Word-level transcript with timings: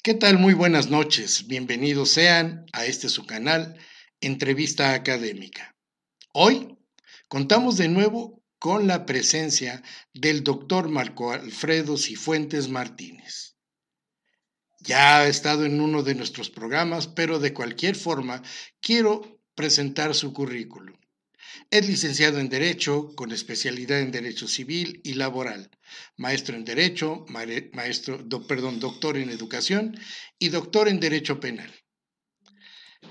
¿Qué 0.00 0.14
tal? 0.14 0.38
Muy 0.38 0.54
buenas 0.54 0.90
noches. 0.90 1.48
Bienvenidos 1.48 2.10
sean 2.10 2.66
a 2.72 2.86
este 2.86 3.08
su 3.08 3.26
canal, 3.26 3.76
Entrevista 4.20 4.94
Académica. 4.94 5.74
Hoy 6.32 6.78
contamos 7.26 7.76
de 7.76 7.88
nuevo 7.88 8.40
con 8.60 8.86
la 8.86 9.06
presencia 9.06 9.82
del 10.14 10.44
doctor 10.44 10.88
Marco 10.88 11.32
Alfredo 11.32 11.96
Cifuentes 11.96 12.68
Martínez. 12.68 13.56
Ya 14.78 15.18
ha 15.18 15.26
estado 15.26 15.64
en 15.64 15.80
uno 15.80 16.04
de 16.04 16.14
nuestros 16.14 16.48
programas, 16.48 17.08
pero 17.08 17.40
de 17.40 17.52
cualquier 17.52 17.96
forma 17.96 18.40
quiero 18.80 19.42
presentar 19.56 20.14
su 20.14 20.32
currículum. 20.32 20.97
Es 21.70 21.86
licenciado 21.86 22.38
en 22.38 22.48
Derecho 22.48 23.14
con 23.14 23.32
especialidad 23.32 24.00
en 24.00 24.10
Derecho 24.10 24.48
Civil 24.48 25.00
y 25.04 25.14
Laboral, 25.14 25.70
maestro 26.16 26.56
en 26.56 26.64
Derecho, 26.64 27.26
maestro, 27.28 28.26
perdón, 28.46 28.80
doctor 28.80 29.16
en 29.16 29.30
Educación 29.30 29.98
y 30.38 30.48
doctor 30.48 30.88
en 30.88 31.00
Derecho 31.00 31.40
Penal. 31.40 31.72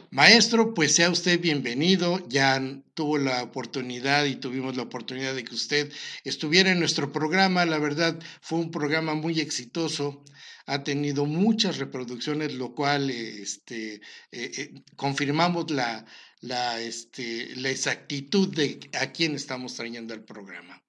Maestro, 0.09 0.73
pues 0.73 0.95
sea 0.95 1.09
usted 1.09 1.39
bienvenido. 1.39 2.28
Ya 2.30 2.62
tuvo 2.94 3.17
la 3.17 3.44
oportunidad 3.44 4.26
y 4.26 4.38
tuvimos 4.38 4.76
la 4.76 4.84
oportunidad 4.84 5.36
de 5.36 5.44
que 5.44 5.56
usted 5.56 5.92
estuviera 6.23 6.72
en 6.72 6.80
nuestro 6.80 7.11
programa. 7.11 7.66
La 7.66 7.78
verdad, 7.78 8.17
fue 8.42 8.59
un 8.59 8.72
programa 8.72 9.14
muy 9.16 9.39
exitoso. 9.39 10.23
Ha 10.66 10.84
tenido 10.84 11.26
muchas 11.26 11.78
reproducciones, 11.78 12.54
lo 12.54 12.73
cual 12.73 13.09
este, 13.09 13.95
eh, 13.95 14.02
eh, 14.32 14.73
confirmamos 14.95 15.72
la, 15.72 16.06
la, 16.41 16.80
este, 16.80 17.55
la 17.55 17.69
exactitud 17.69 18.53
de 18.53 18.80
a 18.99 19.11
quién 19.11 19.35
estamos 19.35 19.75
trayendo 19.75 20.13
el 20.13 20.23
programa. 20.23 20.81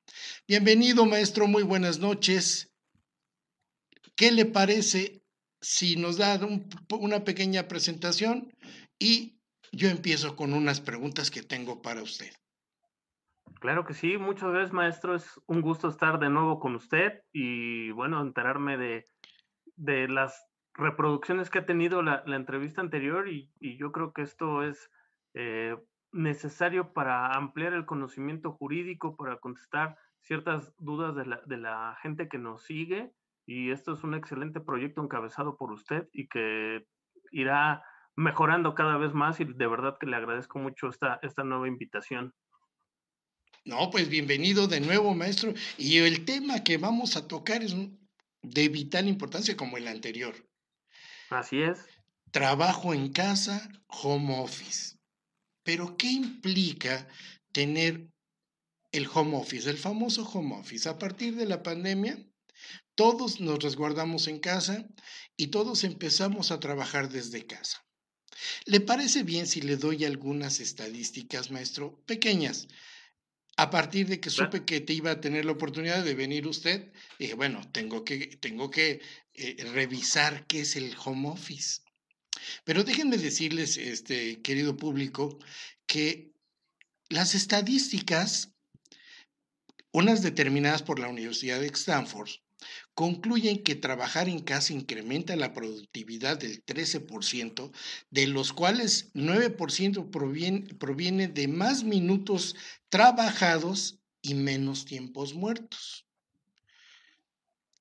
Bienvenido, 0.46 1.06
maestro. 1.06 1.46
Muy 1.46 1.62
buenas 1.62 1.98
noches. 1.98 2.72
¿Qué 4.16 4.32
le 4.32 4.44
parece 4.44 5.22
si 5.60 5.96
nos 5.96 6.18
da 6.18 6.38
una 6.90 7.24
pequeña 7.24 7.68
presentación 7.68 8.52
y 8.98 9.38
yo 9.72 9.88
empiezo 9.88 10.36
con 10.36 10.54
unas 10.54 10.80
preguntas 10.80 11.30
que 11.30 11.42
tengo 11.42 11.82
para 11.82 12.02
usted. 12.02 12.30
Claro 13.60 13.84
que 13.84 13.94
sí, 13.94 14.18
muchas 14.18 14.50
gracias 14.50 14.72
maestro, 14.72 15.14
es 15.14 15.40
un 15.46 15.62
gusto 15.62 15.88
estar 15.88 16.18
de 16.18 16.30
nuevo 16.30 16.60
con 16.60 16.76
usted 16.76 17.22
y 17.32 17.90
bueno, 17.90 18.20
enterarme 18.20 18.76
de, 18.76 19.04
de 19.76 20.08
las 20.08 20.46
reproducciones 20.74 21.50
que 21.50 21.58
ha 21.58 21.66
tenido 21.66 22.02
la, 22.02 22.22
entrevista 22.26 22.80
anterior 22.80 23.28
y, 23.28 23.50
yo 23.60 23.90
creo 23.90 24.12
que 24.12 24.22
esto 24.22 24.62
es 24.62 24.90
eh, 25.34 25.76
necesario 26.12 26.92
para 26.92 27.32
ampliar 27.34 27.72
el 27.72 27.86
conocimiento 27.86 28.52
jurídico, 28.52 29.16
para 29.16 29.38
contestar 29.38 29.96
ciertas 30.20 30.74
dudas 30.78 31.14
de 31.14 31.26
la, 31.26 31.40
de 31.46 31.56
la 31.56 31.96
gente 32.02 32.28
que 32.28 32.38
nos 32.38 32.64
sigue 32.64 33.12
y 33.48 33.70
esto 33.70 33.94
es 33.94 34.04
un 34.04 34.14
excelente 34.14 34.60
proyecto 34.60 35.02
encabezado 35.02 35.56
por 35.56 35.72
usted 35.72 36.06
y 36.12 36.28
que 36.28 36.86
irá 37.32 37.82
mejorando 38.14 38.74
cada 38.74 38.98
vez 38.98 39.14
más 39.14 39.40
y 39.40 39.44
de 39.44 39.66
verdad 39.66 39.96
que 39.98 40.06
le 40.06 40.16
agradezco 40.16 40.58
mucho 40.58 40.88
esta, 40.88 41.18
esta 41.22 41.44
nueva 41.44 41.66
invitación. 41.66 42.34
No, 43.64 43.90
pues 43.90 44.10
bienvenido 44.10 44.68
de 44.68 44.80
nuevo, 44.80 45.14
maestro. 45.14 45.54
Y 45.78 45.96
el 45.98 46.26
tema 46.26 46.62
que 46.62 46.76
vamos 46.76 47.16
a 47.16 47.26
tocar 47.26 47.62
es 47.62 47.74
de 48.42 48.68
vital 48.68 49.08
importancia 49.08 49.56
como 49.56 49.78
el 49.78 49.88
anterior. 49.88 50.34
Así 51.30 51.62
es. 51.62 51.86
Trabajo 52.30 52.92
en 52.92 53.12
casa, 53.12 53.66
home 53.86 54.42
office. 54.42 54.97
Pero 55.68 55.98
¿qué 55.98 56.10
implica 56.10 57.06
tener 57.52 58.08
el 58.90 59.06
home 59.06 59.36
office, 59.36 59.68
el 59.68 59.76
famoso 59.76 60.22
home 60.22 60.56
office? 60.56 60.88
A 60.88 60.98
partir 60.98 61.36
de 61.36 61.44
la 61.44 61.62
pandemia, 61.62 62.26
todos 62.94 63.38
nos 63.40 63.58
resguardamos 63.62 64.28
en 64.28 64.38
casa 64.38 64.88
y 65.36 65.48
todos 65.48 65.84
empezamos 65.84 66.52
a 66.52 66.58
trabajar 66.58 67.10
desde 67.10 67.44
casa. 67.44 67.84
¿Le 68.64 68.80
parece 68.80 69.24
bien 69.24 69.46
si 69.46 69.60
le 69.60 69.76
doy 69.76 70.06
algunas 70.06 70.58
estadísticas, 70.60 71.50
maestro? 71.50 72.02
Pequeñas. 72.06 72.66
A 73.58 73.68
partir 73.68 74.06
de 74.06 74.20
que 74.20 74.30
supe 74.30 74.64
que 74.64 74.80
te 74.80 74.94
iba 74.94 75.10
a 75.10 75.20
tener 75.20 75.44
la 75.44 75.52
oportunidad 75.52 76.02
de 76.02 76.14
venir 76.14 76.46
usted, 76.46 76.90
dije, 77.18 77.34
bueno, 77.34 77.60
tengo 77.72 78.06
que, 78.06 78.38
tengo 78.40 78.70
que 78.70 79.02
eh, 79.34 79.56
revisar 79.74 80.46
qué 80.46 80.60
es 80.60 80.76
el 80.76 80.96
home 81.04 81.28
office. 81.28 81.82
Pero 82.64 82.84
déjenme 82.84 83.18
decirles, 83.18 83.76
este 83.76 84.40
querido 84.42 84.76
público, 84.76 85.38
que 85.86 86.32
las 87.08 87.34
estadísticas, 87.34 88.52
unas 89.92 90.22
determinadas 90.22 90.82
por 90.82 90.98
la 90.98 91.08
Universidad 91.08 91.60
de 91.60 91.68
Stanford, 91.68 92.30
concluyen 92.94 93.62
que 93.62 93.76
trabajar 93.76 94.28
en 94.28 94.40
casa 94.40 94.72
incrementa 94.72 95.36
la 95.36 95.52
productividad 95.52 96.38
del 96.38 96.64
13%, 96.64 97.70
de 98.10 98.26
los 98.26 98.52
cuales 98.52 99.12
9% 99.14 100.10
proviene, 100.10 100.74
proviene 100.74 101.28
de 101.28 101.48
más 101.48 101.84
minutos 101.84 102.56
trabajados 102.88 104.00
y 104.20 104.34
menos 104.34 104.84
tiempos 104.84 105.34
muertos. 105.34 106.06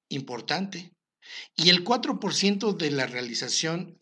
Importante. 0.10 0.94
Y 1.56 1.70
el 1.70 1.84
4% 1.84 2.78
de 2.78 2.92
la 2.92 3.08
realización 3.08 3.97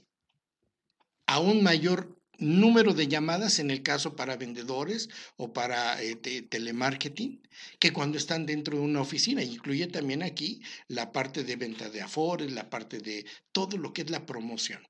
aún 1.25 1.63
mayor 1.63 2.15
número 2.37 2.93
de 2.93 3.07
llamadas 3.07 3.59
en 3.59 3.71
el 3.71 3.81
caso 3.81 4.15
para 4.15 4.35
vendedores 4.35 5.09
o 5.37 5.53
para 5.53 6.01
eh, 6.01 6.15
telemarketing 6.15 7.41
que 7.79 7.93
cuando 7.93 8.17
están 8.17 8.45
dentro 8.45 8.77
de 8.77 8.83
una 8.83 9.01
oficina. 9.01 9.43
Incluye 9.43 9.87
también 9.87 10.23
aquí 10.23 10.61
la 10.87 11.11
parte 11.11 11.43
de 11.43 11.55
venta 11.55 11.89
de 11.89 12.01
afores, 12.01 12.51
la 12.51 12.69
parte 12.69 12.99
de 12.99 13.25
todo 13.51 13.77
lo 13.77 13.93
que 13.93 14.01
es 14.01 14.09
la 14.09 14.25
promoción. 14.25 14.81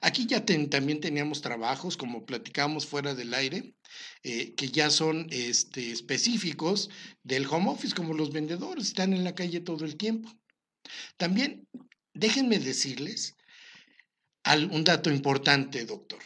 Aquí 0.00 0.26
ya 0.26 0.44
también 0.44 1.00
teníamos 1.00 1.42
trabajos, 1.42 1.96
como 1.96 2.24
platicamos 2.24 2.86
fuera 2.86 3.14
del 3.14 3.34
aire, 3.34 3.74
eh, 4.22 4.54
que 4.54 4.68
ya 4.68 4.90
son 4.90 5.26
este, 5.30 5.90
específicos 5.90 6.88
del 7.24 7.46
home 7.46 7.70
office, 7.70 7.94
como 7.94 8.14
los 8.14 8.32
vendedores, 8.32 8.86
están 8.86 9.12
en 9.12 9.24
la 9.24 9.34
calle 9.34 9.60
todo 9.60 9.84
el 9.84 9.96
tiempo. 9.96 10.32
También, 11.16 11.66
déjenme 12.14 12.60
decirles 12.60 13.34
un 14.44 14.84
dato 14.84 15.10
importante, 15.10 15.84
doctor 15.84 16.20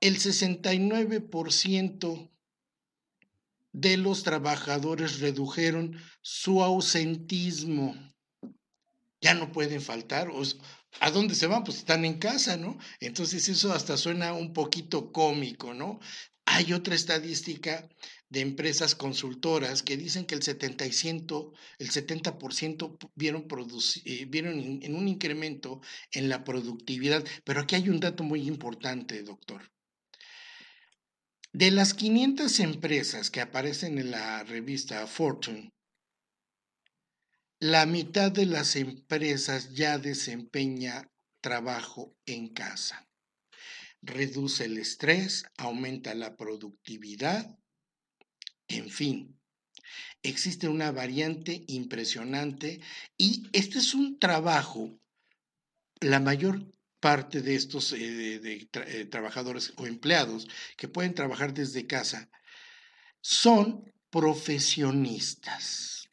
el 0.00 0.18
69% 0.18 2.30
de 3.72 3.96
los 3.96 4.22
trabajadores 4.22 5.20
redujeron 5.20 6.00
su 6.22 6.62
ausentismo. 6.62 7.94
Ya 9.20 9.34
no 9.34 9.52
pueden 9.52 9.80
faltar. 9.80 10.30
¿A 11.00 11.10
dónde 11.10 11.34
se 11.34 11.46
van? 11.46 11.64
Pues 11.64 11.78
están 11.78 12.04
en 12.04 12.18
casa, 12.18 12.56
¿no? 12.56 12.78
Entonces 13.00 13.48
eso 13.48 13.72
hasta 13.72 13.96
suena 13.96 14.32
un 14.32 14.52
poquito 14.52 15.12
cómico, 15.12 15.74
¿no? 15.74 16.00
Hay 16.46 16.72
otra 16.72 16.94
estadística 16.94 17.88
de 18.28 18.40
empresas 18.40 18.94
consultoras 18.94 19.82
que 19.82 19.96
dicen 19.96 20.26
que 20.26 20.34
el 20.34 20.42
70%, 20.42 21.52
el 21.78 21.90
70% 21.90 23.10
vieron, 23.14 23.46
eh, 24.04 24.24
vieron 24.26 24.82
en 24.82 24.94
un 24.94 25.08
incremento 25.08 25.80
en 26.12 26.28
la 26.28 26.44
productividad. 26.44 27.24
Pero 27.44 27.60
aquí 27.60 27.74
hay 27.74 27.88
un 27.88 28.00
dato 28.00 28.22
muy 28.22 28.46
importante, 28.46 29.22
doctor. 29.22 29.70
De 31.52 31.70
las 31.70 31.94
500 31.94 32.60
empresas 32.60 33.30
que 33.30 33.40
aparecen 33.40 33.98
en 33.98 34.10
la 34.10 34.44
revista 34.44 35.06
Fortune, 35.06 35.72
la 37.58 37.86
mitad 37.86 38.30
de 38.30 38.46
las 38.46 38.76
empresas 38.76 39.72
ya 39.74 39.98
desempeña 39.98 41.10
trabajo 41.40 42.14
en 42.26 42.48
casa. 42.48 43.05
Reduce 44.02 44.64
el 44.66 44.78
estrés, 44.78 45.44
aumenta 45.56 46.14
la 46.14 46.36
productividad, 46.36 47.58
en 48.68 48.90
fin. 48.90 49.38
Existe 50.22 50.68
una 50.68 50.90
variante 50.92 51.64
impresionante 51.68 52.80
y 53.16 53.48
este 53.52 53.78
es 53.78 53.94
un 53.94 54.18
trabajo, 54.18 54.98
la 56.00 56.20
mayor 56.20 56.66
parte 57.00 57.42
de 57.42 57.54
estos 57.54 57.92
eh, 57.92 58.40
eh, 58.72 59.04
trabajadores 59.04 59.72
o 59.76 59.86
empleados 59.86 60.48
que 60.76 60.88
pueden 60.88 61.14
trabajar 61.14 61.54
desde 61.54 61.86
casa 61.86 62.28
son 63.20 63.92
profesionistas. 64.10 66.08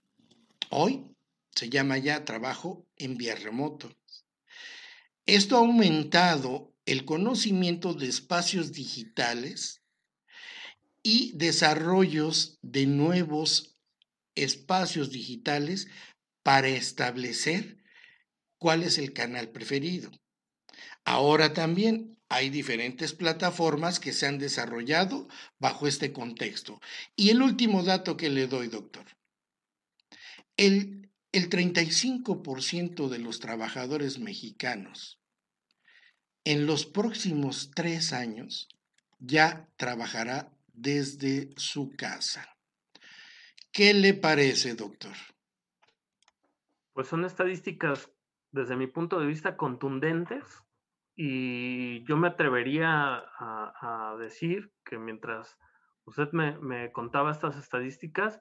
Hoy 0.69 1.15
se 1.55 1.69
llama 1.69 1.97
ya 1.97 2.25
trabajo 2.25 2.85
en 2.97 3.17
vía 3.17 3.35
remoto. 3.35 3.95
Esto 5.25 5.55
ha 5.55 5.59
aumentado 5.59 6.72
el 6.85 7.05
conocimiento 7.05 7.93
de 7.93 8.07
espacios 8.07 8.73
digitales 8.73 9.81
y 11.01 11.31
desarrollos 11.37 12.59
de 12.61 12.85
nuevos 12.85 13.77
espacios 14.35 15.11
digitales 15.11 15.87
para 16.43 16.67
establecer 16.69 17.77
cuál 18.57 18.83
es 18.83 18.97
el 18.97 19.13
canal 19.13 19.49
preferido. 19.49 20.11
Ahora 21.05 21.53
también 21.53 22.17
hay 22.29 22.49
diferentes 22.49 23.13
plataformas 23.13 23.99
que 23.99 24.13
se 24.13 24.25
han 24.25 24.39
desarrollado 24.39 25.27
bajo 25.59 25.87
este 25.87 26.11
contexto. 26.11 26.79
Y 27.15 27.29
el 27.29 27.41
último 27.41 27.83
dato 27.83 28.17
que 28.17 28.29
le 28.29 28.47
doy, 28.47 28.67
doctor. 28.67 29.05
El, 30.57 31.11
el 31.31 31.49
35% 31.49 33.09
de 33.09 33.19
los 33.19 33.39
trabajadores 33.39 34.19
mexicanos 34.19 35.22
en 36.45 36.65
los 36.65 36.85
próximos 36.85 37.71
tres 37.73 38.13
años 38.13 38.67
ya 39.19 39.69
trabajará 39.77 40.51
desde 40.73 41.49
su 41.55 41.95
casa. 41.95 42.47
¿Qué 43.71 43.93
le 43.93 44.13
parece, 44.13 44.75
doctor? 44.75 45.13
Pues 46.93 47.07
son 47.07 47.25
estadísticas, 47.25 48.11
desde 48.51 48.75
mi 48.75 48.87
punto 48.87 49.19
de 49.19 49.25
vista, 49.25 49.57
contundentes 49.57 50.43
y 51.15 52.03
yo 52.05 52.17
me 52.17 52.27
atrevería 52.27 53.23
a, 53.39 54.15
decir 54.19 54.71
que 54.83 54.97
mientras 54.97 55.57
usted 56.05 56.31
me, 56.31 56.91
contaba 56.91 57.31
estas 57.31 57.57
estadísticas, 57.57 58.39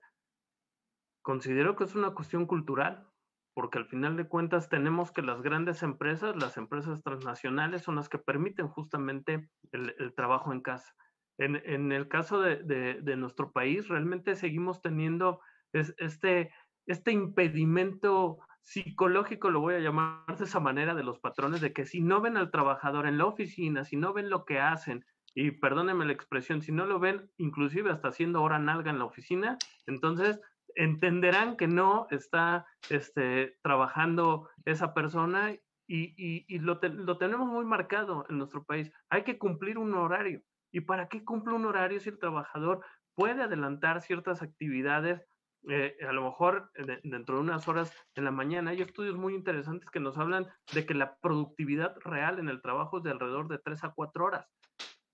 considero 1.23 1.77
que 1.77 1.85
es 1.85 1.95
una 1.95 2.15
cuestión 2.15 2.47
cultural 2.47 3.09
porque 3.55 3.79
al 3.79 3.87
final 3.87 4.17
de 4.17 4.29
cuentas 4.29 4.69
tenemos 4.69 5.13
que 5.13 5.23
las 5.23 5.43
grandes 5.43 5.83
empresas, 5.83 6.37
las 6.37 6.57
empresas 6.57 7.03
transnacionales, 7.03 7.83
son 7.83 7.97
las 7.97 8.09
que 8.09 8.19
permiten 8.19 8.69
justamente 8.69 9.51
el, 9.73 10.15
trabajo 10.15 10.53
en 10.53 10.63
casa. 10.63 10.95
En, 11.39 11.93
el 11.93 12.09
caso 12.09 12.41
de, 12.41 13.17
nuestro 13.17 13.53
país, 13.53 13.89
realmente 13.89 14.37
seguimos 14.37 14.81
teniendo 14.81 15.41
este, 15.73 16.53
este 16.87 17.13
impedimento 17.13 18.39
psicológico, 18.63 19.51
lo 19.51 19.61
voy 19.61 19.75
a 19.75 19.81
llamar 19.81 20.37
de 20.39 20.45
esa 20.45 20.61
manera, 20.61 20.95
de 20.95 21.03
los 21.03 21.19
patrones, 21.19 21.61
de 21.61 21.73
que 21.73 21.85
si 21.85 22.01
no 22.01 22.21
ven 22.21 22.37
al 22.37 22.51
trabajador 22.51 23.07
en 23.07 23.19
la 23.19 23.27
oficina, 23.27 23.85
si 23.85 23.97
no 23.97 24.13
ven 24.13 24.31
lo 24.31 24.45
que 24.45 24.61
hacen, 24.61 25.05
y 25.35 25.51
perdónenme 25.51 26.05
la 26.05 26.13
expresión, 26.13 26.63
si 26.63 26.73
no 26.73 26.87
lo 26.87 27.01
ven 27.01 27.31
inclusive 27.39 27.91
hasta 27.91 28.09
haciendo 28.09 28.43
hora 28.43 28.59
nalga 28.59 28.91
en 28.91 28.99
la 28.99 29.07
oficina, 29.07 29.59
entonces 29.87 30.41
entenderán 30.77 31.57
que 31.57 31.69
no 31.69 32.07
está 32.11 32.67
este, 32.91 33.59
trabajando 33.63 34.49
esa 34.65 34.95
persona 34.95 35.55
y, 35.87 36.59
lo, 36.59 36.79
tenemos 36.79 37.49
muy 37.49 37.65
marcado 37.65 38.25
en 38.29 38.39
nuestro 38.39 38.65
país. 38.65 38.91
Hay 39.11 39.25
que 39.25 39.39
cumplir 39.39 39.79
un 39.79 39.95
horario. 39.95 40.43
¿Y 40.71 40.81
para 40.81 41.09
qué 41.09 41.23
cumple 41.23 41.55
un 41.55 41.67
horario 41.67 42.01
si 42.01 42.09
el 42.09 42.19
trabajador 42.19 42.83
puede 43.15 43.43
adelantar 43.43 44.01
ciertas 44.01 44.41
actividades? 44.41 45.27
Eh, 45.69 45.97
a 46.09 46.13
lo 46.13 46.25
mejor 46.25 46.73
dentro 47.05 47.37
de 47.37 47.43
unas 47.43 47.69
horas 47.69 47.95
en 48.15 48.25
la 48.25 48.31
mañana. 48.31 48.71
Hay 48.71 48.81
estudios 48.81 49.17
muy 49.17 49.35
interesantes 49.35 49.91
que 49.91 50.01
nos 50.01 50.17
hablan 50.19 50.49
de 50.73 50.87
que 50.87 50.95
la 50.95 51.17
productividad 51.17 51.95
real 52.01 52.39
en 52.39 52.49
el 52.49 52.63
trabajo 52.63 52.99
es 52.99 53.05
de 53.05 53.11
alrededor 53.11 53.49
de 53.49 53.59
3 53.59 53.85
a 53.85 53.91
4 53.91 54.25
horas 54.25 54.49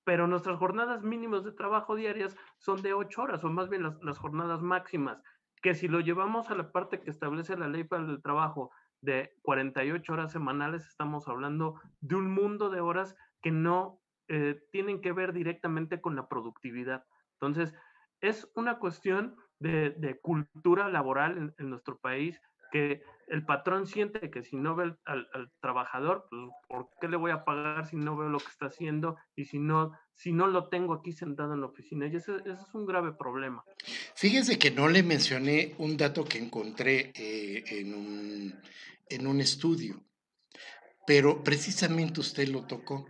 pero 0.09 0.27
nuestras 0.27 0.57
jornadas 0.57 1.03
mínimas 1.03 1.45
de 1.45 1.53
trabajo 1.53 1.95
diarias 1.95 2.35
son 2.57 2.81
de 2.81 2.95
8 2.95 3.21
horas, 3.21 3.45
o 3.45 3.51
más 3.51 3.69
bien 3.69 3.83
las, 4.01 4.17
jornadas 4.17 4.63
máximas 4.63 5.23
que 5.63 5.75
si 5.75 5.89
lo 5.89 6.01
llevamos 6.01 6.51
a 6.51 6.55
la 6.55 6.73
parte 6.73 7.01
que 7.01 7.11
establece 7.11 7.57
la 7.57 7.69
ley 7.69 7.85
para 7.85 8.05
el 8.05 8.23
trabajo 8.23 8.71
de 9.01 9.37
48 9.43 10.13
horas 10.13 10.33
semanales, 10.33 10.87
estamos 10.87 11.29
hablando 11.29 11.81
de 12.01 12.17
un 12.17 12.33
mundo 12.33 12.71
de 12.71 12.81
horas 12.81 13.17
que 13.43 13.51
no 13.51 14.01
eh, 14.29 14.61
tienen 14.73 15.01
que 15.01 15.13
ver 15.13 15.33
directamente 15.33 16.01
con 16.01 16.17
la 16.17 16.29
productividad. 16.29 17.05
Entonces, 17.35 17.75
es 18.21 18.51
una 18.55 18.79
cuestión 18.79 19.37
de, 19.61 20.19
cultura 20.23 20.89
laboral 20.89 21.55
en, 21.57 21.71
nuestro 21.71 21.99
país 21.99 22.41
que 22.71 23.03
el 23.29 23.45
patrón 23.45 23.87
siente 23.87 24.31
que 24.31 24.43
si 24.43 24.57
no 24.57 24.75
ve 24.75 24.95
al, 25.05 25.29
trabajador, 25.61 26.27
pues, 26.31 26.43
¿por 26.69 26.89
qué 27.01 27.09
le 27.09 27.17
voy 27.17 27.31
a 27.31 27.45
pagar 27.45 27.87
si 27.87 27.97
no 27.97 28.17
veo 28.17 28.29
lo 28.29 28.39
que 28.39 28.51
está 28.51 28.67
haciendo 28.67 29.17
y 29.37 29.45
si 29.45 29.59
no, 29.59 29.93
si 30.15 30.33
no 30.33 30.47
lo 30.47 30.69
tengo 30.69 30.95
aquí 30.95 31.13
sentado 31.13 31.55
en 31.55 31.61
la 31.61 31.67
oficina? 31.67 32.07
Y 32.07 32.17
ese, 32.17 32.37
es 32.47 32.75
un 32.75 32.87
grave 32.87 33.13
problema. 33.13 33.63
Fíjese 34.15 34.59
que 34.59 34.71
no 34.71 34.89
le 34.89 35.03
mencioné 35.03 35.75
un 35.79 35.97
dato 35.97 36.25
que 36.25 36.39
encontré 36.39 37.13
eh, 37.15 37.65
en, 37.81 37.95
un, 37.95 38.55
en 39.09 39.27
un 39.27 39.41
estudio, 39.41 40.03
pero 41.07 41.43
precisamente 41.43 42.21
usted 42.21 42.49
lo 42.49 42.67
tocó. 42.67 43.09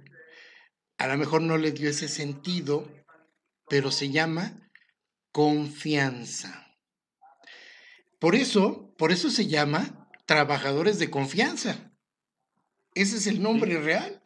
A 0.99 1.07
lo 1.07 1.17
mejor 1.17 1.43
no 1.43 1.57
le 1.59 1.71
dio 1.71 1.89
ese 1.89 2.09
sentido, 2.09 2.89
pero 3.69 3.91
se 3.91 4.11
llama 4.11 4.69
confianza. 5.31 6.68
Por 8.19 8.35
eso, 8.35 8.95
por 8.99 9.13
eso 9.13 9.31
se 9.31 9.47
llama 9.47 10.09
trabajadores 10.27 10.99
de 10.99 11.11
confianza. 11.11 11.93
Ese 12.95 13.17
es 13.17 13.27
el 13.27 13.43
nombre 13.43 13.81
real. 13.81 14.23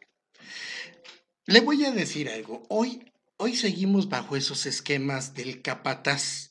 Le 1.45 1.59
voy 1.59 1.85
a 1.85 1.91
decir 1.91 2.29
algo. 2.29 2.63
Hoy, 2.69 3.11
hoy 3.37 3.55
seguimos 3.55 4.09
bajo 4.09 4.35
esos 4.35 4.65
esquemas 4.65 5.33
del 5.35 5.61
capataz. 5.61 6.49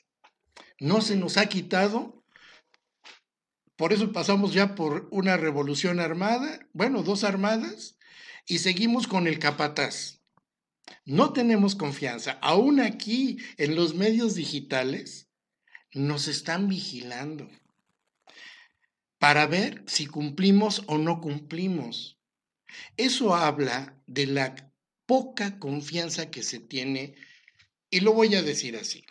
No 0.78 1.00
se 1.00 1.16
nos 1.16 1.36
ha 1.36 1.46
quitado. 1.46 2.24
Por 3.76 3.92
eso 3.92 4.12
pasamos 4.12 4.52
ya 4.52 4.74
por 4.76 5.08
una 5.10 5.36
revolución 5.36 5.98
armada, 5.98 6.68
bueno, 6.72 7.02
dos 7.02 7.24
armadas, 7.24 7.96
y 8.46 8.58
seguimos 8.58 9.08
con 9.08 9.26
el 9.26 9.38
capataz. 9.38 10.20
No 11.04 11.32
tenemos 11.32 11.74
confianza. 11.74 12.38
Aún 12.42 12.80
aquí, 12.80 13.38
en 13.56 13.74
los 13.74 13.94
medios 13.94 14.34
digitales, 14.34 15.31
nos 15.92 16.28
están 16.28 16.68
vigilando 16.68 17.50
para 19.18 19.46
ver 19.46 19.84
si 19.86 20.06
cumplimos 20.06 20.82
o 20.86 20.98
no 20.98 21.20
cumplimos. 21.20 22.18
Eso 22.96 23.34
habla 23.34 24.02
de 24.06 24.26
la 24.26 24.72
poca 25.06 25.58
confianza 25.58 26.30
que 26.30 26.42
se 26.42 26.58
tiene, 26.58 27.14
y 27.90 28.00
lo 28.00 28.14
voy 28.14 28.34
a 28.34 28.42
decir 28.42 28.76
así, 28.76 29.04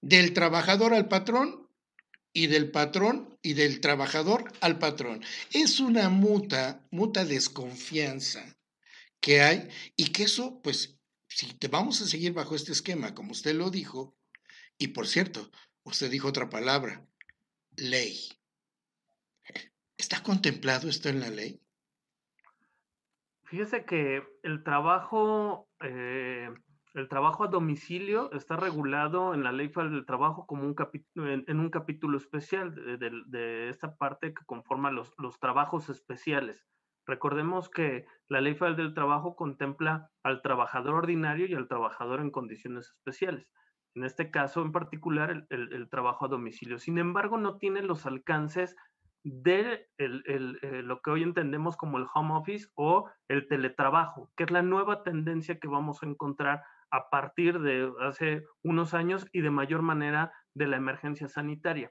del 0.00 0.32
trabajador 0.32 0.92
al 0.92 1.08
patrón 1.08 1.70
y 2.32 2.48
del 2.48 2.70
patrón 2.70 3.38
y 3.42 3.54
del 3.54 3.80
trabajador 3.80 4.52
al 4.60 4.78
patrón. 4.78 5.24
Es 5.52 5.80
una 5.80 6.08
muta, 6.08 6.84
muta 6.90 7.24
desconfianza 7.24 8.56
que 9.20 9.40
hay 9.40 9.68
y 9.96 10.06
que 10.06 10.24
eso, 10.24 10.60
pues, 10.62 10.98
si 11.28 11.46
te 11.54 11.68
vamos 11.68 12.02
a 12.02 12.06
seguir 12.06 12.32
bajo 12.32 12.56
este 12.56 12.72
esquema, 12.72 13.14
como 13.14 13.32
usted 13.32 13.54
lo 13.54 13.70
dijo, 13.70 14.15
y 14.78 14.88
por 14.88 15.06
cierto, 15.06 15.50
usted 15.84 16.10
dijo 16.10 16.28
otra 16.28 16.48
palabra, 16.48 17.06
ley. 17.76 18.28
¿Está 19.96 20.22
contemplado 20.22 20.88
esto 20.88 21.08
en 21.08 21.20
la 21.20 21.30
ley? 21.30 21.60
Fíjese 23.44 23.84
que 23.84 24.22
el 24.42 24.62
trabajo, 24.64 25.68
eh, 25.80 26.50
el 26.94 27.08
trabajo 27.08 27.44
a 27.44 27.48
domicilio 27.48 28.30
está 28.32 28.56
regulado 28.56 29.34
en 29.34 29.44
la 29.44 29.52
Ley 29.52 29.68
del 29.68 30.04
Trabajo 30.04 30.46
como 30.46 30.64
un 30.64 30.74
en, 31.14 31.60
un 31.60 31.70
capítulo 31.70 32.18
especial 32.18 32.74
de, 32.74 33.68
esta 33.68 33.96
parte 33.96 34.34
que 34.34 34.44
conforma 34.44 34.90
los, 34.90 35.14
los 35.16 35.38
trabajos 35.38 35.88
especiales. 35.88 36.66
Recordemos 37.06 37.70
que 37.70 38.06
la 38.28 38.40
Ley 38.40 38.54
Federal 38.54 38.76
del 38.76 38.94
Trabajo 38.94 39.36
contempla 39.36 40.10
al 40.24 40.42
trabajador 40.42 40.94
ordinario 40.94 41.46
y 41.46 41.54
al 41.54 41.68
trabajador 41.68 42.20
en 42.20 42.32
condiciones 42.32 42.88
especiales 42.88 43.46
en 43.96 44.04
este 44.04 44.30
caso 44.30 44.60
en 44.60 44.72
particular 44.72 45.46
el, 45.48 45.88
trabajo 45.88 46.26
a 46.26 46.28
domicilio. 46.28 46.78
Sin 46.78 46.98
embargo, 46.98 47.38
no 47.38 47.56
tiene 47.56 47.80
los 47.80 48.04
alcances 48.04 48.76
de 49.24 49.88
eh, 49.98 50.82
lo 50.84 51.00
que 51.00 51.10
hoy 51.10 51.22
entendemos 51.22 51.76
como 51.76 51.96
el 51.98 52.06
home 52.14 52.34
office 52.34 52.68
o 52.74 53.10
el 53.26 53.48
teletrabajo, 53.48 54.30
que 54.36 54.44
es 54.44 54.50
la 54.50 54.62
nueva 54.62 55.02
tendencia 55.02 55.58
que 55.58 55.66
vamos 55.66 56.02
a 56.02 56.06
encontrar 56.06 56.62
a 56.90 57.08
partir 57.08 57.58
de 57.60 57.90
hace 58.02 58.44
unos 58.62 58.92
años 58.92 59.26
y 59.32 59.40
de 59.40 59.50
mayor 59.50 59.80
manera 59.80 60.30
de 60.54 60.66
la 60.66 60.76
emergencia 60.76 61.26
sanitaria. 61.26 61.90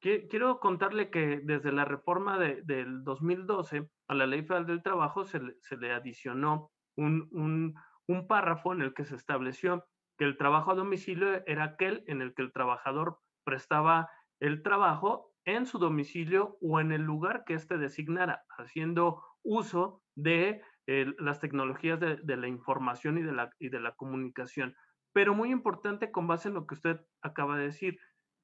Quiero 0.00 0.60
contarle 0.60 1.10
que 1.10 1.40
desde 1.42 1.72
la 1.72 1.84
reforma 1.84 2.38
del 2.38 3.04
2012 3.04 3.88
a 4.08 4.14
la 4.14 4.26
Ley 4.26 4.42
Federal 4.42 4.66
del 4.66 4.82
Trabajo 4.82 5.24
se, 5.24 5.40
le 5.40 5.92
adicionó 5.92 6.70
un, 6.96 7.74
un 8.06 8.26
párrafo 8.28 8.72
en 8.72 8.82
el 8.82 8.94
que 8.94 9.04
se 9.04 9.16
estableció 9.16 9.84
que 10.18 10.24
el 10.24 10.36
trabajo 10.36 10.72
a 10.72 10.74
domicilio 10.74 11.42
era 11.46 11.64
aquel 11.64 12.04
en 12.06 12.20
el 12.20 12.34
que 12.34 12.42
el 12.42 12.52
trabajador 12.52 13.20
prestaba 13.44 14.10
el 14.40 14.62
trabajo 14.62 15.32
en 15.44 15.64
su 15.64 15.78
domicilio 15.78 16.58
o 16.60 16.80
en 16.80 16.92
el 16.92 17.02
lugar 17.02 17.44
que 17.46 17.54
éste 17.54 17.78
designara, 17.78 18.44
haciendo 18.58 19.22
uso 19.42 20.02
de 20.14 20.62
las 20.86 21.40
tecnologías 21.40 22.00
de, 22.00 22.36
la 22.36 22.48
información 22.48 23.18
y 23.18 23.68
de 23.68 23.80
la 23.80 23.92
comunicación. 23.92 24.74
Pero 25.12 25.34
muy 25.34 25.50
importante 25.50 26.10
con 26.10 26.26
base 26.26 26.48
en 26.48 26.54
lo 26.54 26.66
que 26.66 26.74
usted 26.74 27.00
acaba 27.22 27.56
de 27.56 27.64
decir, 27.64 27.98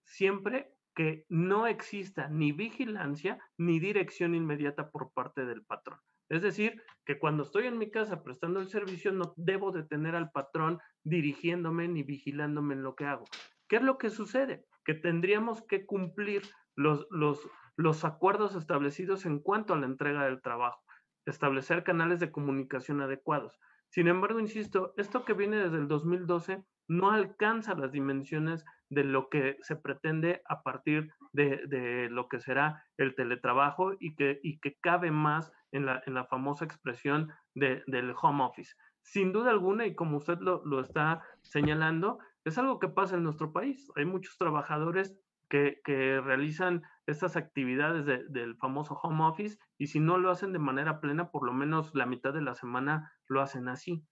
siempre 0.04 0.74
que 0.94 1.26
no 1.28 1.66
exista 1.66 2.28
ni 2.28 2.52
vigilancia 2.52 3.38
ni 3.58 3.80
dirección 3.80 4.34
inmediata 4.34 4.90
por 4.90 5.12
parte 5.12 5.44
del 5.44 5.64
patrón. 5.64 5.98
Es 6.28 6.42
decir, 6.42 6.82
que 7.04 7.18
cuando 7.18 7.42
estoy 7.42 7.66
en 7.66 7.78
mi 7.78 7.90
casa 7.90 8.22
prestando 8.22 8.60
el 8.60 8.68
servicio 8.68 9.12
no 9.12 9.34
debo 9.36 9.72
de 9.72 9.84
tener 9.84 10.14
al 10.14 10.30
patrón 10.30 10.78
dirigiéndome 11.02 11.88
ni 11.88 12.02
vigilándome 12.02 12.74
en 12.74 12.82
lo 12.82 12.94
que 12.94 13.04
hago. 13.04 13.24
¿Qué 13.68 13.76
es 13.76 13.82
lo 13.82 13.98
que 13.98 14.10
sucede? 14.10 14.64
Que 14.84 14.94
tendríamos 14.94 15.62
que 15.62 15.86
cumplir 15.86 16.42
los, 16.76 17.06
los, 17.10 17.40
los 17.76 18.04
acuerdos 18.04 18.54
establecidos 18.54 19.26
en 19.26 19.40
cuanto 19.40 19.74
a 19.74 19.78
la 19.78 19.86
entrega 19.86 20.24
del 20.24 20.42
trabajo, 20.42 20.82
establecer 21.26 21.84
canales 21.84 22.20
de 22.20 22.30
comunicación 22.30 23.00
adecuados. 23.00 23.58
Sin 23.90 24.08
embargo, 24.08 24.40
insisto, 24.40 24.92
esto 24.96 25.24
que 25.24 25.34
viene 25.34 25.56
desde 25.56 25.78
el 25.78 25.88
2012 25.88 26.64
no 26.88 27.10
alcanza 27.10 27.74
las 27.74 27.92
dimensiones 27.92 28.64
de 28.90 29.04
lo 29.04 29.28
que 29.28 29.56
se 29.62 29.76
pretende 29.76 30.42
a 30.48 30.62
partir 30.62 31.12
de, 31.32 31.62
de 31.66 32.08
lo 32.10 32.28
que 32.28 32.40
será 32.40 32.84
el 32.96 33.14
teletrabajo 33.14 33.92
y 33.98 34.14
que, 34.14 34.40
y 34.42 34.58
que 34.60 34.76
cabe 34.80 35.10
más 35.10 35.52
en 35.74 35.86
la, 35.86 36.24
famosa 36.24 36.64
expresión 36.64 37.32
del 37.54 38.14
home 38.20 38.44
office. 38.44 38.74
Sin 39.02 39.32
duda 39.32 39.50
alguna, 39.50 39.86
y 39.86 39.94
como 39.94 40.16
usted 40.16 40.38
lo, 40.38 40.80
está 40.80 41.22
señalando, 41.42 42.18
es 42.44 42.56
algo 42.58 42.78
que 42.78 42.88
pasa 42.88 43.16
en 43.16 43.24
nuestro 43.24 43.52
país. 43.52 43.90
Hay 43.96 44.04
muchos 44.04 44.38
trabajadores 44.38 45.14
que, 45.48 45.80
que, 45.84 46.20
realizan 46.20 46.82
estas 47.06 47.36
actividades 47.36 48.06
del 48.06 48.56
famoso 48.56 48.94
home 48.94 49.24
office 49.24 49.58
y 49.76 49.88
si 49.88 50.00
no 50.00 50.16
lo 50.16 50.30
hacen 50.30 50.52
de 50.52 50.58
manera 50.58 51.00
plena, 51.00 51.30
por 51.30 51.44
lo 51.44 51.52
menos 51.52 51.94
la 51.94 52.06
mitad 52.06 52.32
de 52.32 52.40
la 52.40 52.54
semana 52.54 53.12
lo 53.26 53.42
hacen 53.42 53.68
así. 53.68 54.06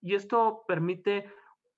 Y 0.00 0.14
esto 0.14 0.64
permite 0.66 1.30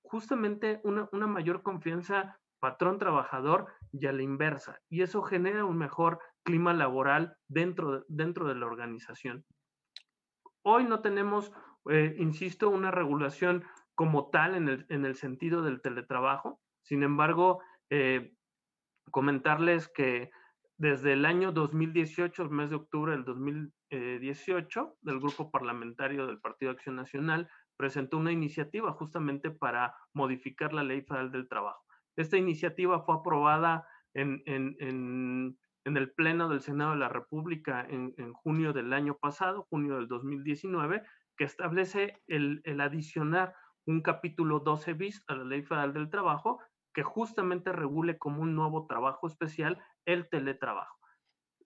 justamente 0.03 0.79
una, 0.83 1.09
una 1.11 1.27
mayor 1.27 1.61
confianza 1.61 2.39
patrón-trabajador 2.59 3.67
y 3.91 4.05
a 4.05 4.11
la 4.11 4.21
inversa. 4.21 4.79
Y 4.89 5.01
eso 5.01 5.21
genera 5.23 5.65
un 5.65 5.77
mejor 5.77 6.19
clima 6.45 6.73
laboral 6.73 7.35
dentro 7.49 7.99
de, 7.99 8.05
dentro 8.07 8.47
de 8.47 8.55
la 8.55 8.65
organización. 8.65 9.43
Hoy 10.63 10.85
no 10.85 11.01
tenemos, 11.01 11.51
eh, 11.89 12.15
insisto, 12.17 12.69
una 12.69 12.91
regulación 12.91 13.65
como 13.95 14.29
tal 14.29 14.55
en 14.55 14.69
el, 14.69 14.85
en 14.89 15.05
el, 15.05 15.15
sentido 15.15 15.61
del 15.61 15.81
teletrabajo. 15.81 16.61
Sin 16.83 17.03
embargo, 17.03 17.61
eh, 17.89 18.33
comentarles 19.11 19.89
que 19.89 20.29
desde 20.77 21.13
el 21.13 21.25
año 21.25 21.51
2018, 21.51 22.43
el 22.43 22.49
mes 22.49 22.69
de 22.69 22.75
octubre 22.75 23.13
del 23.13 23.23
2018, 23.23 24.97
del 25.01 25.19
Grupo 25.19 25.49
Parlamentario 25.49 26.27
del 26.27 26.39
Partido 26.39 26.71
Acción 26.71 26.95
Nacional 26.95 27.49
presentó 27.77 28.17
una 28.17 28.31
iniciativa 28.31 28.91
justamente 28.93 29.51
para 29.51 29.95
modificar 30.13 30.73
la 30.73 30.83
Ley 30.83 31.01
Federal 31.01 31.31
del 31.31 31.47
Trabajo. 31.47 31.81
Esta 32.17 32.37
iniciativa 32.37 33.01
fue 33.03 33.15
aprobada 33.15 33.87
en, 34.13 35.57
el 35.85 36.11
Pleno 36.11 36.49
del 36.49 36.61
Senado 36.61 36.91
de 36.91 36.97
la 36.97 37.09
República 37.09 37.85
en, 37.87 38.33
junio 38.33 38.73
del 38.73 38.91
año 38.93 39.17
pasado, 39.17 39.67
junio 39.69 39.95
del 39.95 40.07
2019, 40.07 41.03
que 41.37 41.43
establece 41.43 42.21
el, 42.27 42.61
el 42.63 42.81
adicionar 42.81 43.53
un 43.85 44.01
capítulo 44.01 44.59
12 44.59 44.93
bis 44.93 45.23
a 45.27 45.35
la 45.35 45.43
Ley 45.43 45.61
Federal 45.61 45.93
del 45.93 46.09
Trabajo 46.09 46.59
que 46.93 47.03
justamente 47.03 47.71
regule 47.71 48.17
como 48.17 48.41
un 48.41 48.55
nuevo 48.55 48.87
trabajo 48.87 49.27
especial 49.27 49.79
el 50.05 50.29
teletrabajo. 50.29 50.97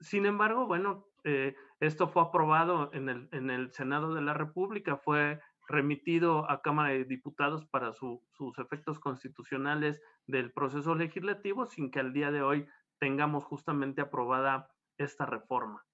Sin 0.01 0.25
embargo, 0.25 0.65
bueno, 0.65 1.05
eh, 1.23 1.55
esto 1.79 2.07
fue 2.07 2.23
aprobado 2.23 2.89
en 2.93 3.09
el, 3.09 3.29
en 3.31 3.49
el 3.49 3.71
Senado 3.71 4.13
de 4.15 4.21
la 4.21 4.33
República, 4.33 4.97
fue 4.97 5.39
remitido 5.67 6.49
a 6.49 6.61
Cámara 6.61 6.89
de 6.89 7.05
Diputados 7.05 7.65
para 7.67 7.93
sus 7.93 8.57
efectos 8.57 8.99
constitucionales 8.99 10.01
del 10.25 10.51
proceso 10.51 10.95
legislativo 10.95 11.67
sin 11.67 11.91
que 11.91 11.99
al 11.99 12.11
día 12.11 12.31
de 12.31 12.41
hoy 12.41 12.67
tengamos 12.99 13.43
justamente 13.43 14.01
aprobada 14.01 14.71
esta 14.97 15.25
reforma. 15.25 15.85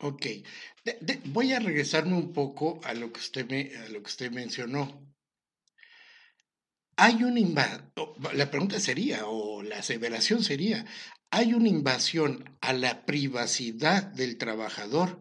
Ok, 0.00 0.26
voy 1.26 1.52
a 1.52 1.60
regresarme 1.60 2.14
un 2.14 2.32
poco 2.32 2.80
a 2.84 2.94
lo 2.94 3.12
que 3.12 3.20
usted, 3.20 3.76
a 3.76 3.88
lo 3.88 4.02
que 4.02 4.08
usted 4.08 4.30
mencionó. 4.30 5.02
Hay 6.96 7.24
una 7.24 7.40
invasión, 7.40 7.92
la 8.34 8.50
pregunta 8.50 8.78
sería, 8.80 9.26
o 9.26 9.62
la 9.62 9.78
aseveración 9.78 10.44
sería, 10.44 10.84
hay 11.30 11.54
una 11.54 11.68
invasión 11.68 12.56
a 12.60 12.72
la 12.72 13.04
privacidad 13.06 14.04
del 14.04 14.36
trabajador 14.36 15.18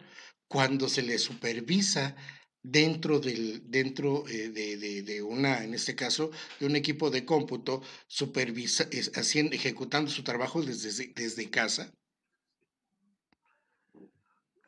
cuando 0.47 0.87
se 0.87 1.01
le 1.01 1.17
supervisa 1.17 2.15
dentro, 2.63 3.19
del, 3.19 3.69
dentro 3.69 4.23
eh, 4.27 4.49
de, 4.49 5.21
una, 5.21 5.63
en 5.63 5.73
este 5.73 5.95
caso, 5.95 6.31
de 6.59 6.65
un 6.65 6.75
equipo 6.75 7.09
de 7.09 7.25
cómputo, 7.25 7.81
supervisa, 8.07 8.85
ejecutando 8.91 10.09
su 10.09 10.23
trabajo 10.23 10.61
desde, 10.61 11.13
desde 11.13 11.49
casa? 11.49 11.91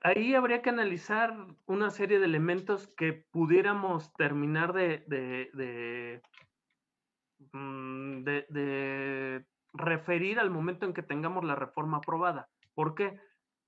Ahí 0.01 0.35
habría 0.35 0.61
que 0.61 0.69
analizar 0.69 1.33
una 1.65 1.89
serie 1.89 2.19
de 2.19 2.25
elementos 2.25 2.87
que 2.95 3.25
pudiéramos 3.31 4.13
terminar 4.13 4.73
de, 4.73 5.03
de, 5.07 6.21
mm, 7.51 8.23
de 8.23 9.45
referir 9.73 10.39
al 10.39 10.49
momento 10.49 10.85
en 10.85 10.93
que 10.93 11.01
tengamos 11.01 11.43
la 11.43 11.55
reforma 11.55 11.97
aprobada. 11.97 12.49
¿Por 12.73 12.95
qué? 12.95 13.19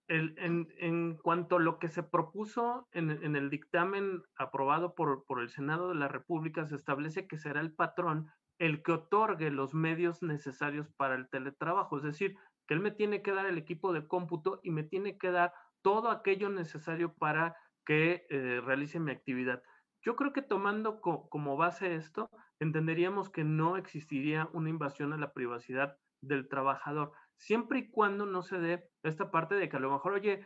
En, 0.08 1.18
cuanto 1.18 1.58
a 1.58 1.60
lo 1.60 1.80
que 1.80 1.88
se 1.88 2.04
propuso 2.04 2.88
en, 2.92 3.36
el 3.36 3.50
dictamen 3.50 4.24
aprobado 4.38 4.96
por, 4.96 5.24
el 5.42 5.50
Senado 5.50 5.90
de 5.90 5.96
la 5.96 6.08
República, 6.08 6.66
se 6.66 6.76
establece 6.76 7.28
que 7.28 7.38
será 7.38 7.62
el 7.62 7.74
patrón 7.74 8.32
el 8.60 8.82
que 8.82 8.94
otorgue 8.94 9.52
los 9.52 9.74
medios 9.74 10.24
necesarios 10.24 10.88
para 10.98 11.16
el 11.16 11.30
teletrabajo, 11.30 11.98
es 11.98 12.04
decir, 12.04 12.36
que 12.68 12.74
él 12.74 12.80
me 12.80 12.92
tiene 12.92 13.22
que 13.22 13.32
dar 13.32 13.46
el 13.46 13.58
equipo 13.58 13.94
de 13.94 14.08
cómputo 14.08 14.60
y 14.64 14.72
me 14.72 14.84
tiene 14.84 15.18
que 15.18 15.32
dar 15.32 15.54
todo 15.84 16.10
aquello 16.10 16.50
necesario 16.50 17.14
para 17.14 17.56
que 17.86 18.26
eh, 18.30 18.62
realice 18.66 19.00
mi 19.00 19.12
actividad. 19.12 19.62
Yo 20.02 20.16
creo 20.16 20.34
que 20.34 20.42
tomando 20.42 21.02
como 21.02 21.58
base 21.58 21.96
esto, 21.96 22.30
entenderíamos 22.60 23.30
que 23.30 23.44
no 23.44 23.78
existiría 23.78 24.50
una 24.54 24.70
invasión 24.70 25.14
a 25.14 25.18
la 25.18 25.34
privacidad 25.34 25.98
del 26.22 26.48
trabajador 26.48 27.12
siempre 27.38 27.80
y 27.80 27.90
cuando 27.90 28.26
no 28.26 28.42
se 28.42 28.60
dé 28.60 28.90
esta 29.04 29.32
parte 29.32 29.56
de 29.56 29.70
que 29.70 29.78
a 29.78 29.80
lo 29.80 29.92
mejor, 29.92 30.14
oye, 30.14 30.46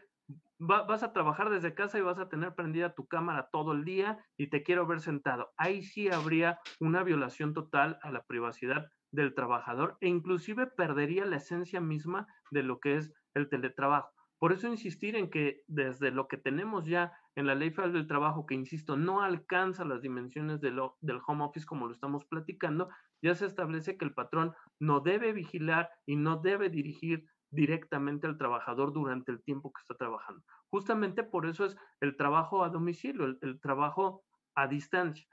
vas 0.59 1.03
a 1.03 1.13
trabajar 1.13 1.49
desde 1.49 1.73
casa 1.73 1.97
y 1.97 2.01
vas 2.01 2.19
a 2.19 2.29
tener 2.29 2.53
prendida 2.53 2.93
tu 2.93 3.07
cámara 3.07 3.49
todo 3.51 3.71
el 3.71 3.83
día 3.83 4.23
y 4.37 4.49
te 4.49 4.63
quiero 4.63 4.85
ver 4.85 5.01
sentado. 5.01 5.51
Ahí 5.57 5.81
sí 5.81 6.09
habría 6.09 6.59
una 6.79 7.03
violación 7.03 7.53
total 7.53 7.99
a 8.03 8.11
la 8.11 8.23
privacidad 8.23 8.87
del 9.11 9.33
trabajador 9.33 9.97
e 9.99 10.07
inclusive 10.07 10.67
perdería 10.67 11.25
la 11.25 11.37
esencia 11.37 11.81
misma 11.81 12.27
de 12.51 12.63
lo 12.63 12.79
que 12.79 12.97
es 12.97 13.13
el 13.33 13.49
teletrabajo. 13.49 14.11
Por 14.39 14.53
eso 14.53 14.67
insistir 14.67 15.15
en 15.15 15.29
que 15.29 15.61
desde 15.67 16.09
lo 16.09 16.27
que 16.27 16.37
tenemos 16.37 16.85
ya 16.85 17.11
en 17.35 17.45
la 17.45 17.53
Ley 17.53 17.69
Federal 17.69 17.93
del 17.93 18.07
Trabajo, 18.07 18.45
que 18.47 18.55
insisto, 18.55 18.97
no 18.97 19.21
alcanza 19.21 19.85
las 19.85 20.01
dimensiones 20.01 20.61
de 20.61 20.71
del 21.01 21.21
home 21.27 21.43
office 21.43 21.65
como 21.65 21.85
lo 21.85 21.93
estamos 21.93 22.25
platicando, 22.25 22.89
ya 23.21 23.35
se 23.35 23.45
establece 23.45 23.97
que 23.97 24.05
el 24.05 24.13
patrón 24.13 24.53
no 24.79 24.99
debe 24.99 25.33
vigilar 25.33 25.89
y 26.05 26.15
no 26.15 26.37
debe 26.37 26.69
dirigir 26.69 27.25
directamente 27.49 28.27
al 28.27 28.37
trabajador 28.37 28.93
durante 28.93 29.31
el 29.31 29.43
tiempo 29.43 29.71
que 29.71 29.81
está 29.81 29.95
trabajando. 29.95 30.41
Justamente 30.69 31.23
por 31.23 31.45
eso 31.45 31.65
es 31.65 31.75
el 31.99 32.15
trabajo 32.15 32.63
a 32.63 32.69
domicilio, 32.69 33.25
el, 33.41 33.59
trabajo 33.59 34.23
a 34.55 34.67
distancia. 34.67 35.27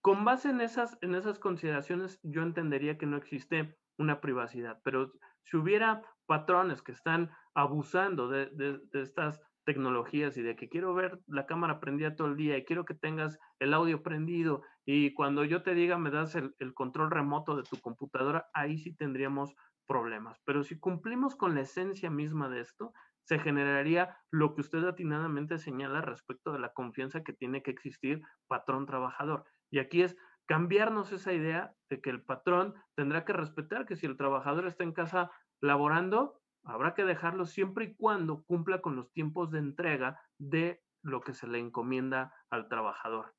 Con 0.00 0.24
base 0.24 0.50
en 0.50 0.60
esas 0.60 1.38
consideraciones, 1.38 2.18
yo 2.22 2.42
entendería 2.42 2.96
que 2.96 3.06
no 3.06 3.16
existe 3.16 3.76
una 3.98 4.20
privacidad, 4.20 4.80
pero 4.84 5.12
si 5.42 5.56
hubiera 5.56 6.02
patrones 6.26 6.82
que 6.82 6.92
están 6.92 7.30
abusando 7.54 8.28
de, 8.28 8.80
estas 8.92 9.40
tecnologías 9.68 10.34
y 10.38 10.42
de 10.42 10.56
que 10.56 10.70
quiero 10.70 10.94
ver 10.94 11.20
la 11.26 11.44
cámara 11.44 11.78
prendida 11.78 12.16
todo 12.16 12.28
el 12.28 12.36
día 12.38 12.56
y 12.56 12.64
quiero 12.64 12.86
que 12.86 12.94
tengas 12.94 13.38
el 13.58 13.74
audio 13.74 14.02
prendido 14.02 14.62
y 14.86 15.12
cuando 15.12 15.44
yo 15.44 15.62
te 15.62 15.74
diga 15.74 15.98
me 15.98 16.10
das 16.10 16.34
el, 16.36 16.54
control 16.72 17.10
remoto 17.10 17.54
de 17.54 17.64
tu 17.64 17.78
computadora, 17.78 18.48
ahí 18.54 18.78
sí 18.78 18.96
tendríamos 18.96 19.54
problemas. 19.86 20.40
Pero 20.46 20.62
si 20.62 20.78
cumplimos 20.78 21.36
con 21.36 21.54
la 21.54 21.60
esencia 21.60 22.08
misma 22.08 22.48
de 22.48 22.60
esto, 22.60 22.94
se 23.24 23.38
generaría 23.38 24.16
lo 24.30 24.54
que 24.54 24.62
usted 24.62 24.82
atinadamente 24.84 25.58
señala 25.58 26.00
respecto 26.00 26.50
de 26.50 26.60
la 26.60 26.72
confianza 26.72 27.22
que 27.22 27.34
tiene 27.34 27.62
que 27.62 27.70
existir 27.70 28.22
patrón-trabajador. 28.46 29.44
Y 29.70 29.80
aquí 29.80 30.00
es 30.00 30.16
cambiarnos 30.46 31.12
esa 31.12 31.34
idea 31.34 31.74
de 31.90 32.00
que 32.00 32.08
el 32.08 32.22
patrón 32.22 32.72
tendrá 32.96 33.26
que 33.26 33.34
respetar 33.34 33.84
que 33.84 33.96
si 33.96 34.06
el 34.06 34.16
trabajador 34.16 34.66
está 34.66 34.82
en 34.84 34.94
casa 34.94 35.30
laborando, 35.60 36.40
habrá 36.68 36.94
que 36.94 37.04
dejarlo 37.04 37.46
siempre 37.46 37.86
y 37.86 37.94
cuando 37.94 38.44
cumpla 38.44 38.80
con 38.80 38.94
los 38.94 39.10
tiempos 39.12 39.50
de 39.50 39.58
entrega 39.58 40.20
de 40.38 40.82
lo 41.02 41.20
que 41.20 41.32
se 41.32 41.46
le 41.46 41.58
encomienda 41.58 42.34
al 42.50 42.68
trabajador. 42.68 43.34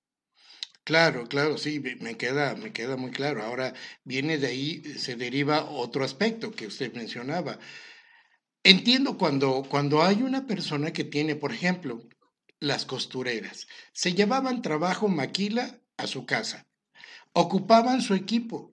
Claro, 0.83 1.27
claro, 1.27 1.57
sí, 1.57 1.79
me 1.79 2.17
queda, 2.17 2.55
me 2.55 2.73
queda 2.73 2.97
muy 2.97 3.11
claro. 3.11 3.43
Ahora 3.43 3.73
viene 4.03 4.39
de 4.39 4.47
ahí, 4.47 4.83
se 4.83 5.15
deriva 5.15 5.65
otro 5.65 6.03
aspecto 6.03 6.51
que 6.51 6.65
usted 6.65 6.93
mencionaba. 6.93 7.59
Entiendo 8.63 9.17
cuando, 9.17 9.63
cuando 9.69 10.01
hay 10.01 10.23
una 10.23 10.47
persona 10.47 10.91
que 10.91 11.03
tiene, 11.03 11.35
por 11.35 11.51
ejemplo, 11.51 12.01
las 12.59 12.85
costureras, 12.85 13.67
se 13.93 14.13
llevaban 14.13 14.63
trabajo 14.63 15.07
maquila 15.07 15.79
a 15.97 16.07
su 16.07 16.25
casa, 16.25 16.67
ocupaban 17.33 18.01
su 18.01 18.15
equipo, 18.15 18.71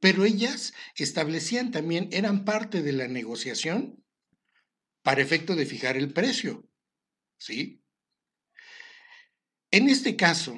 pero 0.00 0.24
ellas 0.24 0.74
establecían 0.96 1.70
también, 1.70 2.08
eran 2.12 2.44
parte 2.44 2.82
de 2.82 2.92
la 2.92 3.08
negociación 3.08 4.04
para 5.02 5.22
efecto 5.22 5.54
de 5.54 5.66
fijar 5.66 5.96
el 5.96 6.12
precio. 6.12 6.68
¿Sí? 7.38 7.82
En 9.70 9.88
este 9.88 10.16
caso, 10.16 10.56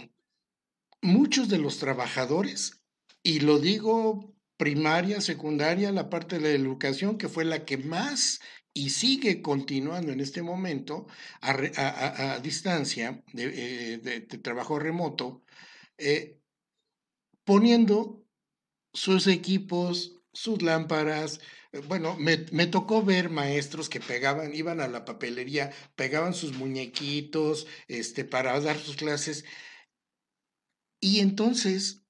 muchos 1.00 1.48
de 1.48 1.58
los 1.58 1.78
trabajadores, 1.78 2.82
y 3.22 3.40
lo 3.40 3.58
digo 3.58 4.34
primaria, 4.56 5.20
secundaria, 5.20 5.92
la 5.92 6.10
parte 6.10 6.38
de 6.38 6.42
la 6.42 6.48
educación, 6.50 7.16
que 7.16 7.28
fue 7.28 7.44
la 7.44 7.64
que 7.64 7.78
más 7.78 8.40
y 8.74 8.90
sigue 8.90 9.40
continuando 9.40 10.12
en 10.12 10.20
este 10.20 10.42
momento 10.42 11.06
a, 11.40 12.38
distancia 12.40 13.22
de, 13.32 13.94
eh, 14.04 14.20
trabajo 14.42 14.78
remoto, 14.78 15.42
eh, 15.96 16.38
poniendo 17.44 18.24
sus 18.98 19.28
equipos, 19.28 20.20
sus 20.32 20.60
lámparas, 20.62 21.40
eh, 21.72 21.78
bueno, 21.86 22.16
me, 22.16 22.46
me, 22.50 22.66
tocó 22.66 23.02
ver 23.04 23.30
maestros 23.30 23.88
que 23.88 24.00
pegaban, 24.00 24.54
iban 24.54 24.80
a 24.80 24.88
la 24.88 25.04
papelería, 25.04 25.70
pegaban 25.94 26.34
sus 26.34 26.52
muñequitos 26.54 27.66
este, 27.86 28.24
para 28.24 28.58
dar 28.60 28.76
sus 28.78 28.96
clases. 28.96 29.44
Y 31.00 31.20
entonces, 31.20 32.02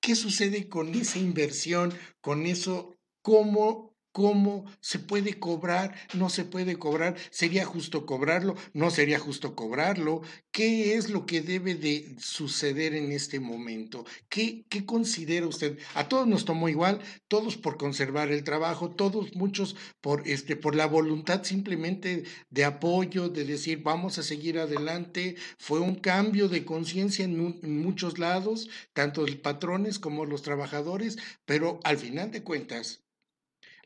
¿qué 0.00 0.14
sucede 0.14 0.68
con 0.68 0.94
esa 0.94 1.18
inversión, 1.18 1.94
con 2.20 2.46
eso? 2.46 2.98
¿Cómo 3.22 3.89
cómo 4.12 4.64
se 4.80 4.98
puede 4.98 5.38
cobrar, 5.38 5.94
no 6.14 6.28
se 6.28 6.44
puede 6.44 6.76
cobrar, 6.78 7.16
sería 7.30 7.64
justo 7.64 8.06
cobrarlo, 8.06 8.56
no 8.72 8.90
sería 8.90 9.18
justo 9.18 9.54
cobrarlo, 9.54 10.22
qué 10.50 10.94
es 10.94 11.10
lo 11.10 11.26
que 11.26 11.40
debe 11.40 11.74
de 11.74 12.16
suceder 12.18 12.94
en 12.94 13.12
este 13.12 13.40
momento, 13.40 14.04
qué, 14.28 14.64
qué 14.68 14.84
considera 14.84 15.46
usted. 15.46 15.78
A 15.94 16.08
todos 16.08 16.26
nos 16.26 16.44
tomó 16.44 16.68
igual, 16.68 17.00
todos 17.28 17.56
por 17.56 17.76
conservar 17.76 18.30
el 18.32 18.44
trabajo, 18.44 18.90
todos 18.90 19.34
muchos 19.34 19.76
por 20.00 20.26
este 20.28 20.56
por 20.56 20.74
la 20.74 20.86
voluntad 20.86 21.44
simplemente 21.44 22.24
de 22.50 22.64
apoyo, 22.64 23.28
de 23.28 23.44
decir 23.44 23.82
vamos 23.82 24.18
a 24.18 24.22
seguir 24.22 24.58
adelante. 24.58 25.36
Fue 25.58 25.80
un 25.80 25.94
cambio 25.94 26.48
de 26.48 26.64
conciencia 26.64 27.24
en, 27.24 27.60
en 27.62 27.82
muchos 27.82 28.18
lados, 28.18 28.68
tanto 28.92 29.26
los 29.26 29.36
patrones 29.36 29.98
como 29.98 30.26
los 30.26 30.42
trabajadores, 30.42 31.18
pero 31.44 31.80
al 31.84 31.98
final 31.98 32.30
de 32.30 32.42
cuentas 32.42 33.00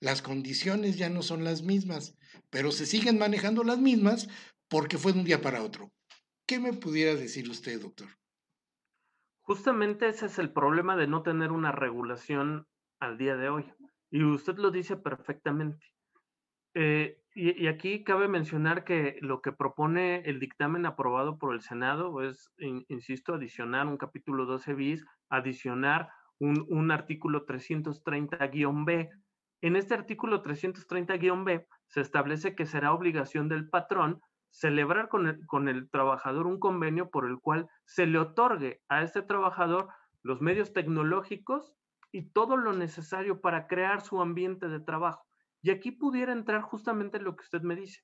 las 0.01 0.23
condiciones 0.23 0.97
ya 0.97 1.09
no 1.09 1.23
son 1.23 1.45
las 1.45 1.63
mismas, 1.63 2.17
pero 2.51 2.73
se 2.73 2.87
siguen 2.87 3.19
manejando 3.19 3.65
las 3.65 3.79
mismas 3.79 4.29
porque 4.69 4.99
fue 4.99 5.13
de 5.13 5.21
un 5.21 5.25
día 5.25 5.41
para 5.41 5.63
otro. 5.63 5.93
¿Qué 6.47 6.59
me 6.59 6.73
pudiera 6.73 7.15
decir 7.15 7.49
usted, 7.49 7.81
doctor? 7.81 8.09
Justamente 9.43 10.09
ese 10.09 10.27
es 10.27 10.39
el 10.39 10.53
problema 10.53 10.97
de 10.97 11.07
no 11.07 11.23
tener 11.23 11.53
una 11.53 11.73
regulación 11.73 12.67
al 12.99 13.19
día 13.19 13.37
de 13.37 13.49
hoy. 13.49 13.65
Y 14.11 14.25
usted 14.25 14.57
lo 14.57 14.71
dice 14.71 14.97
perfectamente. 14.97 15.87
Eh, 16.75 17.21
y, 17.35 17.67
aquí 17.67 18.05
cabe 18.05 18.29
mencionar 18.29 18.85
que 18.85 19.19
lo 19.21 19.43
que 19.43 19.53
propone 19.53 20.21
el 20.21 20.39
dictamen 20.39 20.87
aprobado 20.87 21.37
por 21.37 21.55
el 21.55 21.63
Senado 21.63 22.23
es, 22.23 22.51
insisto, 22.89 23.35
adicionar 23.35 23.87
un 23.87 23.97
capítulo 23.97 24.47
12 24.47 24.75
bis, 24.75 25.05
adicionar 25.29 26.11
un, 26.39 26.65
un 26.69 26.91
artículo 26.91 27.45
330-B 27.45 29.11
en 29.66 29.76
este 29.76 29.94
artículo 29.94 30.42
330-B 30.42 31.66
se 31.87 32.02
establece 32.02 32.54
que 32.54 32.66
será 32.66 32.92
obligación 32.92 33.49
del 33.49 33.71
patrón 33.71 34.21
celebrar 34.50 35.09
con 35.09 35.68
el, 35.68 35.88
trabajador 35.90 36.47
un 36.47 36.61
convenio 36.61 37.09
por 37.09 37.25
el 37.25 37.38
cual 37.38 37.66
se 37.87 38.04
le 38.04 38.18
otorgue 38.18 38.83
a 38.90 39.02
este 39.02 39.23
trabajador 39.23 39.88
los 40.23 40.42
medios 40.42 40.75
tecnológicos 40.75 41.75
y 42.12 42.28
todo 42.28 42.59
lo 42.59 42.75
necesario 42.75 43.40
para 43.40 43.66
crear 43.66 44.02
su 44.02 44.21
ambiente 44.21 44.68
de 44.68 44.80
trabajo. 44.80 45.26
Y 45.62 45.71
aquí 45.71 45.92
pudiera 45.92 46.35
entrar 46.35 46.61
justamente 46.61 47.18
lo 47.18 47.35
que 47.35 47.44
usted 47.44 47.62
me 47.62 47.75
dice. 47.75 48.02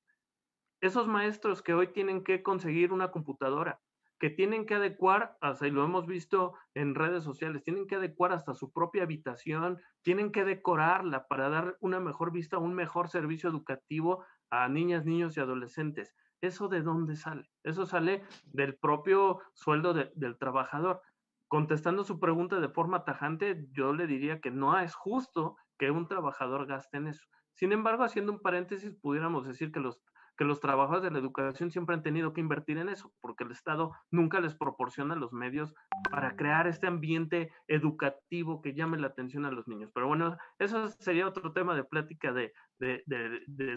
Esos 0.81 1.09
maestros 1.09 1.61
que 1.61 1.75
hoy 1.75 1.89
tienen 1.89 2.25
que 2.25 2.43
conseguir 2.43 2.91
una 2.91 3.11
computadora, 3.11 3.83
que 4.21 4.29
tienen 4.29 4.67
que 4.67 4.75
adecuar, 4.75 5.39
hasta 5.41 5.67
lo 5.69 5.83
hemos 5.83 6.07
visto 6.07 6.53
en 6.75 6.95
redes 6.95 7.25
sociales, 7.25 7.65
tienen 7.65 7.87
que 7.87 7.97
adecuar 7.97 8.33
hasta 8.33 8.55
su 8.55 8.71
propia 8.71 9.05
habitación, 9.05 9.81
tienen 10.03 10.31
que 10.31 10.45
decorarla 10.45 11.27
para 11.27 11.49
dar 11.49 11.79
una 11.81 12.01
mejor 12.01 12.31
vista, 12.31 12.59
un 12.59 12.75
mejor 12.75 13.09
servicio 13.09 13.49
educativo 13.49 14.23
a 14.51 14.69
niñas, 14.69 15.07
niños 15.07 15.37
y 15.37 15.41
adolescentes. 15.41 16.15
¿Eso 16.43 16.69
de 16.69 16.83
dónde 16.83 17.17
sale? 17.17 17.51
Eso 17.65 17.87
sale 17.87 18.23
del 18.45 18.77
propio 18.77 19.41
sueldo 19.55 19.95
del 19.95 20.39
trabajador. 20.39 21.01
Contestando 21.49 22.05
su 22.05 22.21
pregunta 22.21 22.61
de 22.61 22.69
forma 22.69 23.05
tajante, 23.05 23.69
yo 23.73 23.95
le 23.95 24.07
diría 24.07 24.41
que 24.41 24.51
no 24.51 24.79
es 24.79 24.95
justo 24.95 25.57
que 25.79 25.91
un 25.91 26.07
trabajador 26.07 26.67
gaste 26.67 26.99
en 26.99 27.07
eso. 27.07 27.27
Sin 27.55 27.73
embargo, 27.73 28.05
haciendo 28.05 28.33
un 28.33 28.41
paréntesis, 28.41 28.95
pudiéramos 29.01 29.47
decir 29.47 29.73
que 29.73 29.81
los 29.81 30.03
que 30.41 30.47
los 30.47 30.61
trabajadores 30.61 31.03
de 31.03 31.11
la 31.11 31.19
educación 31.19 31.71
siempre 31.71 31.95
han 31.95 32.03
tenido 32.03 32.33
que 32.33 32.41
invertir 32.41 32.79
en 32.79 32.89
eso, 32.89 33.13
porque 33.21 33.45
el 33.45 33.51
Estado 33.51 33.93
nunca 34.11 34.41
les 34.41 34.55
proporciona 34.55 35.15
los 35.15 35.35
medios 35.35 35.75
para 36.11 36.35
crear 36.35 36.67
este 36.67 36.87
ambiente 36.87 37.53
educativo 37.69 38.63
que 38.63 38.73
llame 38.73 38.97
la 38.97 39.09
atención 39.09 39.45
a 39.45 39.51
los 39.51 39.69
niños. 39.69 39.91
Pero 39.93 40.07
bueno, 40.09 40.39
eso 40.59 40.89
sería 40.99 41.29
otro 41.29 41.53
tema 41.53 41.75
de 41.75 41.85
plática 41.85 42.33
de, 42.33 42.55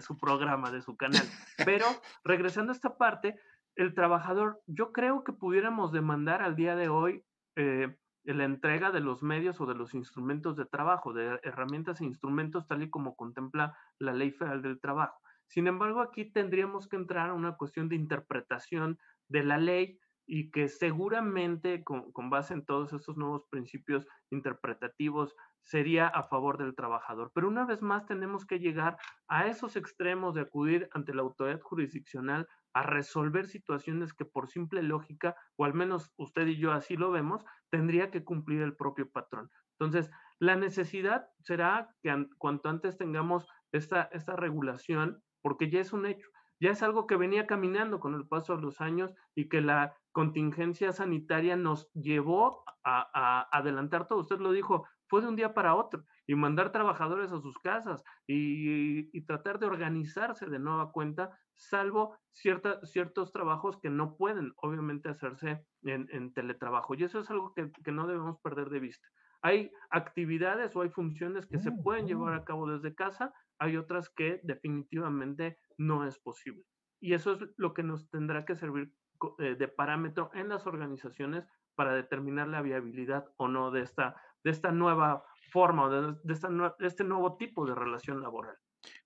su 0.00 0.18
programa, 0.18 0.70
de 0.70 0.80
su 0.80 0.96
canal. 0.96 1.20
Pero 1.66 1.84
regresando 2.24 2.72
a 2.72 2.76
esta 2.76 2.96
parte, 2.96 3.38
el 3.76 3.92
trabajador, 3.92 4.62
yo 4.66 4.90
creo 4.90 5.22
que 5.22 5.34
pudiéramos 5.34 5.92
demandar 5.92 6.40
al 6.40 6.56
día 6.56 6.76
de 6.76 6.88
hoy 6.88 7.26
eh, 7.56 7.94
la 8.24 8.44
entrega 8.44 8.90
de 8.90 9.00
los 9.00 9.22
medios 9.22 9.60
o 9.60 9.66
de 9.66 9.74
los 9.74 9.92
instrumentos 9.92 10.56
de 10.56 10.64
trabajo, 10.64 11.12
de 11.12 11.38
herramientas 11.42 12.00
e 12.00 12.06
instrumentos 12.06 12.66
tal 12.66 12.82
y 12.82 12.88
como 12.88 13.16
contempla 13.16 13.76
la 13.98 14.14
Ley 14.14 14.30
Federal 14.30 14.62
del 14.62 14.80
Trabajo. 14.80 15.20
Sin 15.48 15.66
embargo, 15.66 16.00
aquí 16.00 16.30
tendríamos 16.30 16.88
que 16.88 16.96
entrar 16.96 17.30
a 17.30 17.34
una 17.34 17.56
cuestión 17.56 17.88
de 17.88 17.96
interpretación 17.96 18.98
de 19.28 19.44
la 19.44 19.58
ley 19.58 19.98
y 20.26 20.50
que 20.50 20.68
seguramente 20.68 21.84
con, 21.84 22.12
base 22.30 22.54
en 22.54 22.64
todos 22.64 22.92
estos 22.92 23.16
nuevos 23.16 23.44
principios 23.50 24.06
interpretativos 24.30 25.34
sería 25.62 26.08
a 26.08 26.22
favor 26.22 26.58
del 26.58 26.74
trabajador. 26.74 27.30
Pero 27.34 27.48
una 27.48 27.64
vez 27.64 27.82
más 27.82 28.06
tenemos 28.06 28.46
que 28.46 28.58
llegar 28.58 28.96
a 29.28 29.46
esos 29.46 29.76
extremos 29.76 30.34
de 30.34 30.42
acudir 30.42 30.88
ante 30.92 31.14
la 31.14 31.22
autoridad 31.22 31.60
jurisdiccional 31.60 32.46
a 32.74 32.82
resolver 32.82 33.46
situaciones 33.46 34.12
que 34.12 34.24
por 34.24 34.48
simple 34.48 34.82
lógica, 34.82 35.36
o 35.56 35.64
al 35.64 35.74
menos 35.74 36.12
usted 36.16 36.46
y 36.46 36.56
yo 36.56 36.72
así 36.72 36.96
lo 36.96 37.10
vemos, 37.10 37.44
tendría 37.70 38.10
que 38.10 38.24
cumplir 38.24 38.62
el 38.62 38.76
propio 38.76 39.10
patrón. 39.10 39.50
Entonces, 39.78 40.10
la 40.38 40.56
necesidad 40.56 41.26
será 41.40 41.94
que 42.02 42.26
cuanto 42.38 42.68
antes 42.68 42.96
tengamos 42.96 43.46
esta, 43.72 44.02
esta 44.12 44.36
regulación 44.36 45.22
porque 45.44 45.68
ya 45.68 45.78
es 45.78 45.92
un 45.92 46.06
hecho, 46.06 46.26
ya 46.58 46.70
es 46.70 46.82
algo 46.82 47.06
que 47.06 47.16
venía 47.16 47.46
caminando 47.46 48.00
con 48.00 48.14
el 48.14 48.26
paso 48.26 48.56
de 48.56 48.62
los 48.62 48.80
años 48.80 49.12
y 49.34 49.50
que 49.50 49.60
la 49.60 49.94
contingencia 50.10 50.90
sanitaria 50.90 51.54
nos 51.54 51.92
llevó 51.92 52.64
a, 52.82 53.46
adelantar 53.52 54.06
todo. 54.06 54.20
Usted 54.20 54.38
lo 54.38 54.52
dijo, 54.52 54.86
fue 55.06 55.20
de 55.20 55.28
un 55.28 55.36
día 55.36 55.52
para 55.52 55.74
otro 55.74 56.02
y 56.26 56.34
mandar 56.34 56.72
trabajadores 56.72 57.30
a 57.30 57.42
sus 57.42 57.58
casas 57.58 58.02
y, 58.26 59.20
tratar 59.26 59.58
de 59.58 59.66
organizarse 59.66 60.46
de 60.46 60.58
nueva 60.58 60.92
cuenta, 60.92 61.38
salvo 61.52 62.16
ciertos 62.32 63.30
trabajos 63.30 63.76
que 63.78 63.90
no 63.90 64.16
pueden, 64.16 64.54
obviamente, 64.56 65.10
hacerse 65.10 65.66
en, 65.82 66.32
teletrabajo. 66.32 66.94
Y 66.94 67.04
eso 67.04 67.20
es 67.20 67.28
algo 67.30 67.52
que, 67.52 67.70
que, 67.84 67.92
no 67.92 68.06
debemos 68.06 68.40
perder 68.40 68.70
de 68.70 68.80
vista. 68.80 69.06
Hay 69.42 69.70
actividades 69.90 70.74
o 70.74 70.80
hay 70.80 70.88
funciones 70.88 71.44
que 71.46 71.58
se 71.58 71.70
mm, 71.70 71.82
pueden 71.82 72.06
llevar 72.06 72.32
mm. 72.32 72.36
a 72.38 72.44
cabo 72.44 72.66
desde 72.66 72.94
casa 72.94 73.34
hay 73.64 73.76
otras 73.76 74.10
que 74.10 74.40
definitivamente 74.42 75.58
no 75.76 76.06
es 76.06 76.18
posible. 76.18 76.64
Y 77.00 77.14
eso 77.14 77.32
es 77.32 77.40
lo 77.56 77.74
que 77.74 77.82
nos 77.82 78.08
tendrá 78.10 78.44
que 78.44 78.56
servir 78.56 78.92
eh, 79.38 79.56
de 79.58 79.68
parámetro 79.68 80.30
en 80.34 80.48
las 80.48 80.66
organizaciones 80.66 81.44
para 81.74 81.94
determinar 81.94 82.48
la 82.48 82.62
viabilidad 82.62 83.26
o 83.36 83.48
no 83.48 83.70
de 83.70 83.82
esta, 83.82 84.16
de 84.42 84.50
esta 84.50 84.70
nueva 84.70 85.24
forma, 85.50 85.88
de, 85.88 86.14
de, 86.22 86.32
esta, 86.32 86.48
de 86.48 86.86
este 86.86 87.04
nuevo 87.04 87.36
tipo 87.36 87.66
de 87.66 87.74
relación 87.74 88.22
laboral. 88.22 88.56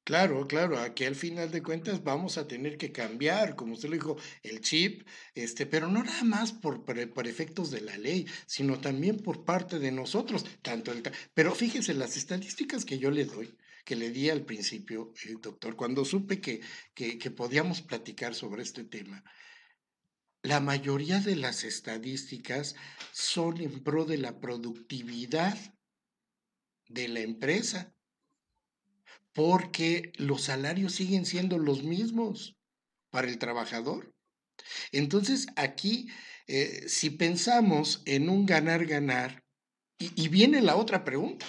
Claro, 0.04 0.46
claro, 0.46 0.78
aquí 0.78 1.04
al 1.04 1.14
final 1.14 1.50
de 1.50 1.62
cuentas 1.62 2.02
vamos 2.02 2.38
a 2.38 2.48
tener 2.48 2.78
que 2.78 2.92
cambiar, 2.92 3.54
como 3.56 3.74
usted 3.74 3.90
lo 3.90 3.94
dijo, 3.94 4.16
el 4.42 4.62
chip, 4.62 5.06
este, 5.34 5.66
pero 5.66 5.86
no 5.88 6.02
nada 6.02 6.24
más 6.24 6.52
por, 6.52 6.84
por, 6.84 7.26
efectos 7.26 7.70
de 7.70 7.82
la 7.82 7.98
ley, 7.98 8.26
sino 8.46 8.80
también 8.80 9.18
por 9.18 9.44
parte 9.44 9.78
de 9.78 9.92
nosotros, 9.92 10.46
tanto 10.62 10.92
el, 10.92 11.02
pero 11.34 11.54
fíjese 11.54 11.92
las 11.92 12.16
estadísticas 12.16 12.86
que 12.86 12.98
yo 12.98 13.10
le 13.10 13.26
doy, 13.26 13.54
que 13.88 13.96
le 13.96 14.10
di 14.10 14.28
al 14.28 14.44
principio, 14.44 15.14
eh, 15.24 15.36
doctor, 15.40 15.74
cuando 15.74 16.04
supe 16.04 16.42
que, 16.42 16.60
que, 16.94 17.30
podíamos 17.30 17.80
platicar 17.80 18.34
sobre 18.34 18.62
este 18.62 18.84
tema. 18.84 19.24
La 20.42 20.60
mayoría 20.60 21.20
de 21.20 21.36
las 21.36 21.64
estadísticas 21.64 22.76
son 23.12 23.62
en 23.62 23.82
pro 23.82 24.04
de 24.04 24.18
la 24.18 24.40
productividad 24.40 25.56
de 26.90 27.08
la 27.08 27.20
empresa 27.20 27.94
porque 29.32 30.12
los 30.16 30.42
salarios 30.42 30.92
siguen 30.92 31.24
siendo 31.24 31.56
los 31.56 31.82
mismos 31.82 32.58
para 33.08 33.28
el 33.28 33.38
trabajador. 33.38 34.14
Entonces, 34.92 35.46
aquí, 35.56 36.10
eh, 36.46 36.84
si 36.88 37.08
pensamos 37.08 38.02
en 38.04 38.28
un 38.28 38.44
ganar-ganar, 38.44 39.42
y, 39.98 40.28
viene 40.28 40.60
la 40.60 40.76
otra 40.76 41.04
pregunta, 41.04 41.46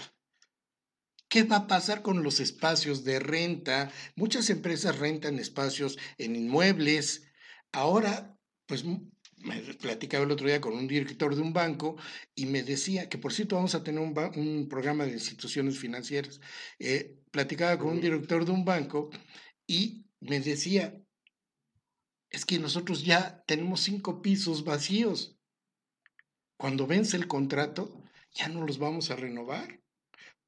¿Qué 1.30 1.44
va 1.44 1.58
a 1.58 1.68
pasar 1.68 2.02
con 2.02 2.24
los 2.24 2.40
espacios 2.40 3.04
de 3.04 3.20
renta? 3.20 3.92
Muchas 4.16 4.50
empresas 4.50 4.98
rentan 4.98 5.38
espacios 5.38 5.96
en 6.18 6.36
inmuebles. 6.36 7.28
Ahora, 7.72 8.36
pues 8.66 8.84
me 8.84 9.62
platicaba 9.80 10.26
el 10.26 10.32
otro 10.32 10.48
día 10.48 10.60
con 10.60 10.74
un 10.74 10.88
director 10.88 11.36
de 11.36 11.42
un 11.42 11.54
banco 11.54 11.98
y 12.34 12.48
me 12.48 12.64
decía 12.64 13.10
que, 13.10 13.20
por 13.20 13.32
cierto, 13.32 13.58
vamos 13.58 13.76
a 13.76 13.84
tener 13.84 14.02
un, 14.02 14.68
programa 14.68 15.06
de 15.06 15.12
instituciones 15.12 15.78
financieras. 15.78 16.42
Eh, 16.80 17.20
platicaba 17.30 17.78
con 17.78 17.90
un 17.90 18.02
director 18.02 18.44
de 18.44 18.52
un 18.52 18.66
banco 18.66 19.12
y 19.68 20.08
me 20.20 20.40
decía, 20.40 21.00
es 22.32 22.44
que 22.44 22.58
nosotros 22.58 23.06
ya 23.06 23.44
tenemos 23.46 23.82
cinco 23.82 24.24
pisos 24.24 24.64
vacíos. 24.64 25.38
Cuando 26.58 26.88
vence 26.88 27.18
el 27.18 27.28
contrato, 27.28 28.04
ya 28.34 28.48
no 28.48 28.66
los 28.66 28.80
vamos 28.80 29.12
a 29.12 29.16
renovar 29.16 29.80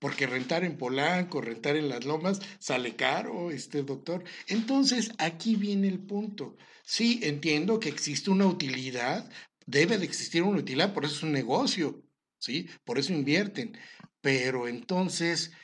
porque 0.01 0.25
rentar 0.25 0.63
en 0.63 0.79
Polanco, 0.79 1.41
rentar 1.41 1.75
en 1.75 1.87
las 1.87 2.05
lomas, 2.05 2.41
sale 2.57 2.95
caro, 2.95 3.51
este 3.51 3.83
doctor. 3.83 4.23
Entonces, 4.47 5.13
aquí 5.19 5.55
viene 5.55 5.87
el 5.87 5.99
punto. 5.99 6.57
Sí, 6.81 7.19
entiendo 7.21 7.79
que 7.79 7.89
existe 7.89 8.31
una 8.31 8.47
utilidad, 8.47 9.31
debe 9.67 9.99
de 9.99 10.05
existir 10.05 10.41
una 10.41 10.57
utilidad, 10.57 10.95
por 10.95 11.05
eso 11.05 11.13
es 11.13 11.23
un 11.23 11.31
negocio, 11.31 12.01
¿sí? 12.39 12.67
Por 12.83 12.97
eso 12.97 13.13
invierten. 13.13 13.77
Pero 14.21 14.67
entonces, 14.67 15.55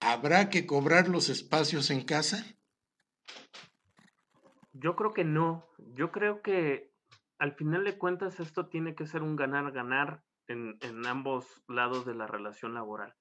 ¿habrá 0.00 0.48
que 0.48 0.64
cobrar 0.64 1.08
los 1.08 1.28
espacios 1.28 1.90
en 1.90 2.02
casa? 2.02 2.46
Yo 4.72 4.96
creo 4.96 5.12
que 5.12 5.24
no. 5.24 5.68
Yo 5.92 6.12
creo 6.12 6.40
que 6.40 6.94
al 7.38 7.54
final 7.54 7.84
de 7.84 7.98
cuentas 7.98 8.40
esto 8.40 8.68
tiene 8.68 8.94
que 8.94 9.06
ser 9.06 9.22
un 9.22 9.36
ganar-ganar 9.36 10.22
en, 10.48 10.78
en 10.80 11.04
ambos 11.04 11.62
lados 11.68 12.06
de 12.06 12.14
la 12.14 12.26
relación 12.26 12.72
laboral 12.72 13.14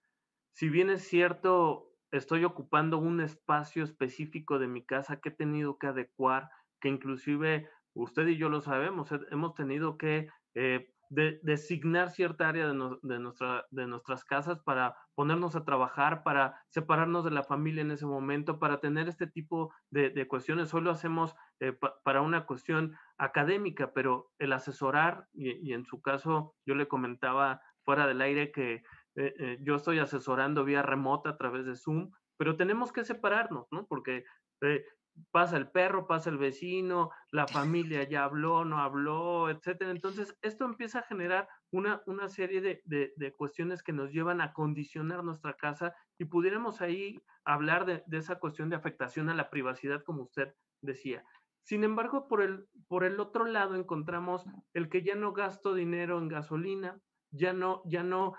si 0.56 0.70
bien 0.70 0.90
es 0.90 1.06
cierto, 1.06 1.92
estoy 2.12 2.46
ocupando 2.46 2.98
un 2.98 3.20
espacio 3.20 3.84
específico 3.84 4.58
de 4.58 4.68
mi 4.68 4.86
casa 4.86 5.20
que 5.20 5.30
he 5.30 5.34
tenido 5.34 5.78
que 5.78 5.88
adecuar, 5.88 6.50
que 6.80 6.88
inclusive 6.88 7.70
usted 7.94 8.26
y 8.28 8.38
yo 8.38 8.48
lo 8.48 8.62
sabemos, 8.62 9.10
hemos 9.32 9.54
tenido 9.54 9.98
que 9.98 10.30
eh, 10.54 10.90
designar 11.10 12.10
cierta 12.10 12.48
área 12.48 12.68
de, 12.68 12.74
nuestra, 12.74 13.66
de 13.70 13.86
nuestras 13.86 14.24
casas 14.24 14.60
para 14.60 14.96
ponernos 15.14 15.58
a 15.58 15.66
trabajar, 15.66 16.24
para 16.24 16.64
separarnos 16.70 17.26
de 17.26 17.32
la 17.32 17.44
familia 17.44 17.82
en 17.82 17.92
ese 17.92 18.06
momento, 18.06 18.58
para 18.58 18.80
tener 18.80 19.10
este 19.10 19.28
tipo 19.28 19.74
de, 19.92 20.26
cuestiones. 20.28 20.74
Hoy 20.74 20.82
lo 20.82 20.92
hacemos 20.92 21.36
eh, 21.60 21.78
para 22.04 22.22
una 22.22 22.46
cuestión 22.46 22.96
académica, 23.18 23.92
pero 23.94 24.32
el 24.40 24.54
asesorar, 24.54 25.28
y, 25.34 25.74
en 25.74 25.86
su 25.86 26.02
caso 26.02 26.56
yo 26.66 26.76
le 26.76 26.88
comentaba 26.88 27.62
fuera 27.84 28.08
del 28.08 28.22
aire 28.22 28.52
que 28.52 28.84
eh, 29.16 29.34
eh, 29.40 29.58
yo 29.62 29.76
estoy 29.76 30.00
asesorando 30.00 30.66
vía 30.66 30.82
remota 30.82 31.32
a 31.32 31.38
través 31.38 31.66
de 31.66 31.76
Zoom, 31.76 32.12
pero 32.38 32.58
tenemos 32.58 32.92
que 32.92 33.06
separarnos, 33.06 33.68
¿no? 33.72 33.88
Porque 33.88 34.26
eh, 34.62 34.86
pasa 35.32 35.58
el 35.58 35.70
perro, 35.70 36.08
pasa 36.08 36.30
el 36.30 36.38
vecino, 36.38 37.12
la 37.32 37.48
familia 37.48 38.04
ya 38.04 38.26
habló, 38.26 38.66
no 38.66 38.80
habló, 38.80 39.50
etcétera. 39.50 39.92
Entonces, 39.92 40.38
esto 40.42 40.66
empieza 40.66 41.00
a 41.00 41.04
generar 41.04 41.48
una, 41.72 42.02
una 42.06 42.28
serie 42.28 42.62
de, 42.62 42.82
de, 42.84 43.34
cuestiones 43.34 43.84
que 43.84 43.94
nos 43.94 44.12
llevan 44.12 44.42
a 44.42 44.52
condicionar 44.54 45.24
nuestra 45.24 45.54
casa 45.54 45.96
y 46.18 46.26
pudiéramos 46.26 46.82
ahí 46.82 47.22
hablar 47.46 47.86
de, 47.86 48.04
de, 48.08 48.18
esa 48.18 48.40
cuestión 48.40 48.70
de 48.70 48.76
afectación 48.76 49.30
a 49.30 49.36
la 49.36 49.50
privacidad, 49.50 50.04
como 50.04 50.24
usted 50.24 50.54
decía. 50.82 51.24
Sin 51.64 51.84
embargo, 51.84 52.28
por 52.28 52.42
el, 52.42 52.68
por 52.88 53.06
el 53.06 53.20
otro 53.20 53.46
lado 53.46 53.76
encontramos 53.76 54.46
el 54.74 54.90
que 54.90 55.02
ya 55.02 55.16
no 55.16 55.34
gasto 55.34 55.74
dinero 55.74 56.20
en 56.20 56.28
gasolina, 56.28 57.00
ya 57.32 57.54
no, 57.54 57.82
ya 57.86 58.04
no 58.04 58.34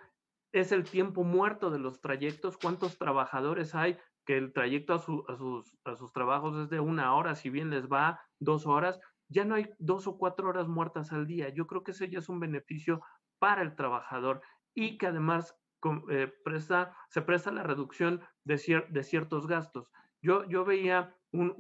es 0.61 0.73
el 0.73 0.85
tiempo 0.85 1.25
muerto 1.25 1.71
de 1.71 1.79
los 1.79 2.01
trayectos, 2.01 2.57
cuántos 2.57 2.99
trabajadores 2.99 3.75
hay 3.75 3.99
que 4.27 4.37
el 4.37 4.53
trayecto 4.53 4.95
a, 4.95 4.99
sus, 4.99 6.13
trabajos 6.13 6.57
es 6.59 6.69
de 6.69 6.81
una 6.81 7.15
hora, 7.15 7.37
si 7.37 7.49
bien 7.49 7.71
les 7.71 7.87
va 7.87 8.21
dos 8.41 8.67
horas, 8.67 8.99
ya 9.29 9.45
no 9.45 9.55
hay 9.55 9.71
dos 9.79 10.07
o 10.07 10.19
cuatro 10.19 10.49
horas 10.49 10.67
muertas 10.67 11.13
al 11.13 11.27
día. 11.27 11.49
Yo 11.51 11.67
creo 11.67 11.85
que 11.85 11.93
ese 11.93 12.11
ya 12.11 12.19
es 12.19 12.29
un 12.29 12.41
beneficio 12.41 13.03
para 13.39 13.63
el 13.63 13.77
trabajador 13.77 14.43
y 14.75 14.99
que 14.99 15.07
además 15.07 15.57
eh, 16.11 16.33
presta, 16.45 16.97
se 17.09 17.23
presta 17.23 17.53
la 17.53 17.63
reducción 17.63 18.21
de, 18.45 18.59
ciertos 18.59 19.47
gastos. 19.47 19.91
Yo, 20.21 20.65
veía 20.65 21.15
un, 21.31 21.55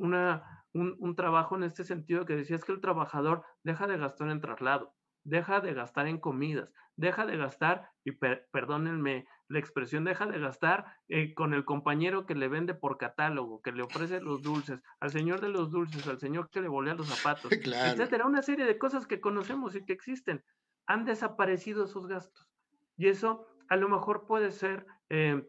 un, 0.72 1.16
trabajo 1.16 1.56
en 1.56 1.62
este 1.62 1.84
sentido 1.84 2.24
que 2.24 2.34
decía 2.34 2.56
es 2.56 2.64
que 2.64 2.72
el 2.72 2.80
trabajador 2.80 3.44
deja 3.62 3.86
de 3.86 3.98
gastar 3.98 4.30
en 4.30 4.40
traslado, 4.40 4.95
deja 5.26 5.60
de 5.60 5.74
gastar 5.74 6.06
en 6.06 6.18
comidas, 6.18 6.72
deja 6.96 7.26
de 7.26 7.36
gastar, 7.36 7.90
y 8.04 8.12
perdónenme 8.12 9.26
la 9.48 9.58
expresión, 9.58 10.04
deja 10.04 10.26
de 10.26 10.38
gastar 10.38 10.86
eh, 11.08 11.34
con 11.34 11.52
el 11.52 11.64
compañero 11.64 12.26
que 12.26 12.34
le 12.34 12.48
vende 12.48 12.74
por 12.74 12.96
catálogo, 12.96 13.60
que 13.60 13.72
le 13.72 13.82
ofrece 13.82 14.20
los 14.20 14.42
dulces, 14.42 14.80
al 15.00 15.10
señor 15.10 15.40
de 15.40 15.48
los 15.48 15.70
dulces, 15.70 16.06
al 16.06 16.18
señor 16.18 16.48
que 16.50 16.60
le 16.60 16.68
volea 16.68 16.94
los 16.94 17.08
zapatos, 17.08 17.50
etcétera. 17.52 18.26
Una 18.26 18.42
serie 18.42 18.64
de 18.64 18.78
cosas 18.78 19.06
que 19.06 19.20
conocemos 19.20 19.74
y 19.74 19.84
que 19.84 19.92
existen. 19.92 20.42
Han 20.86 21.04
desaparecido 21.04 21.84
esos 21.84 22.06
gastos. 22.06 22.48
Y 22.96 23.08
eso 23.08 23.46
a 23.68 23.76
lo 23.76 23.88
mejor 23.88 24.26
puede 24.26 24.52
ser 24.52 24.86
eh, 25.10 25.44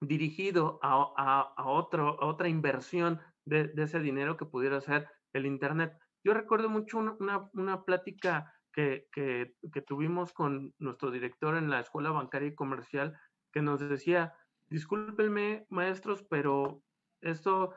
dirigido 0.00 0.78
a, 0.82 1.52
a, 1.56 1.68
otro, 1.68 2.16
otra 2.20 2.48
inversión 2.48 3.20
de, 3.44 3.70
ese 3.76 4.00
dinero 4.00 4.36
que 4.38 4.46
pudiera 4.46 4.80
ser 4.80 5.08
el 5.34 5.44
Internet. 5.44 5.92
Yo 6.24 6.32
recuerdo 6.32 6.70
mucho 6.70 6.98
una, 6.98 7.50
una 7.52 7.84
plática 7.84 8.53
que, 8.74 9.54
tuvimos 9.86 10.32
con 10.32 10.74
nuestro 10.78 11.10
director 11.10 11.56
en 11.56 11.70
la 11.70 11.80
Escuela 11.80 12.10
Bancaria 12.10 12.48
y 12.48 12.54
Comercial, 12.54 13.18
que 13.52 13.62
nos 13.62 13.80
decía, 13.80 14.34
discúlpenme 14.68 15.66
maestros, 15.70 16.24
pero 16.28 16.82
esto, 17.20 17.72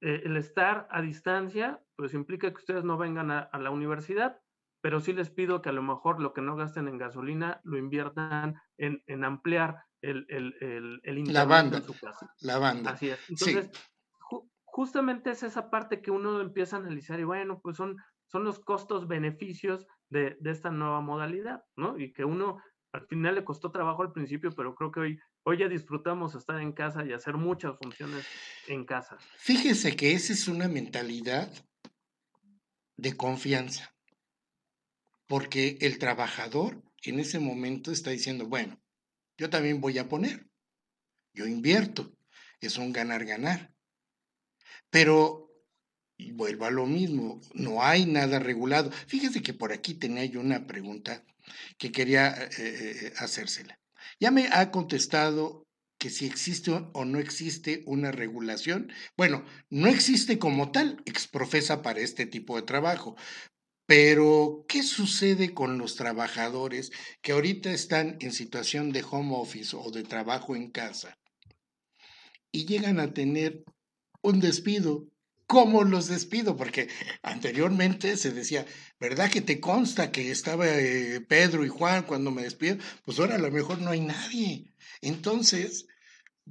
eh, 0.00 0.22
el 0.24 0.36
estar 0.36 0.86
a 0.90 1.02
distancia, 1.02 1.82
pues 1.96 2.14
implica 2.14 2.48
que 2.50 2.58
ustedes 2.58 2.84
no 2.84 2.96
vengan 2.96 3.30
a, 3.30 3.50
la 3.58 3.70
universidad, 3.70 4.40
pero 4.80 5.00
sí 5.00 5.12
les 5.12 5.30
pido 5.30 5.60
que 5.60 5.70
a 5.70 5.72
lo 5.72 5.82
mejor 5.82 6.20
lo 6.20 6.32
que 6.32 6.40
no 6.40 6.54
gasten 6.54 6.86
en 6.86 6.98
gasolina 6.98 7.60
lo 7.64 7.76
inviertan 7.76 8.54
en, 8.76 9.24
ampliar 9.24 9.82
el, 10.02 10.24
el, 10.28 11.00
el, 11.02 11.32
la 11.32 11.44
banda, 11.44 11.78
en 11.78 11.82
su 11.82 11.98
casa. 11.98 12.32
La 12.42 12.58
banda. 12.58 12.92
Así 12.92 13.10
es. 13.10 13.18
Entonces, 13.28 13.70
justamente 14.64 15.30
es 15.30 15.42
esa 15.42 15.70
parte 15.70 16.00
que 16.00 16.12
uno 16.12 16.40
empieza 16.40 16.76
a 16.76 16.78
analizar 16.78 17.18
y 17.18 17.24
bueno, 17.24 17.58
pues 17.60 17.76
son, 17.76 17.96
son 18.28 18.44
los 18.44 18.60
costos, 18.60 19.08
beneficios 19.08 19.86
de, 20.10 20.36
esta 20.44 20.70
nueva 20.70 21.00
modalidad, 21.00 21.64
¿no? 21.76 21.98
Y 21.98 22.12
que 22.12 22.24
uno 22.24 22.62
al 22.92 23.06
final 23.06 23.34
le 23.34 23.44
costó 23.44 23.70
trabajo 23.70 24.02
al 24.02 24.12
principio, 24.12 24.50
pero 24.52 24.74
creo 24.74 24.90
que 24.90 25.00
hoy, 25.00 25.20
hoy 25.44 25.58
ya 25.58 25.68
disfrutamos 25.68 26.34
estar 26.34 26.60
en 26.60 26.72
casa 26.72 27.04
y 27.04 27.12
hacer 27.12 27.34
muchas 27.34 27.76
funciones 27.76 28.26
en 28.66 28.84
casa. 28.84 29.18
Fíjese 29.36 29.94
que 29.96 30.12
esa 30.12 30.32
es 30.32 30.48
una 30.48 30.68
mentalidad 30.68 31.52
de 32.96 33.16
confianza, 33.16 33.94
porque 35.26 35.78
el 35.80 35.98
trabajador 35.98 36.82
en 37.02 37.20
ese 37.20 37.38
momento 37.38 37.92
está 37.92 38.10
diciendo, 38.10 38.46
bueno, 38.46 38.80
yo 39.36 39.50
también 39.50 39.80
voy 39.80 39.98
a 39.98 40.08
poner, 40.08 40.48
yo 41.32 41.46
invierto, 41.46 42.12
es 42.60 42.76
un 42.76 42.92
ganar-ganar, 42.92 43.72
pero 44.90 45.47
y 46.18 46.32
vuelvo 46.32 46.66
a 46.66 46.70
lo 46.70 46.84
mismo, 46.84 47.40
no 47.54 47.82
hay 47.82 48.04
nada 48.04 48.40
regulado. 48.40 48.90
Fíjese 49.06 49.40
que 49.40 49.54
por 49.54 49.72
aquí 49.72 49.94
tenía 49.94 50.24
yo 50.24 50.40
una 50.40 50.66
pregunta 50.66 51.24
que 51.78 51.92
quería 51.92 52.34
eh, 52.36 52.50
eh, 52.58 53.12
hacérsela. 53.16 53.78
Ya 54.20 54.32
me 54.32 54.48
ha 54.48 54.70
contestado 54.72 55.64
que 55.96 56.10
si 56.10 56.26
existe 56.26 56.72
o 56.72 57.04
no 57.04 57.18
existe 57.18 57.82
una 57.86 58.10
regulación. 58.10 58.92
Bueno, 59.16 59.44
no 59.70 59.88
existe 59.88 60.38
como 60.38 60.72
tal, 60.72 61.02
exprofesa 61.06 61.82
para 61.82 62.00
este 62.00 62.26
tipo 62.26 62.56
de 62.56 62.62
trabajo. 62.62 63.16
Pero, 63.86 64.66
¿qué 64.68 64.82
sucede 64.82 65.54
con 65.54 65.78
los 65.78 65.94
trabajadores 65.94 66.90
que 67.22 67.32
ahorita 67.32 67.72
están 67.72 68.16
en 68.20 68.32
situación 68.32 68.92
de 68.92 69.04
home 69.08 69.34
office 69.34 69.74
o 69.76 69.90
de 69.90 70.02
trabajo 70.02 70.56
en 70.56 70.70
casa 70.70 71.16
y 72.52 72.66
llegan 72.66 73.00
a 73.00 73.14
tener 73.14 73.64
un 74.20 74.40
despido 74.40 75.08
¿Cómo 75.48 75.82
los 75.82 76.08
despido? 76.08 76.56
Porque 76.56 76.88
anteriormente 77.22 78.18
se 78.18 78.32
decía, 78.32 78.66
¿verdad 79.00 79.30
que 79.30 79.40
te 79.40 79.60
consta 79.60 80.12
que 80.12 80.30
estaba 80.30 80.68
eh, 80.68 81.22
Pedro 81.26 81.64
y 81.64 81.68
Juan 81.68 82.02
cuando 82.02 82.30
me 82.30 82.42
despido? 82.42 82.76
Pues 83.06 83.18
ahora 83.18 83.36
a 83.36 83.38
lo 83.38 83.50
mejor 83.50 83.80
no 83.80 83.90
hay 83.90 84.02
nadie. 84.02 84.74
Entonces, 85.00 85.86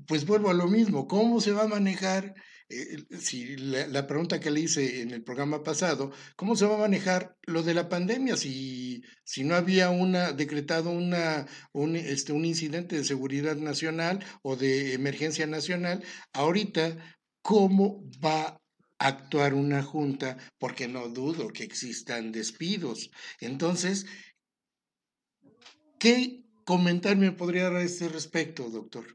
pues 0.08 0.26
vuelvo 0.26 0.50
a 0.50 0.56
lo 0.56 0.68
mismo, 0.68 1.08
¿cómo 1.08 1.42
se 1.42 1.52
va 1.52 1.64
a 1.66 1.68
manejar? 1.68 2.34
Eh, 2.70 2.98
si 3.20 3.56
la, 3.58 4.08
pregunta 4.08 4.40
que 4.40 4.50
le 4.50 4.62
hice 4.62 5.02
en 5.02 5.12
el 5.12 5.24
programa 5.24 5.64
pasado, 5.64 6.12
¿cómo 6.36 6.56
se 6.56 6.66
va 6.66 6.76
a 6.76 6.80
manejar 6.80 7.38
lo 7.44 7.62
de 7.62 7.76
la 7.76 7.90
pandemia 7.90 8.36
si, 8.36 9.04
si 9.24 9.44
no 9.44 9.56
había 9.56 9.92
una 9.92 10.34
decretado 10.34 10.90
una, 10.90 11.46
un, 11.72 11.96
este, 11.96 12.34
un 12.34 12.46
incidente 12.46 12.98
de 12.98 13.04
seguridad 13.06 13.58
nacional 13.58 14.26
o 14.42 14.56
de 14.56 14.94
emergencia 14.94 15.46
nacional? 15.46 16.04
Ahorita, 16.34 16.98
¿cómo 17.44 18.04
va 18.26 18.60
actuar 19.00 19.54
una 19.54 19.84
junta 19.84 20.38
porque 20.60 20.88
no 20.88 21.10
dudo 21.10 21.50
que 21.50 21.64
existan 21.64 22.32
despidos. 22.32 23.12
Entonces, 23.40 24.06
¿qué 26.00 26.44
comentarme 26.66 27.32
podría 27.32 27.66
dar 27.66 27.78
a 27.78 27.84
este 27.84 28.10
respecto, 28.10 28.70
doctor? 28.70 29.06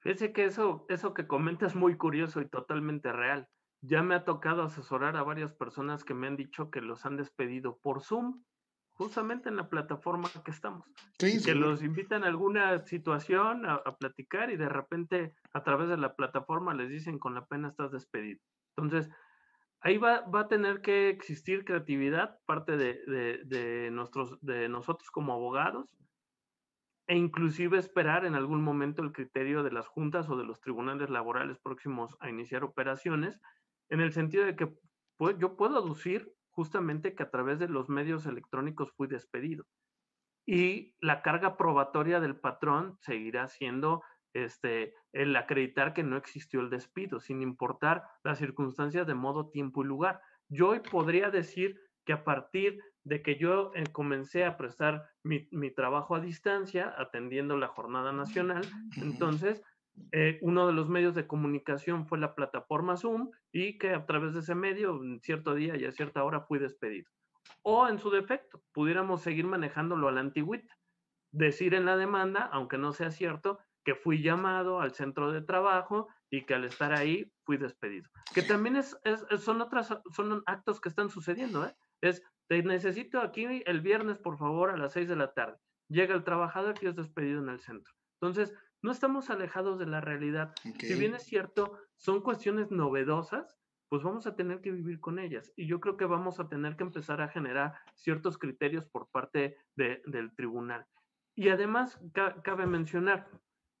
Fíjese 0.00 0.32
que 0.32 0.46
eso, 0.46 0.84
eso 0.88 1.14
que 1.14 1.26
comenta 1.26 1.66
es 1.66 1.76
muy 1.76 1.96
curioso 1.96 2.40
y 2.40 2.48
totalmente 2.48 3.12
real. 3.12 3.48
Ya 3.82 4.02
me 4.02 4.14
ha 4.14 4.24
tocado 4.24 4.62
asesorar 4.62 5.16
a 5.16 5.22
varias 5.22 5.52
personas 5.52 6.04
que 6.04 6.14
me 6.14 6.26
han 6.26 6.36
dicho 6.36 6.70
que 6.70 6.80
los 6.80 7.06
han 7.06 7.16
despedido 7.16 7.78
por 7.78 8.02
Zoom 8.02 8.42
justamente 8.94 9.48
en 9.48 9.56
la 9.56 9.68
plataforma 9.68 10.28
que 10.44 10.50
estamos. 10.50 10.86
que 11.18 11.54
los 11.54 11.82
invitan 11.82 12.24
a 12.24 12.28
alguna 12.28 12.84
situación 12.86 13.66
a, 13.66 13.82
platicar 13.98 14.50
y 14.50 14.56
de 14.56 14.68
repente 14.68 15.34
a 15.52 15.62
través 15.62 15.88
de 15.88 15.96
la 15.96 16.14
plataforma 16.14 16.74
les 16.74 16.90
dicen 16.90 17.18
con 17.18 17.34
la 17.34 17.46
pena 17.46 17.68
estás 17.68 17.92
despedido. 17.92 18.40
Entonces, 18.76 19.10
ahí 19.80 19.98
va, 19.98 20.24
a 20.32 20.48
tener 20.48 20.80
que 20.80 21.08
existir 21.08 21.64
creatividad, 21.64 22.38
parte 22.46 22.76
de, 22.76 23.90
nuestros, 23.90 24.38
de 24.40 24.68
nosotros 24.68 25.10
como 25.10 25.32
abogados, 25.32 25.96
e 27.08 27.16
inclusive 27.16 27.78
esperar 27.78 28.24
en 28.24 28.34
algún 28.34 28.62
momento 28.62 29.02
el 29.02 29.12
criterio 29.12 29.62
de 29.62 29.72
las 29.72 29.88
juntas 29.88 30.28
o 30.28 30.36
de 30.36 30.44
los 30.44 30.60
tribunales 30.60 31.10
laborales 31.10 31.58
próximos 31.58 32.16
a 32.20 32.30
iniciar 32.30 32.64
operaciones, 32.64 33.40
en 33.90 34.00
el 34.00 34.12
sentido 34.12 34.44
de 34.44 34.56
que 34.56 34.72
yo 35.38 35.56
puedo 35.56 35.76
aducir 35.76 36.32
justamente 36.50 37.14
que 37.14 37.22
a 37.22 37.30
través 37.30 37.58
de 37.58 37.68
los 37.68 37.88
medios 37.88 38.26
electrónicos 38.26 38.92
fui 38.92 39.08
despedido. 39.08 39.64
Y 40.46 40.94
la 41.00 41.22
carga 41.22 41.56
probatoria 41.56 42.20
del 42.20 42.36
patrón 42.36 42.98
seguirá 43.00 43.48
siendo 43.48 44.02
este, 44.34 44.94
el 45.12 45.34
acreditar 45.36 45.92
que 45.92 46.02
no 46.02 46.16
existió 46.16 46.60
el 46.60 46.70
despido, 46.70 47.20
sin 47.20 47.42
importar 47.42 48.04
las 48.24 48.38
circunstancias 48.38 49.06
de 49.06 49.14
modo, 49.14 49.50
tiempo 49.50 49.82
y 49.82 49.86
lugar. 49.86 50.20
Yo 50.48 50.70
hoy 50.70 50.80
podría 50.80 51.30
decir 51.30 51.80
que 52.04 52.12
a 52.12 52.24
partir 52.24 52.80
de 53.04 53.22
que 53.22 53.36
yo 53.36 53.72
eh, 53.74 53.84
comencé 53.90 54.44
a 54.44 54.56
prestar 54.56 55.08
mi, 55.22 55.70
trabajo 55.70 56.14
a 56.14 56.20
distancia, 56.20 56.94
atendiendo 56.96 57.56
la 57.56 57.68
jornada 57.68 58.12
nacional, 58.12 58.64
entonces 58.96 59.62
eh, 60.12 60.38
uno 60.42 60.66
de 60.66 60.72
los 60.72 60.88
medios 60.88 61.14
de 61.14 61.26
comunicación 61.26 62.06
fue 62.06 62.18
la 62.18 62.34
plataforma 62.34 62.96
Zoom 62.96 63.30
y 63.52 63.78
que 63.78 63.90
a 63.90 64.06
través 64.06 64.34
de 64.34 64.40
ese 64.40 64.54
medio, 64.54 65.02
en 65.02 65.20
cierto 65.20 65.54
día 65.54 65.76
y 65.76 65.84
a 65.84 65.92
cierta 65.92 66.24
hora, 66.24 66.40
fui 66.40 66.58
despedido. 66.58 67.10
O 67.62 67.88
en 67.88 67.98
su 67.98 68.10
defecto, 68.10 68.62
pudiéramos 68.72 69.22
seguir 69.22 69.46
manejándolo 69.46 70.08
a 70.08 70.12
la 70.12 70.20
antigüita, 70.20 70.74
decir 71.32 71.74
en 71.74 71.86
la 71.86 71.96
demanda, 71.96 72.48
aunque 72.52 72.78
no 72.78 72.92
sea 72.92 73.10
cierto, 73.10 73.58
que 73.84 73.94
fui 73.94 74.22
llamado 74.22 74.80
al 74.80 74.92
centro 74.92 75.32
de 75.32 75.42
trabajo 75.42 76.08
y 76.30 76.44
que 76.44 76.54
al 76.54 76.64
estar 76.64 76.92
ahí 76.92 77.30
fui 77.44 77.56
despedido. 77.56 78.08
Que 78.34 78.42
también 78.42 78.76
es, 78.76 78.96
son 79.38 79.60
otras, 79.60 79.96
son 80.14 80.42
actos 80.46 80.80
que 80.80 80.88
están 80.88 81.10
sucediendo, 81.10 81.66
¿eh? 81.66 81.74
Es, 82.00 82.22
te 82.48 82.62
necesito 82.62 83.20
aquí 83.20 83.62
el 83.64 83.80
viernes, 83.80 84.18
por 84.18 84.38
favor, 84.38 84.70
a 84.70 84.76
las 84.76 84.92
seis 84.92 85.08
de 85.08 85.16
la 85.16 85.32
tarde. 85.32 85.58
Llega 85.88 86.14
el 86.14 86.24
trabajador 86.24 86.74
y 86.80 86.86
es 86.86 86.96
despedido 86.96 87.40
en 87.40 87.48
el 87.48 87.60
centro. 87.60 87.92
Entonces, 88.20 88.54
no 88.82 88.90
estamos 88.90 89.30
alejados 89.30 89.78
de 89.78 89.86
la 89.86 90.00
realidad. 90.00 90.54
Si 90.78 90.94
bien 90.94 91.14
es 91.14 91.22
cierto, 91.22 91.78
son 91.96 92.20
cuestiones 92.20 92.70
novedosas, 92.70 93.58
pues 93.88 94.02
vamos 94.02 94.26
a 94.26 94.34
tener 94.34 94.60
que 94.60 94.72
vivir 94.72 95.00
con 95.00 95.18
ellas. 95.18 95.52
Y 95.54 95.66
yo 95.66 95.78
creo 95.78 95.96
que 95.96 96.06
vamos 96.06 96.40
a 96.40 96.48
tener 96.48 96.76
que 96.76 96.84
empezar 96.84 97.20
a 97.20 97.28
generar 97.28 97.74
ciertos 97.94 98.38
criterios 98.38 98.86
por 98.86 99.08
parte 99.10 99.58
del 99.76 100.34
tribunal. 100.34 100.86
Y 101.34 101.50
además, 101.50 102.00
cabe 102.42 102.66
mencionar 102.66 103.28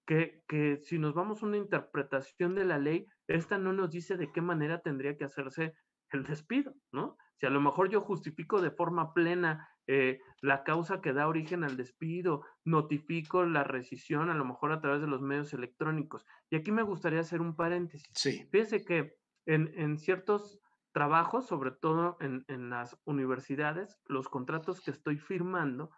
que, 0.06 0.42
que 0.48 0.78
si 0.82 0.98
nos 0.98 1.14
vamos 1.14 1.42
a 1.42 1.46
una 1.46 1.56
interpretación 1.56 2.54
de 2.54 2.64
la 2.64 2.78
ley, 2.78 3.06
esta 3.26 3.58
no 3.58 3.72
nos 3.72 3.90
dice 3.90 4.16
de 4.16 4.32
qué 4.32 4.40
manera 4.40 4.80
tendría 4.80 5.16
que 5.16 5.24
hacerse 5.24 5.74
el 6.10 6.24
despido, 6.24 6.74
¿no? 6.92 7.16
Si 7.36 7.46
a 7.46 7.50
lo 7.50 7.60
mejor 7.60 7.88
yo 7.88 8.00
justifico 8.00 8.60
de 8.60 8.70
forma 8.70 9.12
plena 9.14 9.68
eh, 9.88 10.20
la 10.40 10.62
causa 10.62 11.00
que 11.00 11.12
da 11.12 11.26
origen 11.26 11.64
al 11.64 11.76
despido, 11.76 12.44
notifico 12.64 13.44
la 13.44 13.64
rescisión 13.64 14.30
a 14.30 14.34
lo 14.34 14.44
mejor 14.44 14.72
a 14.72 14.80
través 14.80 15.00
de 15.00 15.08
los 15.08 15.22
medios 15.22 15.52
electrónicos. 15.52 16.24
Y 16.50 16.56
aquí 16.56 16.70
me 16.70 16.84
gustaría 16.84 17.20
hacer 17.20 17.40
un 17.40 17.56
paréntesis. 17.56 18.12
Sí. 18.14 18.46
Fíjese 18.52 18.84
que 18.84 19.16
en, 19.46 19.98
ciertos 19.98 20.60
trabajos, 20.92 21.46
sobre 21.48 21.72
todo 21.72 22.16
en, 22.20 22.44
en, 22.46 22.70
las 22.70 22.96
universidades, 23.06 23.98
los 24.06 24.28
contratos 24.28 24.80
que 24.80 24.92
estoy 24.92 25.18
firmando 25.18 25.90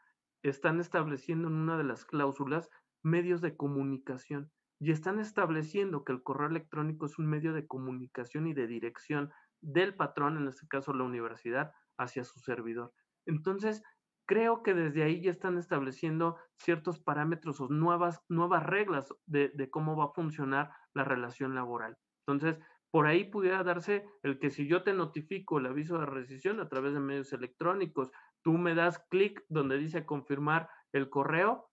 están 0.43 0.81
estableciendo 0.81 1.49
en 1.49 1.55
una 1.55 1.77
de 1.77 1.85
las 1.85 2.05
cláusulas 2.07 2.71
medios 3.05 3.40
de 3.40 3.57
comunicación 3.57 4.51
y 4.81 4.90
están 4.90 5.21
estableciendo 5.21 6.05
que 6.05 6.12
el 6.12 6.23
correo 6.23 6.49
electrónico 6.49 7.07
es 7.07 7.19
un 7.19 7.27
medio 7.27 7.53
de 7.53 7.67
comunicación 7.67 8.47
y 8.47 8.55
de 8.55 8.67
dirección 8.67 9.31
del 9.61 9.95
patrón, 9.95 10.37
en 10.37 10.49
este 10.49 10.67
caso 10.67 10.93
la 10.93 11.05
universidad, 11.05 11.73
hacia 11.97 12.25
su 12.25 12.40
servidor. 12.40 12.93
Entonces, 13.27 13.83
creo 14.27 14.62
que 14.62 14.75
desde 14.75 15.03
ahí 15.03 15.23
ya 15.23 15.31
están 15.31 15.59
estableciendo 15.59 16.37
ciertos 16.59 16.99
parámetros 16.99 17.61
o 17.61 17.69
nuevas, 17.69 18.21
nuevas 18.29 18.64
reglas 18.64 19.14
de, 19.27 19.71
cómo 19.71 19.97
va 19.97 20.07
a 20.07 20.14
funcionar 20.14 20.71
la 20.95 21.05
relación 21.05 21.55
laboral. 21.55 21.97
Entonces, 22.27 22.59
por 22.90 23.07
ahí 23.07 23.25
pudiera 23.25 23.62
darse 23.64 24.07
el 24.23 24.38
que 24.38 24.51
si 24.51 24.69
yo 24.69 24.83
te 24.83 24.95
notifico 24.95 25.59
el 25.59 25.67
aviso 25.67 25.99
de 25.99 26.07
rescisión 26.07 26.61
a 26.61 26.69
través 26.69 26.95
de 26.95 27.01
medios 27.01 27.33
electrónicos, 27.33 28.11
tú 28.43 28.53
me 28.53 28.75
das 28.75 28.99
clic 29.11 29.43
donde 29.49 29.79
dice 29.79 30.07
confirmar 30.07 30.69
el 30.93 31.11
correo, 31.11 31.69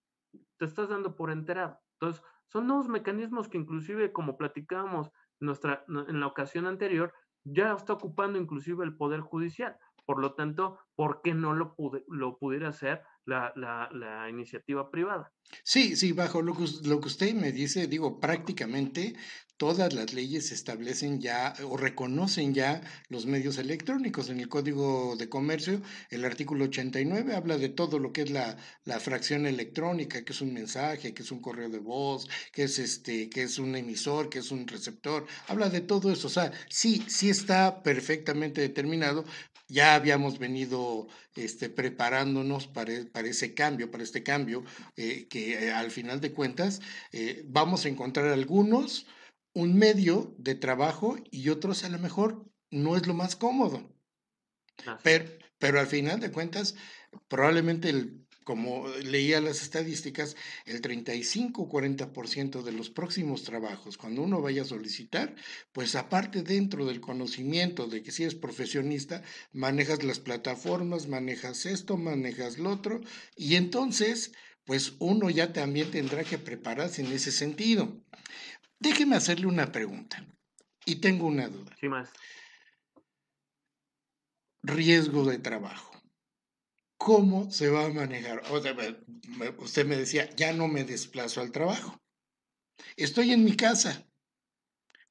te 0.57 0.65
estás 0.65 0.89
dando 0.89 1.15
por 1.15 1.31
enterado. 1.31 1.79
Entonces, 1.99 2.23
son 2.47 2.67
nuevos 2.67 2.87
mecanismos 2.87 3.47
que 3.47 3.57
inclusive, 3.57 4.11
como 4.11 4.37
platicábamos 4.37 5.11
nuestra, 5.39 5.85
en 5.87 6.19
la 6.19 6.27
ocasión 6.27 6.67
anterior, 6.67 7.13
ya 7.43 7.73
está 7.73 7.93
ocupando 7.93 8.37
inclusive 8.37 8.83
el 8.85 8.95
Poder 8.95 9.21
Judicial. 9.21 9.77
Por 10.05 10.19
lo 10.19 10.33
tanto, 10.33 10.79
¿por 10.95 11.21
qué 11.21 11.33
no 11.33 11.53
lo, 11.53 11.75
lo 12.07 12.37
pudiera 12.37 12.69
hacer 12.69 13.03
la, 13.31 13.89
la, 13.91 14.29
iniciativa 14.29 14.89
privada? 14.91 15.31
Sí, 15.63 15.95
sí, 15.95 16.11
bajo 16.11 16.41
lo 16.41 16.55
que, 16.55 16.65
lo 16.83 16.99
que 16.99 17.07
usted 17.07 17.33
me 17.33 17.51
dice, 17.51 17.87
digo, 17.87 18.19
prácticamente 18.19 19.15
todas 19.61 19.93
las 19.93 20.11
leyes 20.15 20.51
establecen 20.51 21.21
ya 21.21 21.53
o 21.69 21.77
reconocen 21.77 22.51
ya 22.51 22.81
los 23.09 23.27
medios 23.27 23.59
electrónicos. 23.59 24.31
En 24.31 24.39
el 24.39 24.49
Código 24.49 25.15
de 25.15 25.29
Comercio, 25.29 25.83
el 26.09 26.25
artículo 26.25 26.65
89 26.65 27.35
habla 27.35 27.59
de 27.59 27.69
todo 27.69 27.99
lo 27.99 28.11
que 28.11 28.23
es 28.23 28.31
la, 28.31 28.57
la, 28.85 28.99
fracción 28.99 29.45
electrónica, 29.45 30.25
que 30.25 30.33
es 30.33 30.41
un 30.41 30.51
mensaje, 30.51 31.13
que 31.13 31.21
es 31.21 31.31
un 31.31 31.41
correo 31.41 31.69
de 31.69 31.77
voz, 31.77 32.27
que 32.51 32.63
es 32.63 32.79
este, 32.79 33.29
que 33.29 33.43
es 33.43 33.59
un 33.59 33.75
emisor, 33.75 34.29
que 34.29 34.39
es 34.39 34.49
un 34.49 34.67
receptor. 34.67 35.27
Habla 35.47 35.69
de 35.69 35.81
todo 35.81 36.11
eso. 36.11 36.25
O 36.25 36.31
sea, 36.31 36.51
sí, 36.67 37.05
sí 37.07 37.29
está 37.29 37.83
perfectamente 37.83 38.61
determinado. 38.61 39.25
Ya 39.67 39.93
habíamos 39.93 40.39
venido 40.39 41.07
este, 41.35 41.69
preparándonos 41.69 42.67
para, 42.67 42.93
para 43.13 43.20
ese 43.29 43.53
cambio, 43.53 43.91
para 43.91 44.03
este 44.03 44.23
cambio, 44.23 44.63
eh, 44.95 45.27
que 45.29 45.53
eh, 45.53 45.71
al 45.71 45.91
final 45.91 46.21
de 46.21 46.33
cuentas 46.33 46.81
eh, 47.11 47.43
vamos 47.45 47.85
a 47.85 47.89
encontrar 47.89 48.27
algunos 48.27 49.07
un 49.53 49.77
medio 49.77 50.33
de 50.37 50.55
trabajo 50.55 51.17
y 51.29 51.49
otros 51.49 51.83
a 51.83 51.89
lo 51.89 51.99
mejor 51.99 52.45
no 52.69 52.95
es 52.95 53.05
lo 53.05 53.13
más 53.13 53.35
cómodo. 53.35 53.93
Pero, 55.03 55.25
pero 55.57 55.79
al 55.79 55.87
final 55.87 56.19
de 56.19 56.31
cuentas, 56.31 56.75
probablemente 57.27 57.89
el, 57.89 58.25
como 58.43 58.87
leía 58.87 59.41
las 59.41 59.61
estadísticas, 59.61 60.35
el 60.65 60.81
35-40% 60.81 62.63
de 62.63 62.71
los 62.71 62.89
próximos 62.89 63.43
trabajos, 63.43 63.97
cuando 63.97 64.21
uno 64.23 64.41
vaya 64.41 64.63
a 64.63 64.65
solicitar, 64.65 65.35
pues 65.71 65.95
aparte 65.95 66.43
dentro 66.43 66.85
del 66.85 67.01
conocimiento 67.01 67.87
de 67.87 68.01
que 68.01 68.11
si 68.11 68.23
eres 68.23 68.35
profesionista, 68.35 69.23
manejas 69.51 70.03
las 70.03 70.19
plataformas, 70.19 71.07
manejas 71.07 71.65
esto, 71.65 71.97
manejas 71.97 72.57
lo 72.57 72.71
otro, 72.71 73.01
y 73.35 73.55
entonces, 73.55 74.31
pues 74.65 74.93
uno 74.99 75.29
ya 75.29 75.53
también 75.53 75.91
tendrá 75.91 76.23
que 76.23 76.37
prepararse 76.37 77.01
en 77.01 77.11
ese 77.11 77.31
sentido. 77.31 78.01
Déjeme 78.79 79.15
hacerle 79.15 79.45
una 79.45 79.71
pregunta. 79.71 80.25
Y 80.85 80.95
tengo 80.95 81.27
una 81.27 81.47
duda. 81.47 81.75
Sí, 81.79 81.87
más. 81.87 82.09
Riesgo 84.63 85.25
de 85.25 85.37
trabajo. 85.37 85.91
¿Cómo 87.03 87.49
se 87.49 87.67
va 87.67 87.85
a 87.85 87.89
manejar? 87.89 88.43
usted 89.57 89.87
me 89.87 89.97
decía, 89.97 90.29
ya 90.35 90.53
no 90.53 90.67
me 90.67 90.83
desplazo 90.83 91.41
al 91.41 91.51
trabajo. 91.51 91.99
Estoy 92.95 93.31
en 93.31 93.43
mi 93.43 93.55
casa. 93.55 94.07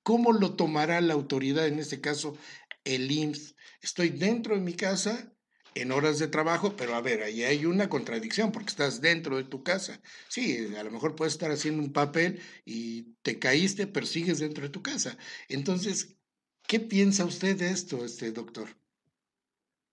¿Cómo 0.04 0.32
lo 0.32 0.54
tomará 0.54 1.00
la 1.00 1.14
autoridad, 1.14 1.66
en 1.66 1.80
este 1.80 2.00
caso 2.00 2.38
el 2.84 3.10
IMSS? 3.10 3.56
Estoy 3.82 4.10
dentro 4.10 4.54
de 4.54 4.60
mi 4.60 4.74
casa 4.74 5.34
en 5.74 5.90
horas 5.90 6.20
de 6.20 6.28
trabajo, 6.28 6.76
pero 6.76 6.94
a 6.94 7.00
ver, 7.00 7.24
ahí 7.24 7.42
hay 7.42 7.66
una 7.66 7.88
contradicción 7.88 8.52
porque 8.52 8.70
estás 8.70 9.00
dentro 9.00 9.36
de 9.36 9.44
tu 9.44 9.64
casa. 9.64 10.00
Sí, 10.28 10.72
a 10.78 10.84
lo 10.84 10.92
mejor 10.92 11.16
puedes 11.16 11.34
estar 11.34 11.50
haciendo 11.50 11.82
un 11.82 11.92
papel 11.92 12.40
y 12.64 13.14
te 13.22 13.40
caíste, 13.40 13.88
pero 13.88 14.06
sigues 14.06 14.38
dentro 14.38 14.62
de 14.62 14.70
tu 14.70 14.80
casa. 14.80 15.18
Entonces, 15.48 16.16
¿qué 16.68 16.78
piensa 16.78 17.24
usted 17.24 17.56
de 17.56 17.72
esto, 17.72 18.04
este 18.04 18.30
doctor? 18.30 18.79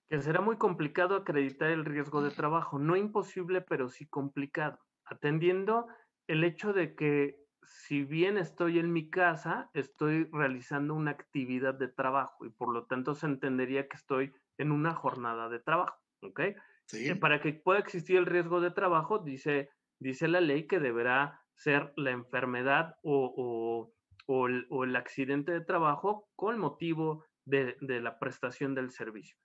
Que 0.09 0.21
será 0.21 0.41
muy 0.41 0.57
complicado 0.57 1.15
acreditar 1.15 1.69
el 1.69 1.85
riesgo 1.85 2.21
de 2.21 2.31
trabajo, 2.31 2.79
no 2.79 2.95
imposible, 2.95 3.61
pero 3.61 3.89
sí 3.89 4.07
complicado, 4.07 4.79
atendiendo 5.05 5.87
el 6.27 6.43
hecho 6.43 6.73
de 6.73 6.95
que 6.95 7.47
si 7.63 8.03
bien 8.03 8.37
estoy 8.37 8.79
en 8.79 8.93
mi 8.93 9.09
casa, 9.09 9.69
estoy 9.73 10.29
realizando 10.31 10.93
una 10.93 11.11
actividad 11.11 11.73
de 11.73 11.89
trabajo 11.89 12.45
y 12.45 12.49
por 12.49 12.73
lo 12.73 12.85
tanto 12.85 13.13
se 13.13 13.25
entendería 13.25 13.87
que 13.87 13.97
estoy 13.97 14.33
en 14.57 14.71
una 14.71 14.93
jornada 14.93 15.49
de 15.49 15.59
trabajo, 15.59 15.97
¿ok? 16.21 16.41
Sí. 16.85 17.13
para 17.15 17.41
que 17.41 17.51
pueda 17.51 17.79
existir 17.79 18.15
el 18.15 18.25
riesgo 18.25 18.61
de 18.61 18.71
trabajo, 18.71 19.19
dice, 19.19 19.69
dice 19.99 20.29
la 20.29 20.39
ley 20.39 20.67
que 20.67 20.79
deberá 20.79 21.41
ser 21.53 21.91
la 21.97 22.11
enfermedad 22.11 22.95
o, 23.03 23.93
el, 24.47 24.95
accidente 24.95 25.51
de 25.51 25.61
trabajo 25.61 26.29
con 26.35 26.57
motivo 26.57 27.25
de, 27.45 27.75
de, 27.81 27.99
la 27.99 28.19
prestación 28.19 28.73
del 28.73 28.91
servicio. 28.91 29.37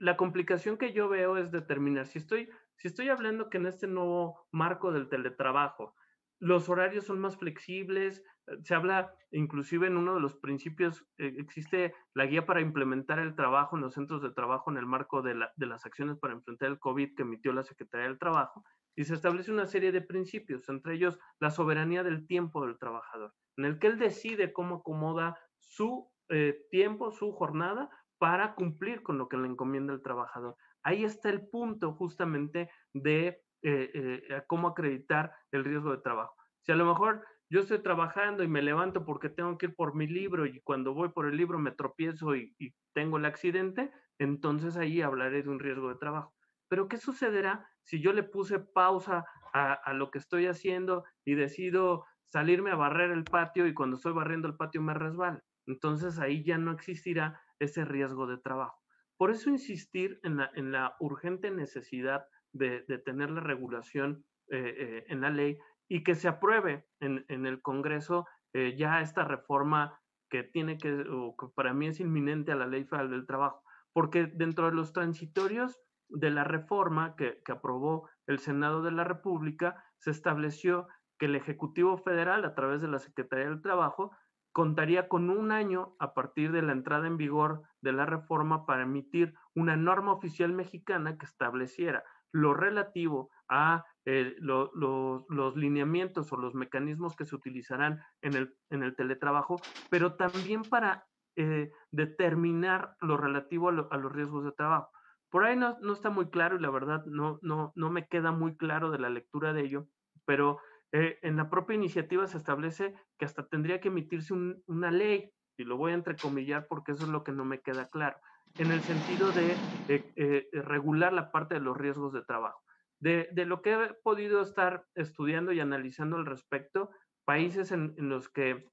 La 0.00 0.16
complicación 0.16 0.78
que 0.78 0.94
yo 0.94 1.10
veo 1.10 1.36
es 1.36 1.52
determinar 1.52 2.06
si 2.06 2.18
estoy, 2.18 2.48
si 2.76 2.88
estoy 2.88 3.10
hablando 3.10 3.50
que 3.50 3.58
en 3.58 3.66
este 3.66 3.86
nuevo 3.86 4.48
marco 4.50 4.92
del 4.92 5.10
teletrabajo 5.10 5.94
los 6.38 6.70
horarios 6.70 7.04
son 7.04 7.20
más 7.20 7.36
flexibles, 7.36 8.24
eh, 8.46 8.56
se 8.62 8.74
habla 8.74 9.14
inclusive 9.30 9.86
en 9.86 9.98
uno 9.98 10.14
de 10.14 10.20
los 10.20 10.36
principios, 10.36 11.06
eh, 11.18 11.34
existe 11.36 11.94
la 12.14 12.24
guía 12.24 12.46
para 12.46 12.62
implementar 12.62 13.18
el 13.18 13.36
trabajo 13.36 13.76
en 13.76 13.82
los 13.82 13.92
centros 13.92 14.22
de 14.22 14.30
trabajo 14.30 14.70
en 14.70 14.78
el 14.78 14.86
marco 14.86 15.20
de, 15.20 15.34
las 15.34 15.84
acciones 15.84 16.16
para 16.16 16.32
enfrentar 16.32 16.70
el 16.70 16.78
COVID 16.78 17.14
que 17.14 17.22
emitió 17.22 17.52
la 17.52 17.62
Secretaría 17.62 18.08
del 18.08 18.18
Trabajo, 18.18 18.64
y 18.96 19.04
se 19.04 19.14
establece 19.14 19.52
una 19.52 19.66
serie 19.66 19.92
de 19.92 20.00
principios, 20.00 20.66
entre 20.70 20.94
ellos 20.94 21.20
la 21.40 21.50
soberanía 21.50 22.02
del 22.02 22.26
tiempo 22.26 22.66
del 22.66 22.78
trabajador, 22.78 23.34
en 23.58 23.66
el 23.66 23.78
que 23.78 23.88
él 23.88 23.98
decide 23.98 24.54
cómo 24.54 24.76
acomoda 24.76 25.38
su 25.58 26.10
eh, 26.30 26.66
tiempo, 26.70 27.12
su 27.12 27.32
jornada, 27.32 27.90
para 28.20 28.54
cumplir 28.54 29.02
con 29.02 29.16
lo 29.16 29.28
que 29.28 29.38
le 29.38 29.48
encomienda 29.48 29.94
el 29.94 30.02
trabajador. 30.02 30.54
Ahí 30.82 31.04
está 31.04 31.30
el 31.30 31.48
punto 31.48 31.94
justamente 31.94 32.70
de 32.92 33.42
eh, 33.62 33.90
eh, 33.94 34.42
cómo 34.46 34.68
acreditar 34.68 35.32
el 35.50 35.64
riesgo 35.64 35.90
de 35.90 36.02
trabajo. 36.02 36.36
Si 36.60 36.70
a 36.70 36.76
lo 36.76 36.84
mejor 36.84 37.24
yo 37.48 37.60
estoy 37.60 37.82
trabajando 37.82 38.42
y 38.42 38.48
me 38.48 38.60
levanto 38.60 39.06
porque 39.06 39.30
tengo 39.30 39.56
que 39.56 39.66
ir 39.66 39.74
por 39.74 39.94
mi 39.94 40.06
libro 40.06 40.44
y 40.44 40.60
cuando 40.60 40.92
voy 40.92 41.08
por 41.08 41.26
el 41.26 41.36
libro 41.36 41.58
me 41.58 41.72
tropiezo 41.72 42.36
y, 42.36 42.54
tengo 42.92 43.16
el 43.16 43.24
accidente, 43.24 43.90
entonces 44.18 44.76
ahí 44.76 45.00
hablaré 45.00 45.42
de 45.42 45.48
un 45.48 45.58
riesgo 45.58 45.88
de 45.88 45.94
trabajo. 45.94 46.34
Pero 46.68 46.88
¿qué 46.88 46.98
sucederá 46.98 47.66
si 47.84 48.02
yo 48.02 48.12
le 48.12 48.22
puse 48.22 48.58
pausa 48.58 49.24
a, 49.54 49.72
a, 49.72 49.94
lo 49.94 50.10
que 50.10 50.18
estoy 50.18 50.46
haciendo 50.46 51.04
y 51.24 51.36
decido 51.36 52.04
salirme 52.26 52.72
a 52.72 52.76
barrer 52.76 53.12
el 53.12 53.24
patio 53.24 53.66
y 53.66 53.74
cuando 53.74 53.96
estoy 53.96 54.12
barriendo 54.12 54.46
el 54.46 54.56
patio 54.56 54.82
me 54.82 54.92
resbala? 54.92 55.42
Entonces 55.66 56.18
ahí 56.18 56.42
ya 56.44 56.58
no 56.58 56.72
existirá 56.72 57.40
ese 57.60 57.84
riesgo 57.84 58.26
de 58.26 58.38
trabajo. 58.38 58.78
Por 59.16 59.30
eso 59.30 59.50
insistir 59.50 60.18
en 60.22 60.38
la, 60.38 60.50
en 60.54 60.72
la 60.72 60.96
urgente 60.98 61.50
necesidad 61.50 62.24
de, 62.52 62.84
de, 62.88 62.98
tener 62.98 63.30
la 63.30 63.40
regulación 63.40 64.24
eh, 64.48 64.74
eh, 64.76 65.04
en 65.08 65.20
la 65.20 65.30
ley 65.30 65.58
y 65.88 66.02
que 66.02 66.14
se 66.14 66.26
apruebe 66.26 66.86
en, 67.00 67.24
el 67.28 67.62
Congreso 67.62 68.26
eh, 68.52 68.74
ya 68.76 69.00
esta 69.00 69.24
reforma 69.24 70.00
que 70.28 70.42
tiene 70.42 70.78
que, 70.78 71.04
o 71.08 71.36
que 71.36 71.46
para 71.54 71.74
mí 71.74 71.86
es 71.86 72.00
inminente 72.00 72.50
a 72.50 72.56
la 72.56 72.66
ley 72.66 72.84
federal 72.84 73.10
del 73.10 73.26
trabajo, 73.26 73.62
porque 73.92 74.26
dentro 74.26 74.66
de 74.66 74.74
los 74.74 74.92
transitorios 74.92 75.78
de 76.08 76.30
la 76.30 76.42
reforma 76.42 77.14
que 77.16 77.40
aprobó 77.48 78.08
el 78.26 78.38
Senado 78.38 78.82
de 78.82 78.90
la 78.90 79.04
República, 79.04 79.84
se 79.98 80.10
estableció 80.10 80.88
que 81.20 81.26
el 81.26 81.36
Ejecutivo 81.36 81.98
Federal, 81.98 82.44
a 82.44 82.54
través 82.54 82.80
de 82.80 82.88
la 82.88 82.98
Secretaría 82.98 83.48
del 83.48 83.60
Trabajo, 83.60 84.10
contaría 84.52 85.08
con 85.08 85.30
un 85.30 85.52
año 85.52 85.94
a 85.98 86.14
partir 86.14 86.52
de 86.52 86.62
la 86.62 86.72
entrada 86.72 87.06
en 87.06 87.16
vigor 87.16 87.62
de 87.80 87.92
la 87.92 88.06
reforma 88.06 88.66
para 88.66 88.82
emitir 88.82 89.34
una 89.54 89.76
norma 89.76 90.12
oficial 90.12 90.52
mexicana 90.52 91.16
que 91.18 91.26
estableciera 91.26 92.04
lo 92.32 92.54
relativo 92.54 93.30
a 93.48 93.84
eh, 94.06 94.34
lo, 94.38 94.70
lo, 94.74 95.26
los 95.28 95.56
lineamientos 95.56 96.32
o 96.32 96.36
los 96.36 96.54
mecanismos 96.54 97.16
que 97.16 97.24
se 97.24 97.34
utilizarán 97.34 98.00
en 98.22 98.34
el, 98.34 98.54
en 98.70 98.82
el 98.82 98.96
teletrabajo, 98.96 99.60
pero 99.90 100.14
también 100.14 100.62
para 100.62 101.06
eh, 101.36 101.70
determinar 101.90 102.96
lo 103.00 103.16
relativo 103.16 103.68
a, 103.68 103.72
lo, 103.72 103.92
a, 103.92 103.96
los 103.98 104.12
riesgos 104.12 104.44
de 104.44 104.52
trabajo. 104.52 104.90
Por 105.28 105.44
ahí 105.44 105.56
no, 105.56 105.76
está 105.92 106.10
muy 106.10 106.28
claro 106.28 106.56
y 106.56 106.60
la 106.60 106.70
verdad 106.70 107.04
no 107.06 107.70
me 107.74 108.06
queda 108.08 108.32
muy 108.32 108.56
claro 108.56 108.90
de 108.90 108.98
la 108.98 109.10
lectura 109.10 109.52
de 109.52 109.62
ello, 109.62 109.86
pero 110.24 110.58
eh, 110.92 111.18
en 111.22 111.36
la 111.36 111.48
propia 111.48 111.74
iniciativa 111.74 112.26
se 112.26 112.38
establece 112.38 112.94
que 113.18 113.24
hasta 113.24 113.46
tendría 113.46 113.80
que 113.80 113.88
emitirse 113.88 114.34
un, 114.34 114.62
una 114.66 114.90
ley, 114.90 115.32
y 115.56 115.64
lo 115.64 115.76
voy 115.76 115.92
a 115.92 115.94
entrecomillar 115.94 116.66
porque 116.68 116.92
eso 116.92 117.04
es 117.04 117.10
lo 117.10 117.22
que 117.22 117.32
no 117.32 117.44
me 117.44 117.60
queda 117.60 117.88
claro, 117.88 118.18
en 118.58 118.72
el 118.72 118.80
sentido 118.80 119.30
de 119.30 119.52
eh, 119.88 120.12
eh, 120.16 120.48
regular 120.52 121.12
la 121.12 121.30
parte 121.30 121.54
de 121.54 121.60
los 121.60 121.76
riesgos 121.76 122.12
de 122.12 122.22
trabajo. 122.22 122.62
De, 122.98 123.30
lo 123.46 123.62
que 123.62 123.72
he 123.72 123.94
podido 124.02 124.42
estar 124.42 124.84
estudiando 124.94 125.52
y 125.52 125.60
analizando 125.60 126.16
al 126.16 126.26
respecto, 126.26 126.90
países 127.24 127.72
en, 127.72 127.94
los 127.96 128.28
que 128.28 128.68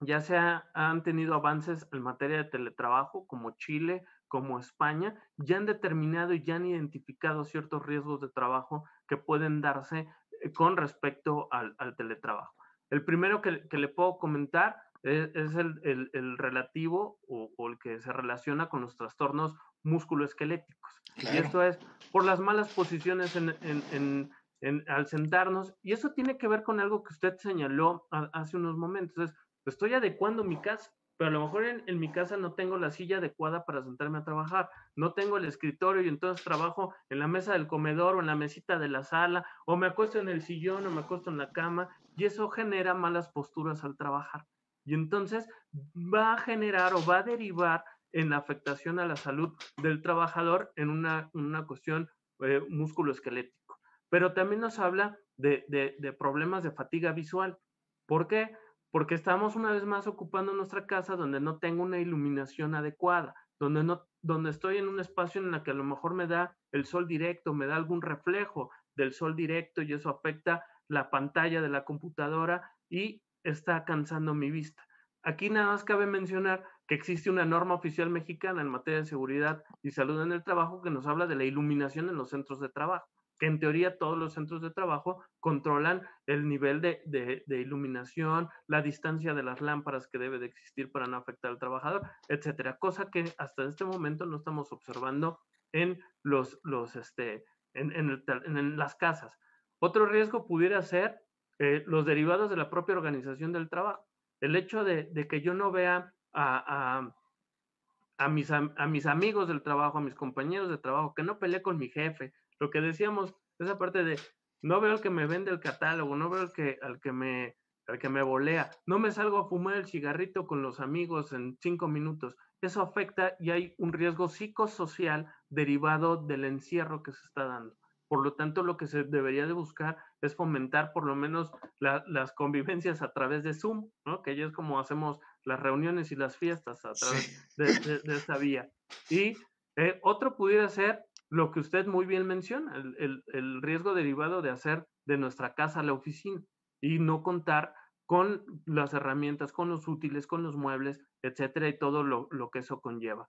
ya 0.00 0.22
se 0.22 0.36
ha, 0.36 0.70
han 0.72 1.02
tenido 1.02 1.34
avances 1.34 1.86
en 1.92 2.00
materia 2.00 2.38
de 2.38 2.44
teletrabajo, 2.44 3.26
como 3.26 3.50
Chile, 3.58 4.04
como 4.28 4.58
España, 4.58 5.14
ya 5.36 5.58
han 5.58 5.66
determinado 5.66 6.32
y 6.32 6.42
ya 6.42 6.56
han 6.56 6.64
identificado 6.64 7.44
ciertos 7.44 7.84
riesgos 7.84 8.20
de 8.22 8.30
trabajo 8.30 8.84
que 9.06 9.18
pueden 9.18 9.60
darse 9.60 10.08
con 10.54 10.76
respecto 10.76 11.48
al, 11.50 11.74
al 11.78 11.96
teletrabajo. 11.96 12.54
El 12.90 13.04
primero 13.04 13.40
que, 13.40 13.68
que, 13.68 13.78
le 13.78 13.88
puedo 13.88 14.18
comentar 14.18 14.76
es, 15.02 15.30
es 15.34 15.54
el, 15.54 15.80
el, 15.84 16.10
el, 16.12 16.38
relativo 16.38 17.18
o, 17.28 17.52
o, 17.56 17.68
el 17.68 17.78
que 17.78 18.00
se 18.00 18.12
relaciona 18.12 18.68
con 18.68 18.80
los 18.80 18.96
trastornos 18.96 19.56
musculoesqueléticos. 19.84 21.02
Claro. 21.16 21.36
Y 21.36 21.38
esto 21.38 21.62
es 21.62 21.78
por 22.10 22.24
las 22.24 22.40
malas 22.40 22.72
posiciones 22.72 23.36
en, 23.36 23.54
en, 23.62 24.30
en, 24.60 24.84
al 24.88 25.06
sentarnos. 25.06 25.74
Y 25.82 25.92
eso 25.92 26.12
tiene 26.12 26.36
que 26.36 26.48
ver 26.48 26.62
con 26.62 26.80
algo 26.80 27.02
que 27.02 27.12
usted 27.12 27.36
señaló 27.38 28.08
a, 28.10 28.30
hace 28.32 28.56
unos 28.56 28.76
momentos. 28.76 29.30
Es, 29.30 29.36
estoy 29.66 29.94
adecuando 29.94 30.42
mi 30.42 30.60
casa 30.60 30.90
pero 31.20 31.28
a 31.28 31.32
lo 31.34 31.44
mejor 31.44 31.64
en, 31.66 32.00
mi 32.00 32.10
casa 32.10 32.38
no 32.38 32.54
tengo 32.54 32.78
la 32.78 32.90
silla 32.90 33.18
adecuada 33.18 33.66
para 33.66 33.82
sentarme 33.82 34.16
a 34.16 34.24
trabajar, 34.24 34.70
no 34.96 35.12
tengo 35.12 35.36
el 35.36 35.44
escritorio 35.44 36.00
y 36.00 36.08
entonces 36.08 36.42
trabajo 36.42 36.94
en 37.10 37.18
la 37.18 37.28
mesa 37.28 37.52
del 37.52 37.66
comedor 37.66 38.16
o 38.16 38.20
en 38.20 38.26
la 38.26 38.36
mesita 38.36 38.78
de 38.78 38.88
la 38.88 39.02
sala, 39.02 39.44
o 39.66 39.76
me 39.76 39.86
acuesto 39.86 40.18
en 40.18 40.30
el 40.30 40.40
sillón 40.40 40.86
o 40.86 40.90
me 40.90 41.02
acuesto 41.02 41.28
en 41.28 41.36
la 41.36 41.52
cama, 41.52 41.90
y 42.16 42.24
eso 42.24 42.48
genera 42.48 42.94
malas 42.94 43.28
posturas 43.28 43.84
al 43.84 43.98
trabajar. 43.98 44.46
Y 44.86 44.94
entonces 44.94 45.46
va 45.94 46.32
a 46.32 46.38
generar 46.38 46.94
o 46.94 47.04
va 47.04 47.18
a 47.18 47.22
derivar 47.22 47.84
en 48.12 48.30
la 48.30 48.38
afectación 48.38 48.98
a 48.98 49.04
la 49.04 49.16
salud 49.16 49.52
del 49.76 50.00
trabajador 50.00 50.72
en 50.76 50.88
una, 50.88 51.28
una 51.34 51.66
cuestión 51.66 52.08
eh, 52.38 52.62
musculoesquelético. 52.70 53.78
Pero 54.08 54.32
también 54.32 54.62
nos 54.62 54.78
habla 54.78 55.18
de, 55.36 55.66
de, 55.68 55.96
de 55.98 56.12
problemas 56.14 56.62
de 56.62 56.70
fatiga 56.70 57.12
visual. 57.12 57.58
¿Por 58.06 58.26
qué? 58.26 58.56
Porque 58.90 59.14
estamos 59.14 59.56
una 59.56 59.70
vez 59.70 59.84
más 59.84 60.06
ocupando 60.06 60.52
nuestra 60.52 60.86
casa 60.86 61.16
donde 61.16 61.40
no 61.40 61.58
tengo 61.58 61.82
una 61.82 61.98
iluminación 61.98 62.74
adecuada, 62.74 63.34
donde, 63.58 63.84
no, 63.84 64.08
donde 64.22 64.50
estoy 64.50 64.78
en 64.78 64.88
un 64.88 65.00
espacio 65.00 65.40
en 65.40 65.54
el 65.54 65.62
que 65.62 65.70
a 65.70 65.74
lo 65.74 65.84
mejor 65.84 66.14
me 66.14 66.26
da 66.26 66.56
el 66.72 66.84
sol 66.84 67.06
directo, 67.06 67.54
me 67.54 67.66
da 67.66 67.76
algún 67.76 68.02
reflejo 68.02 68.70
del 68.96 69.12
sol 69.12 69.36
directo 69.36 69.82
y 69.82 69.92
eso 69.92 70.10
afecta 70.10 70.64
la 70.88 71.10
pantalla 71.10 71.62
de 71.62 71.68
la 71.68 71.84
computadora 71.84 72.72
y 72.88 73.22
está 73.44 73.84
cansando 73.84 74.34
mi 74.34 74.50
vista. 74.50 74.84
Aquí 75.22 75.50
nada 75.50 75.66
más 75.66 75.84
cabe 75.84 76.06
mencionar 76.06 76.64
que 76.88 76.94
existe 76.94 77.30
una 77.30 77.44
norma 77.44 77.74
oficial 77.74 78.10
mexicana 78.10 78.62
en 78.62 78.68
materia 78.68 79.00
de 79.00 79.06
seguridad 79.06 79.62
y 79.82 79.90
salud 79.90 80.20
en 80.22 80.32
el 80.32 80.42
trabajo 80.42 80.82
que 80.82 80.90
nos 80.90 81.06
habla 81.06 81.26
de 81.26 81.36
la 81.36 81.44
iluminación 81.44 82.08
en 82.08 82.16
los 82.16 82.30
centros 82.30 82.58
de 82.58 82.70
trabajo 82.70 83.06
que 83.40 83.46
en 83.46 83.58
teoría 83.58 83.96
todos 83.96 84.18
los 84.18 84.34
centros 84.34 84.60
de 84.60 84.70
trabajo 84.70 85.24
controlan 85.40 86.06
el 86.26 86.46
nivel 86.46 86.82
de, 86.82 87.42
iluminación, 87.48 88.50
la 88.66 88.82
distancia 88.82 89.32
de 89.32 89.42
las 89.42 89.62
lámparas 89.62 90.06
que 90.06 90.18
debe 90.18 90.38
de 90.38 90.46
existir 90.46 90.92
para 90.92 91.06
no 91.06 91.16
afectar 91.16 91.50
al 91.50 91.58
trabajador, 91.58 92.02
etcétera. 92.28 92.76
Cosa 92.78 93.10
que 93.10 93.32
hasta 93.38 93.64
este 93.64 93.86
momento 93.86 94.26
no 94.26 94.36
estamos 94.36 94.70
observando 94.72 95.40
en, 95.72 95.98
los, 96.22 96.60
este, 96.94 97.46
en, 97.72 98.76
las 98.76 98.94
casas. 98.94 99.32
Otro 99.78 100.04
riesgo 100.04 100.46
pudiera 100.46 100.82
ser 100.82 101.22
eh, 101.58 101.82
los 101.86 102.04
derivados 102.04 102.50
de 102.50 102.56
la 102.56 102.68
propia 102.68 102.96
organización 102.96 103.52
del 103.52 103.70
trabajo. 103.70 104.06
El 104.42 104.54
hecho 104.54 104.84
de, 104.84 105.26
que 105.28 105.40
yo 105.40 105.54
no 105.54 105.72
vea 105.72 106.12
a 106.34 108.28
mis, 108.28 108.50
a 108.50 108.86
mis, 108.86 109.06
amigos 109.06 109.48
del 109.48 109.62
trabajo, 109.62 109.96
a 109.96 110.02
mis 110.02 110.14
compañeros 110.14 110.68
de 110.68 110.76
trabajo, 110.76 111.14
que 111.14 111.22
no 111.22 111.38
peleé 111.38 111.62
con 111.62 111.78
mi 111.78 111.88
jefe, 111.88 112.34
lo 112.60 112.70
que 112.70 112.80
decíamos, 112.80 113.34
esa 113.58 113.78
parte 113.78 114.04
de 114.04 114.18
no 114.62 114.80
veo 114.80 114.92
al 114.92 115.00
que 115.00 115.10
me 115.10 115.26
vende 115.26 115.50
el 115.50 115.60
catálogo, 115.60 116.16
no 116.16 116.28
veo 116.28 116.42
al 116.42 116.52
que, 116.52 116.78
al 116.82 117.00
que 117.00 117.12
me 117.12 117.56
al 117.86 117.98
que 117.98 118.08
me 118.08 118.22
volea, 118.22 118.70
no 118.86 119.00
me 119.00 119.10
salgo 119.10 119.38
a 119.38 119.48
fumar 119.48 119.74
el 119.74 119.86
cigarrito 119.86 120.46
con 120.46 120.62
los 120.62 120.78
amigos 120.78 121.32
en 121.32 121.58
cinco 121.60 121.88
minutos. 121.88 122.36
Eso 122.62 122.82
afecta 122.82 123.34
y 123.40 123.50
hay 123.50 123.74
un 123.78 123.92
riesgo 123.92 124.28
psicosocial 124.28 125.26
derivado 125.48 126.16
del 126.16 126.44
encierro 126.44 127.02
que 127.02 127.10
se 127.10 127.26
está 127.26 127.46
dando. 127.46 127.74
Por 128.06 128.22
lo 128.22 128.34
tanto, 128.34 128.62
lo 128.62 128.76
que 128.76 128.86
se 128.86 129.04
debería 129.04 129.46
de 129.46 129.52
buscar 129.54 129.96
es 130.20 130.36
fomentar 130.36 130.92
por 130.92 131.04
lo 131.04 131.16
menos 131.16 131.50
la, 131.78 132.04
las 132.06 132.32
convivencias 132.32 133.02
a 133.02 133.12
través 133.12 133.42
de 133.42 133.54
Zoom, 133.54 133.90
¿no? 134.04 134.22
que 134.22 134.36
ya 134.36 134.46
es 134.46 134.52
como 134.52 134.78
hacemos 134.78 135.18
las 135.44 135.60
reuniones 135.60 136.12
y 136.12 136.16
las 136.16 136.36
fiestas 136.36 136.84
a 136.84 136.92
través 136.92 137.24
sí. 137.24 137.56
de, 137.56 137.66
de, 137.80 137.98
de, 138.00 138.16
esa 138.16 138.36
vía. 138.36 138.68
Y 139.08 139.36
eh, 139.76 139.98
otro 140.02 140.36
pudiera 140.36 140.68
ser 140.68 141.04
lo 141.30 141.52
que 141.52 141.60
usted 141.60 141.86
muy 141.86 142.06
bien 142.06 142.26
menciona, 142.26 142.76
el, 142.76 142.96
el, 142.98 143.24
el, 143.28 143.62
riesgo 143.62 143.94
derivado 143.94 144.42
de 144.42 144.50
hacer 144.50 144.86
de 145.06 145.16
nuestra 145.16 145.54
casa 145.54 145.82
la 145.82 145.92
oficina 145.92 146.42
y 146.82 146.98
no 146.98 147.22
contar 147.22 147.74
con 148.04 148.44
las 148.66 148.92
herramientas, 148.92 149.52
con 149.52 149.68
los 149.68 149.86
útiles, 149.86 150.26
con 150.26 150.42
los 150.42 150.56
muebles, 150.56 151.00
etcétera, 151.22 151.68
y 151.68 151.78
todo 151.78 152.02
lo, 152.02 152.26
lo 152.32 152.50
que 152.50 152.58
eso 152.58 152.80
conlleva. 152.80 153.28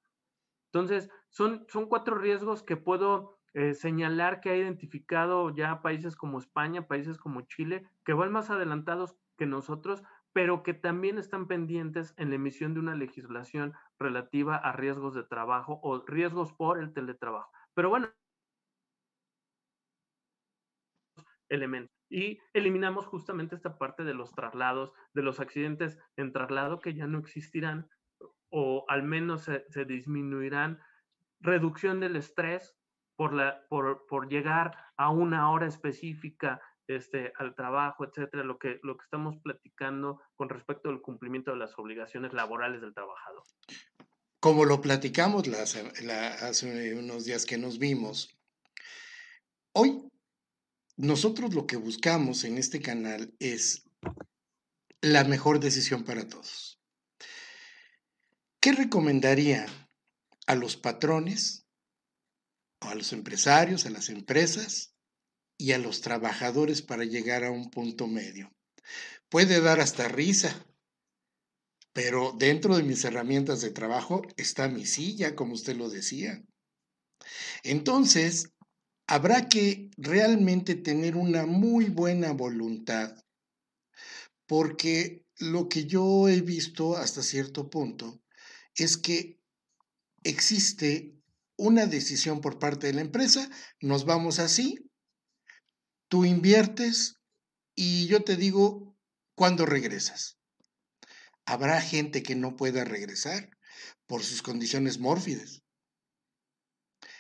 Entonces, 0.73 1.09
son, 1.29 1.65
son 1.69 1.87
cuatro 1.87 2.15
riesgos 2.15 2.63
que 2.63 2.77
puedo 2.77 3.37
eh, 3.53 3.75
señalar 3.75 4.41
que 4.41 4.49
ha 4.49 4.55
identificado 4.55 5.53
ya 5.53 5.81
países 5.81 6.15
como 6.15 6.39
España, 6.39 6.87
países 6.87 7.17
como 7.17 7.41
Chile, 7.41 7.87
que 8.03 8.13
van 8.13 8.31
más 8.31 8.49
adelantados 8.49 9.15
que 9.37 9.45
nosotros, 9.45 10.01
pero 10.33 10.63
que 10.63 10.73
también 10.73 11.17
están 11.17 11.47
pendientes 11.47 12.13
en 12.17 12.29
la 12.29 12.35
emisión 12.35 12.73
de 12.73 12.79
una 12.79 12.95
legislación 12.95 13.73
relativa 13.99 14.55
a 14.55 14.71
riesgos 14.71 15.13
de 15.13 15.23
trabajo 15.23 15.79
o 15.83 16.03
riesgos 16.05 16.53
por 16.53 16.79
el 16.79 16.93
teletrabajo. 16.93 17.51
Pero 17.73 17.89
bueno, 17.89 18.09
elementos. 21.49 21.95
Y 22.09 22.39
eliminamos 22.53 23.05
justamente 23.05 23.55
esta 23.55 23.77
parte 23.77 24.03
de 24.03 24.13
los 24.13 24.33
traslados, 24.33 24.91
de 25.13 25.21
los 25.21 25.39
accidentes 25.39 25.97
en 26.17 26.33
traslado 26.33 26.79
que 26.79 26.93
ya 26.93 27.07
no 27.07 27.19
existirán 27.19 27.89
o 28.49 28.85
al 28.89 29.03
menos 29.03 29.43
se, 29.43 29.65
se 29.69 29.85
disminuirán. 29.85 30.79
Reducción 31.39 31.99
del 31.99 32.17
estrés, 32.17 32.75
por, 33.21 33.33
la, 33.33 33.67
por, 33.69 34.07
por 34.07 34.29
llegar 34.29 34.75
a 34.97 35.11
una 35.11 35.51
hora 35.51 35.67
específica 35.67 36.59
este, 36.87 37.31
al 37.37 37.53
trabajo, 37.53 38.03
etcétera, 38.03 38.43
lo 38.43 38.57
que, 38.57 38.79
lo 38.81 38.97
que 38.97 39.03
estamos 39.03 39.37
platicando 39.37 40.19
con 40.35 40.49
respecto 40.49 40.89
al 40.89 41.01
cumplimiento 41.01 41.51
de 41.51 41.57
las 41.57 41.77
obligaciones 41.77 42.33
laborales 42.33 42.81
del 42.81 42.95
trabajador. 42.95 43.43
Como 44.41 44.65
lo 44.65 44.81
platicamos 44.81 45.47
hace 45.49 46.95
unos 46.95 47.25
días 47.25 47.45
que 47.45 47.59
nos 47.59 47.77
vimos, 47.77 48.35
hoy 49.71 50.09
nosotros 50.97 51.53
lo 51.53 51.67
que 51.67 51.75
buscamos 51.75 52.43
en 52.43 52.57
este 52.57 52.81
canal 52.81 53.35
es 53.37 53.83
la 54.99 55.25
mejor 55.25 55.59
decisión 55.59 56.03
para 56.05 56.27
todos. 56.27 56.79
¿Qué 58.59 58.71
recomendaría 58.71 59.67
a 60.47 60.55
los 60.55 60.75
patrones, 60.75 61.67
a 62.79 62.95
los 62.95 63.13
empresarios, 63.13 63.85
a 63.85 63.91
las 63.91 64.09
empresas 64.09 64.95
y 65.55 65.73
a 65.73 65.77
los 65.77 66.01
trabajadores 66.01 66.81
para 66.81 67.03
llegar 67.03 67.43
a 67.43 67.51
un 67.51 67.69
punto 67.69 68.07
medio? 68.07 68.51
Puede 69.29 69.61
dar 69.61 69.81
hasta 69.81 70.07
risa, 70.07 70.65
pero 71.93 72.33
dentro 72.37 72.77
de 72.77 72.83
mis 72.83 73.03
herramientas 73.03 73.61
de 73.61 73.71
trabajo 73.71 74.21
está 74.37 74.67
mi 74.67 74.85
silla, 74.85 75.35
como 75.35 75.53
usted 75.53 75.75
lo 75.75 75.89
decía. 75.89 76.41
Entonces, 77.63 78.51
habrá 79.07 79.49
que 79.49 79.89
realmente 79.97 80.75
tener 80.75 81.15
una 81.15 81.45
muy 81.45 81.85
buena 81.85 82.31
voluntad, 82.31 83.15
porque 84.45 85.25
lo 85.37 85.67
que 85.69 85.85
yo 85.85 86.29
he 86.29 86.41
visto 86.41 86.95
hasta 86.95 87.23
cierto 87.23 87.69
punto 87.69 88.21
es 88.75 88.97
que 88.97 89.39
existe 90.23 91.15
una 91.57 91.85
decisión 91.85 92.41
por 92.41 92.57
parte 92.57 92.87
de 92.87 92.93
la 92.93 93.01
empresa, 93.01 93.49
nos 93.81 94.05
vamos 94.05 94.39
así, 94.39 94.77
tú 96.07 96.25
inviertes 96.25 97.15
y 97.75 98.07
yo 98.07 98.23
te 98.23 98.35
digo 98.35 98.95
cuándo 99.35 99.65
regresas. 99.65 100.40
Habrá 101.45 101.81
gente 101.81 102.23
que 102.23 102.35
no 102.35 102.55
pueda 102.55 102.83
regresar 102.83 103.49
por 104.05 104.23
sus 104.23 104.41
condiciones 104.41 104.99
mórfidas. 104.99 105.63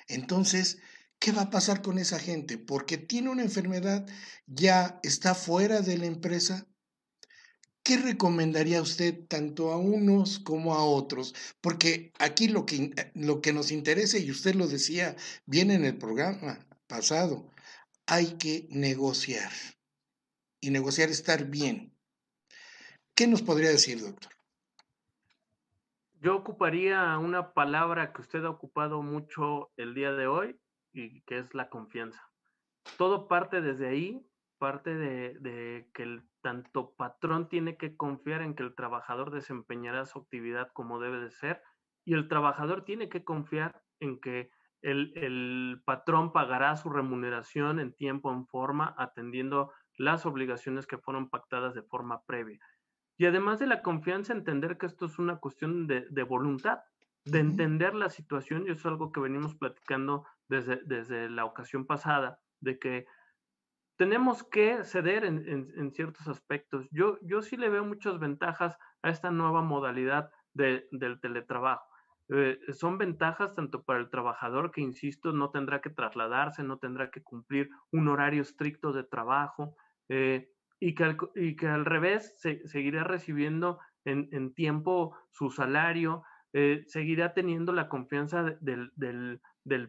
Entonces, 0.07 0.79
¿Qué 1.21 1.31
va 1.31 1.43
a 1.43 1.49
pasar 1.51 1.83
con 1.83 1.99
esa 1.99 2.17
gente? 2.17 2.57
Porque 2.57 2.97
tiene 2.97 3.29
una 3.29 3.43
enfermedad, 3.43 4.07
ya 4.47 4.99
está 5.03 5.35
fuera 5.35 5.81
de 5.81 5.99
la 5.99 6.07
empresa. 6.07 6.67
¿Qué 7.83 7.97
recomendaría 7.97 8.81
usted 8.81 9.27
tanto 9.27 9.71
a 9.71 9.77
unos 9.77 10.39
como 10.39 10.73
a 10.73 10.83
otros? 10.83 11.35
Porque 11.61 12.11
aquí 12.17 12.47
lo 12.47 12.65
que, 12.65 12.91
eh, 12.97 13.11
lo 13.13 13.39
que 13.39 13.53
nos 13.53 13.71
interesa, 13.71 14.17
y 14.17 14.31
usted 14.31 14.55
lo 14.55 14.67
decía 14.67 15.15
bien 15.45 15.69
en 15.69 15.85
el 15.85 15.95
programa 15.99 16.67
pasado, 16.87 17.51
hay 18.07 18.37
que 18.39 18.67
negociar. 18.71 19.51
Y 20.59 20.71
negociar 20.71 21.11
estar 21.11 21.45
bien. 21.45 21.95
¿Qué 23.15 23.27
nos 23.27 23.41
podría 23.41 23.69
decir, 23.69 24.01
doctor? 24.01 24.31
Yo 26.21 26.35
ocuparía 26.35 27.17
una 27.17 27.53
palabra 27.53 28.13
que 28.13 28.21
usted 28.21 28.45
ha 28.45 28.49
ocupado 28.49 29.01
mucho 29.01 29.71
el 29.75 29.95
día 29.95 30.11
de 30.11 30.27
hoy, 30.27 30.59
y 30.93 31.21
que 31.21 31.39
es 31.39 31.53
la 31.53 31.69
confianza. 31.69 32.29
Todo 32.97 33.27
parte 33.27 33.61
desde 33.61 33.87
ahí, 33.87 34.25
parte 34.57 34.95
de, 34.95 35.89
que 35.93 36.03
el 36.03 36.23
tanto 36.41 36.93
patrón 36.95 37.49
tiene 37.49 37.77
que 37.77 37.95
confiar 37.95 38.41
en 38.41 38.55
que 38.55 38.63
el 38.63 38.75
trabajador 38.75 39.31
desempeñará 39.31 40.05
su 40.05 40.19
actividad 40.19 40.69
como 40.73 40.99
debe 40.99 41.19
de 41.19 41.31
ser 41.31 41.61
y 42.03 42.13
el 42.13 42.27
trabajador 42.27 42.83
tiene 42.83 43.09
que 43.09 43.23
confiar 43.23 43.81
en 43.99 44.19
que 44.19 44.49
el, 44.81 45.13
el, 45.15 45.81
patrón 45.85 46.33
pagará 46.33 46.75
su 46.75 46.89
remuneración 46.89 47.79
en 47.79 47.93
tiempo, 47.93 48.31
en 48.31 48.47
forma, 48.47 48.95
atendiendo 48.97 49.71
las 49.97 50.25
obligaciones 50.25 50.87
que 50.87 50.97
fueron 50.97 51.29
pactadas 51.29 51.75
de 51.75 51.83
forma 51.83 52.23
previa. 52.25 52.59
Y 53.21 53.27
además 53.27 53.59
de 53.59 53.67
la 53.67 53.83
confianza, 53.83 54.33
entender 54.33 54.79
que 54.79 54.87
esto 54.87 55.05
es 55.05 55.19
una 55.19 55.37
cuestión 55.37 55.85
de, 55.85 56.07
de 56.09 56.23
voluntad, 56.23 56.79
de 57.23 57.37
entender 57.37 57.93
la 57.93 58.09
situación, 58.09 58.63
y 58.65 58.71
eso 58.71 58.79
es 58.79 58.85
algo 58.87 59.11
que 59.11 59.19
venimos 59.19 59.53
platicando 59.53 60.25
desde, 60.49 60.77
desde 60.85 61.29
la 61.29 61.45
ocasión 61.45 61.85
pasada, 61.85 62.39
de 62.61 62.79
que 62.79 63.05
tenemos 63.95 64.43
que 64.43 64.83
ceder 64.85 65.23
en, 65.23 65.45
en, 65.47 65.91
ciertos 65.91 66.27
aspectos. 66.27 66.87
Yo, 66.89 67.19
yo 67.21 67.43
sí 67.43 67.57
le 67.57 67.69
veo 67.69 67.85
muchas 67.85 68.17
ventajas 68.17 68.75
a 69.03 69.11
esta 69.11 69.29
nueva 69.29 69.61
modalidad 69.61 70.31
de, 70.55 70.87
del 70.89 71.19
teletrabajo. 71.19 71.85
Eh, 72.29 72.57
son 72.73 72.97
ventajas 72.97 73.53
tanto 73.53 73.83
para 73.83 73.99
el 73.99 74.09
trabajador 74.09 74.71
que, 74.71 74.81
insisto, 74.81 75.31
no 75.31 75.51
tendrá 75.51 75.79
que 75.79 75.91
trasladarse, 75.91 76.63
no 76.63 76.79
tendrá 76.79 77.11
que 77.11 77.21
cumplir 77.21 77.69
un 77.91 78.07
horario 78.07 78.41
estricto 78.41 78.91
de 78.91 79.03
trabajo 79.03 79.75
eh, 80.09 80.49
y, 80.81 80.95
que 80.95 81.67
al, 81.67 81.85
revés 81.85 82.35
se, 82.39 82.67
seguirá 82.67 83.03
recibiendo 83.03 83.79
en, 84.03 84.53
tiempo 84.55 85.15
su 85.29 85.51
salario, 85.51 86.23
eh, 86.53 86.83
seguirá 86.87 87.33
teniendo 87.33 87.71
la 87.71 87.87
confianza 87.87 88.43
del, 88.59 89.41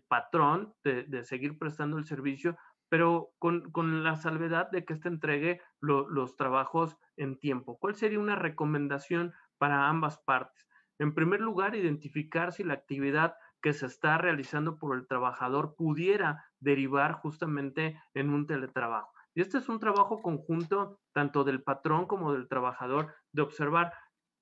patrón 0.07 0.75
de, 0.85 1.25
seguir 1.25 1.59
prestando 1.59 1.97
el 1.97 2.05
servicio, 2.05 2.59
pero 2.91 3.31
con, 3.39 3.73
con 3.73 4.05
la 4.05 4.17
salvedad 4.17 4.71
de 4.71 4.85
que 4.85 4.93
éste 4.93 5.09
entregue 5.09 5.63
los 5.81 6.37
trabajos 6.37 6.99
en 7.17 7.39
tiempo. 7.39 7.79
¿Cuál 7.79 7.95
sería 7.95 8.21
una 8.21 8.37
recomendación 8.37 9.33
para 9.57 9.89
ambas 9.89 10.19
partes? 10.19 10.69
En 10.99 11.15
primer 11.15 11.41
lugar, 11.41 11.75
identificar 11.75 12.53
si 12.53 12.65
la 12.65 12.75
actividad 12.75 13.35
que 13.63 13.73
se 13.73 13.87
está 13.87 14.19
realizando 14.19 14.79
por 14.79 14.95
el 14.95 15.07
trabajador 15.07 15.75
pudiera 15.75 16.45
derivar 16.61 17.13
justamente 17.13 17.99
en 18.13 18.29
un 18.29 18.47
teletrabajo. 18.47 19.13
Y 19.35 19.41
este 19.41 19.59
es 19.59 19.69
un 19.69 19.79
trabajo 19.79 20.21
conjunto 20.21 21.01
tanto 21.15 21.45
del 21.45 21.63
patrón 21.63 22.07
como 22.07 22.33
del 22.33 22.49
trabajador 22.49 23.15
de 23.33 23.43
observar 23.43 23.93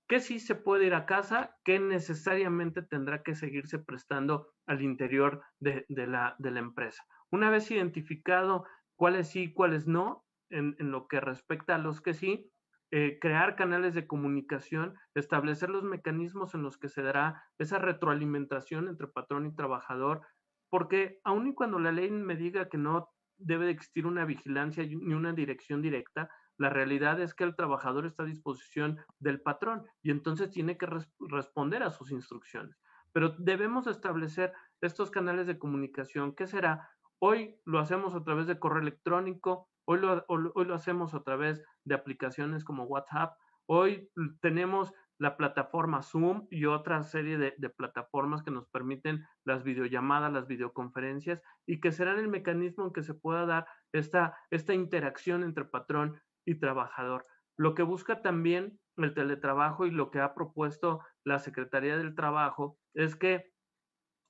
qué 0.09 0.19
sí 0.19 0.41
se 0.41 0.57
puede 0.57 0.87
ir 0.87 0.95
a 0.95 1.07
casa, 1.07 1.57
qué 1.65 1.79
necesariamente 1.79 2.83
tendrá 2.83 3.23
que 3.23 3.37
seguirse 3.37 3.79
prestando 3.79 4.49
al 4.67 4.83
interior 4.83 5.43
de, 5.61 5.85
la, 5.89 6.37
empresa. 6.41 7.05
Una 7.31 7.49
vez 7.49 7.71
identificado 7.71 8.65
cuáles 8.97 9.29
sí 9.29 9.43
y 9.43 9.53
cuáles 9.53 9.87
no, 9.87 10.25
en, 10.51 10.75
lo 10.79 11.07
que 11.07 11.21
respecta 11.21 11.77
a 11.77 11.79
los 11.79 12.01
que 12.01 12.15
sí, 12.15 12.51
eh, 12.91 13.21
crear 13.21 13.55
canales 13.55 13.95
de 13.95 14.09
comunicación, 14.09 14.97
establecer 15.15 15.71
los 15.71 15.85
mecanismos 15.85 16.57
en 16.57 16.65
los 16.65 16.77
que 16.77 16.89
se 16.89 17.03
dará 17.03 17.45
esa 17.59 17.79
retroalimentación 17.79 18.89
entre 18.89 19.07
patrón 19.07 19.47
y 19.47 19.55
trabajador, 19.55 20.23
porque 20.71 21.21
aun 21.23 21.47
y 21.47 21.55
cuando 21.55 21.79
la 21.79 21.93
ley 21.93 22.11
me 22.11 22.35
diga 22.35 22.69
que 22.69 22.79
no 22.79 23.09
debe 23.41 23.71
existir 23.71 24.07
una 24.07 24.25
vigilancia 24.25 24.85
ni 24.85 25.15
una 25.15 25.33
dirección 25.33 25.83
directa, 25.83 26.31
la 26.61 26.69
realidad 26.69 27.21
es 27.21 27.35
que 27.35 27.45
el 27.45 27.57
trabajador 27.57 28.05
está 28.05 28.23
a 28.23 28.27
disposición 28.27 28.99
del 29.19 29.41
patrón 29.41 29.85
y 30.03 30.11
entonces 30.11 30.51
tiene 30.51 30.77
que 30.77 30.87
responder 31.19 31.83
a 31.83 31.91
sus 31.91 32.11
instrucciones. 32.11 32.77
Pero 33.13 33.31
debemos 33.39 33.87
establecer 33.87 34.53
estos 34.83 35.11
canales 35.11 35.47
de 35.47 35.59
comunicación. 35.59 36.35
¿Qué 36.35 36.47
será? 36.47 36.91
Hoy 37.19 37.57
lo 37.65 37.79
hacemos 37.79 38.15
a 38.15 38.23
través 38.23 38.47
de 38.47 38.59
correo 38.59 38.83
electrónico, 38.83 39.69
hoy 39.87 40.01
hoy 40.29 40.65
lo 40.67 40.75
hacemos 40.75 41.15
a 41.15 41.23
través 41.23 41.63
de 41.85 41.95
aplicaciones 41.95 42.63
como 42.63 42.85
WhatsApp, 42.85 43.37
hoy 43.67 44.11
tenemos 44.41 44.93
la 45.21 45.37
plataforma 45.37 46.03
Zoom 46.03 46.49
y 46.51 46.65
otra 46.65 47.03
serie 47.03 47.37
de, 47.37 47.55
de, 47.59 47.69
plataformas 47.69 48.43
que 48.43 48.51
nos 48.51 48.67
permiten 48.69 49.27
las 49.45 49.63
videollamadas, 49.63 50.33
las 50.33 50.47
videoconferencias 50.47 51.43
y 51.67 51.81
que 51.81 51.93
serán 51.93 52.19
el 52.19 52.29
mecanismo 52.29 52.87
en 52.87 52.93
que 52.93 53.03
se 53.03 53.15
pueda 53.15 53.45
dar 53.45 53.67
esta, 53.93 54.37
esta 54.51 54.73
interacción 54.73 55.45
entre 55.45 55.67
patrón 55.67 56.21
y 56.47 56.55
trabajador. 56.55 57.27
Lo 57.59 57.75
que 57.75 57.83
busca 57.83 58.23
también 58.23 58.81
el 58.97 59.15
teletrabajo 59.15 59.87
y 59.87 59.91
lo 59.91 60.11
que 60.11 60.21
ha 60.21 60.35
propuesto 60.35 61.01
la 61.25 61.39
Secretaría 61.39 61.97
del 61.97 62.15
Trabajo 62.15 62.79
es 62.95 63.17
que 63.17 63.53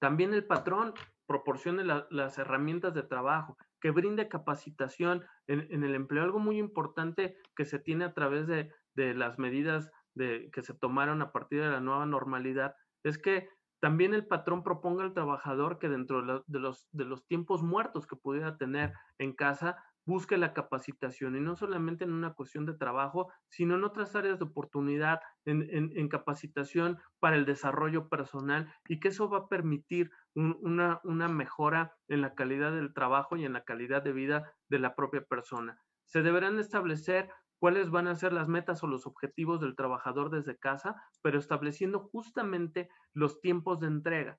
también 0.01 0.35
el 0.35 0.45
patrón 0.45 0.95
proporcione 1.27 1.85
las 1.85 2.39
herramientas 2.39 2.95
de 2.95 3.05
trabajo, 3.05 3.57
que 3.81 3.93
brinde 3.93 4.29
capacitación 4.29 5.25
en, 5.47 5.85
el 5.85 5.95
empleo. 5.95 6.25
Algo 6.25 6.41
muy 6.41 6.59
importante 6.59 7.37
que 7.55 7.65
se 7.65 7.79
tiene 7.79 8.05
a 8.05 8.15
través 8.15 8.47
de, 8.47 8.73
las 8.97 9.39
medidas 9.39 9.91
de, 10.15 10.51
que 10.53 10.63
se 10.63 10.75
tomaron 10.75 11.23
a 11.23 11.33
partir 11.33 11.63
de 11.63 11.71
la 11.71 11.81
nueva 11.81 12.07
normalidad 12.07 12.75
es 13.03 13.19
que 13.19 13.49
también 13.81 14.13
el 14.13 14.27
patrón 14.27 14.63
proponga 14.63 15.05
al 15.05 15.15
trabajador 15.15 15.79
que 15.79 15.89
dentro 15.89 16.43
de 16.47 16.59
los, 16.59 17.27
tiempos 17.27 17.63
muertos 17.63 18.07
que 18.07 18.15
pudiera 18.15 18.59
tener 18.59 18.93
en 19.19 19.33
casa, 19.33 19.83
busque 20.05 20.37
la 20.37 20.53
capacitación 20.53 21.37
y 21.37 21.41
no 21.41 21.57
solamente 21.57 22.05
en 22.05 22.13
una 22.13 22.35
cuestión 22.35 22.67
de 22.67 22.75
trabajo, 22.75 23.33
sino 23.49 23.77
en 23.77 23.85
otras 23.85 24.15
áreas 24.17 24.39
de 24.39 24.45
oportunidad, 24.45 25.21
en, 25.47 26.09
capacitación 26.09 26.99
para 27.21 27.37
el 27.37 27.47
desarrollo 27.47 28.09
personal 28.09 28.71
y 28.87 29.01
que 29.01 29.09
eso 29.09 29.31
va 29.31 29.39
a 29.39 29.49
permitir 29.49 30.11
una 30.35 31.29
mejora 31.29 31.97
en 32.09 32.21
la 32.21 32.35
calidad 32.35 32.73
del 32.73 32.93
trabajo 32.93 33.37
y 33.37 33.47
en 33.47 33.55
la 33.55 33.65
calidad 33.65 34.03
de 34.03 34.13
vida 34.13 34.53
de 34.69 34.79
la 34.79 34.95
propia 34.95 35.23
persona. 35.23 35.81
Se 36.05 36.23
deberán 36.23 36.59
establecer 36.59 37.31
cuáles 37.61 37.91
van 37.91 38.09
a 38.09 38.17
ser 38.17 38.33
las 38.33 38.49
metas 38.49 38.83
o 38.83 38.89
los 38.89 39.07
objetivos 39.07 39.61
del 39.61 39.77
trabajador 39.77 40.31
desde 40.31 40.59
casa, 40.59 40.97
pero 41.23 41.39
estableciendo 41.39 42.01
justamente 42.01 42.89
los 43.13 43.41
tiempos 43.41 43.79
de 43.79 43.87
entrega. 43.87 44.39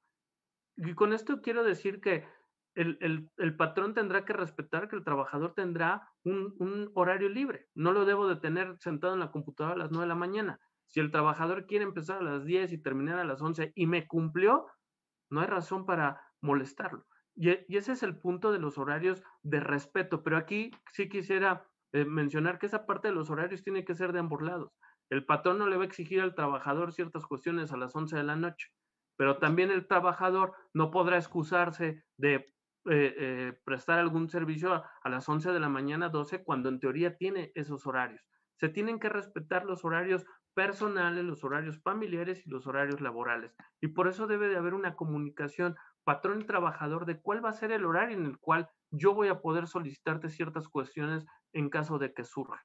Y 0.75 0.93
con 0.95 1.13
esto 1.13 1.41
quiero 1.41 1.63
decir 1.63 2.01
que 2.01 2.27
el, 2.73 3.29
patrón 3.57 3.93
tendrá 3.93 4.25
que 4.25 4.33
respetar 4.33 4.87
que 4.89 4.95
el 4.95 5.03
trabajador 5.03 5.53
tendrá 5.53 6.09
un, 6.23 6.55
un, 6.59 6.89
horario 6.95 7.29
libre. 7.29 7.67
No 7.75 7.91
lo 7.91 8.05
debo 8.05 8.27
de 8.27 8.37
tener 8.37 8.77
sentado 8.79 9.13
en 9.13 9.19
la 9.19 9.31
computadora 9.31 9.75
a 9.75 9.77
las 9.77 9.91
9 9.91 10.05
de 10.05 10.09
la 10.09 10.15
mañana. 10.15 10.59
Si 10.87 10.99
el 10.99 11.11
trabajador 11.11 11.67
quiere 11.67 11.83
empezar 11.85 12.19
a 12.19 12.23
las 12.23 12.43
10 12.45 12.71
y 12.73 12.81
terminar 12.81 13.19
a 13.19 13.23
las 13.23 13.41
11 13.41 13.71
y 13.75 13.87
me 13.87 14.07
cumplió, 14.07 14.65
no 15.29 15.41
hay 15.41 15.47
razón 15.47 15.85
para 15.85 16.21
molestarlo. 16.41 17.05
Y, 17.35 17.49
ese 17.75 17.93
es 17.93 18.03
el 18.03 18.17
punto 18.17 18.51
de 18.51 18.59
los 18.59 18.77
horarios 18.77 19.23
de 19.41 19.59
respeto. 19.59 20.23
Pero 20.23 20.37
aquí 20.37 20.71
sí 20.91 21.09
quisiera 21.09 21.67
eh, 21.93 22.05
mencionar 22.05 22.59
que 22.59 22.67
esa 22.67 22.85
parte 22.85 23.09
de 23.09 23.13
los 23.13 23.29
horarios 23.29 23.63
tiene 23.63 23.83
que 23.83 23.95
ser 23.95 24.13
de 24.13 24.19
ambos 24.19 24.41
lados. 24.41 24.71
El 25.09 25.25
patrón 25.25 25.57
no 25.57 25.67
le 25.67 25.75
va 25.75 25.83
a 25.83 25.87
exigir 25.87 26.21
al 26.21 26.35
trabajador 26.35 26.93
ciertas 26.93 27.25
cuestiones 27.25 27.71
a 27.73 27.77
las 27.77 27.95
11 27.95 28.15
de 28.15 28.23
la 28.23 28.35
noche, 28.35 28.69
pero 29.17 29.37
también 29.37 29.71
el 29.71 29.87
trabajador 29.87 30.53
no 30.73 30.89
podrá 30.89 31.17
excusarse 31.17 32.03
de 32.17 32.53
eh, 32.89 33.13
eh, 33.19 33.53
prestar 33.63 33.99
algún 33.99 34.29
servicio 34.29 34.73
a, 34.73 35.09
las 35.09 35.29
11 35.29 35.51
de 35.51 35.59
la 35.59 35.69
mañana, 35.69 36.09
12, 36.09 36.43
cuando 36.43 36.69
en 36.69 36.79
teoría 36.79 37.15
tiene 37.17 37.51
esos 37.53 37.85
horarios. 37.85 38.21
Se 38.55 38.69
tienen 38.69 38.99
que 38.99 39.09
respetar 39.09 39.65
los 39.65 39.85
horarios 39.85 40.25
personales, 40.55 41.23
los 41.23 41.43
horarios 41.43 41.79
familiares 41.83 42.45
y 42.45 42.49
los 42.49 42.65
horarios 42.65 43.01
laborales. 43.01 43.53
Y 43.81 43.89
por 43.89 44.07
eso 44.07 44.27
debe 44.27 44.47
de 44.47 44.57
haber 44.57 44.73
una 44.73 44.95
comunicación 44.95 45.75
patrón 46.03 46.41
y 46.41 46.45
trabajador 46.45 47.05
de 47.05 47.21
cuál 47.21 47.43
va 47.43 47.49
a 47.49 47.53
ser 47.53 47.71
el 47.71 47.85
horario 47.85 48.17
en 48.17 48.25
el 48.25 48.39
cual 48.39 48.69
yo 48.89 49.13
voy 49.13 49.27
a 49.27 49.41
poder 49.41 49.67
solicitarte 49.67 50.29
ciertas 50.29 50.67
cuestiones 50.67 51.25
en 51.53 51.69
caso 51.69 51.99
de 51.99 52.13
que 52.13 52.23
surja. 52.23 52.63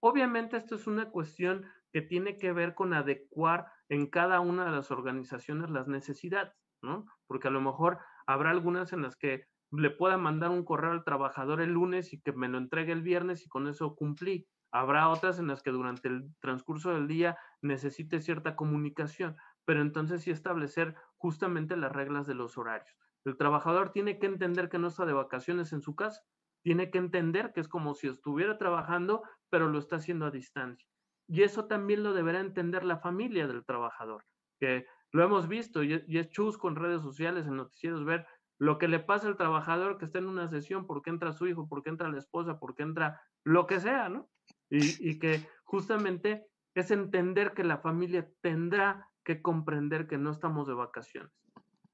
Obviamente 0.00 0.56
esto 0.56 0.74
es 0.74 0.86
una 0.86 1.10
cuestión 1.10 1.66
que 1.92 2.02
tiene 2.02 2.38
que 2.38 2.52
ver 2.52 2.74
con 2.74 2.92
adecuar 2.92 3.66
en 3.88 4.06
cada 4.06 4.40
una 4.40 4.66
de 4.66 4.72
las 4.72 4.90
organizaciones 4.90 5.70
las 5.70 5.88
necesidades, 5.88 6.52
¿no? 6.82 7.06
Porque 7.26 7.48
a 7.48 7.50
lo 7.50 7.60
mejor 7.60 7.98
habrá 8.26 8.50
algunas 8.50 8.92
en 8.92 9.02
las 9.02 9.16
que 9.16 9.46
le 9.72 9.90
pueda 9.90 10.16
mandar 10.18 10.50
un 10.50 10.64
correo 10.64 10.92
al 10.92 11.04
trabajador 11.04 11.60
el 11.60 11.72
lunes 11.72 12.12
y 12.12 12.20
que 12.20 12.32
me 12.32 12.48
lo 12.48 12.58
entregue 12.58 12.92
el 12.92 13.02
viernes 13.02 13.44
y 13.44 13.48
con 13.48 13.66
eso 13.66 13.94
cumplí. 13.96 14.46
Habrá 14.72 15.08
otras 15.08 15.38
en 15.38 15.46
las 15.46 15.62
que 15.62 15.70
durante 15.70 16.08
el 16.08 16.34
transcurso 16.40 16.92
del 16.92 17.08
día 17.08 17.38
necesite 17.62 18.20
cierta 18.20 18.56
comunicación, 18.56 19.36
pero 19.64 19.80
entonces 19.80 20.22
sí 20.22 20.30
establecer 20.30 20.94
justamente 21.16 21.76
las 21.76 21.92
reglas 21.92 22.26
de 22.26 22.34
los 22.34 22.58
horarios. 22.58 22.96
El 23.24 23.36
trabajador 23.36 23.90
tiene 23.90 24.18
que 24.18 24.26
entender 24.26 24.68
que 24.68 24.78
no 24.78 24.88
está 24.88 25.04
de 25.04 25.12
vacaciones 25.12 25.72
en 25.72 25.82
su 25.82 25.96
casa, 25.96 26.22
tiene 26.66 26.90
que 26.90 26.98
entender 26.98 27.52
que 27.52 27.60
es 27.60 27.68
como 27.68 27.94
si 27.94 28.08
estuviera 28.08 28.58
trabajando, 28.58 29.22
pero 29.50 29.68
lo 29.68 29.78
está 29.78 29.96
haciendo 29.96 30.26
a 30.26 30.32
distancia. 30.32 30.84
Y 31.28 31.44
eso 31.44 31.66
también 31.66 32.02
lo 32.02 32.12
deberá 32.12 32.40
entender 32.40 32.82
la 32.82 32.98
familia 32.98 33.46
del 33.46 33.64
trabajador, 33.64 34.24
que 34.58 34.84
lo 35.12 35.22
hemos 35.22 35.46
visto 35.46 35.84
y 35.84 35.94
es 36.08 36.28
chusco 36.30 36.66
en 36.66 36.74
redes 36.74 37.02
sociales, 37.02 37.46
en 37.46 37.54
noticieros, 37.54 38.04
ver 38.04 38.26
lo 38.58 38.78
que 38.78 38.88
le 38.88 38.98
pasa 38.98 39.28
al 39.28 39.36
trabajador 39.36 39.96
que 39.96 40.06
está 40.06 40.18
en 40.18 40.26
una 40.26 40.48
sesión, 40.48 40.88
porque 40.88 41.10
entra 41.10 41.32
su 41.32 41.46
hijo, 41.46 41.68
porque 41.68 41.88
entra 41.88 42.10
la 42.10 42.18
esposa, 42.18 42.58
porque 42.58 42.82
entra 42.82 43.20
lo 43.44 43.68
que 43.68 43.78
sea, 43.78 44.08
¿no? 44.08 44.28
Y, 44.68 45.20
que 45.20 45.48
justamente 45.62 46.48
es 46.74 46.90
entender 46.90 47.52
que 47.52 47.62
la 47.62 47.78
familia 47.78 48.28
tendrá 48.40 49.08
que 49.22 49.40
comprender 49.40 50.08
que 50.08 50.18
no 50.18 50.32
estamos 50.32 50.66
de 50.66 50.74
vacaciones. 50.74 51.30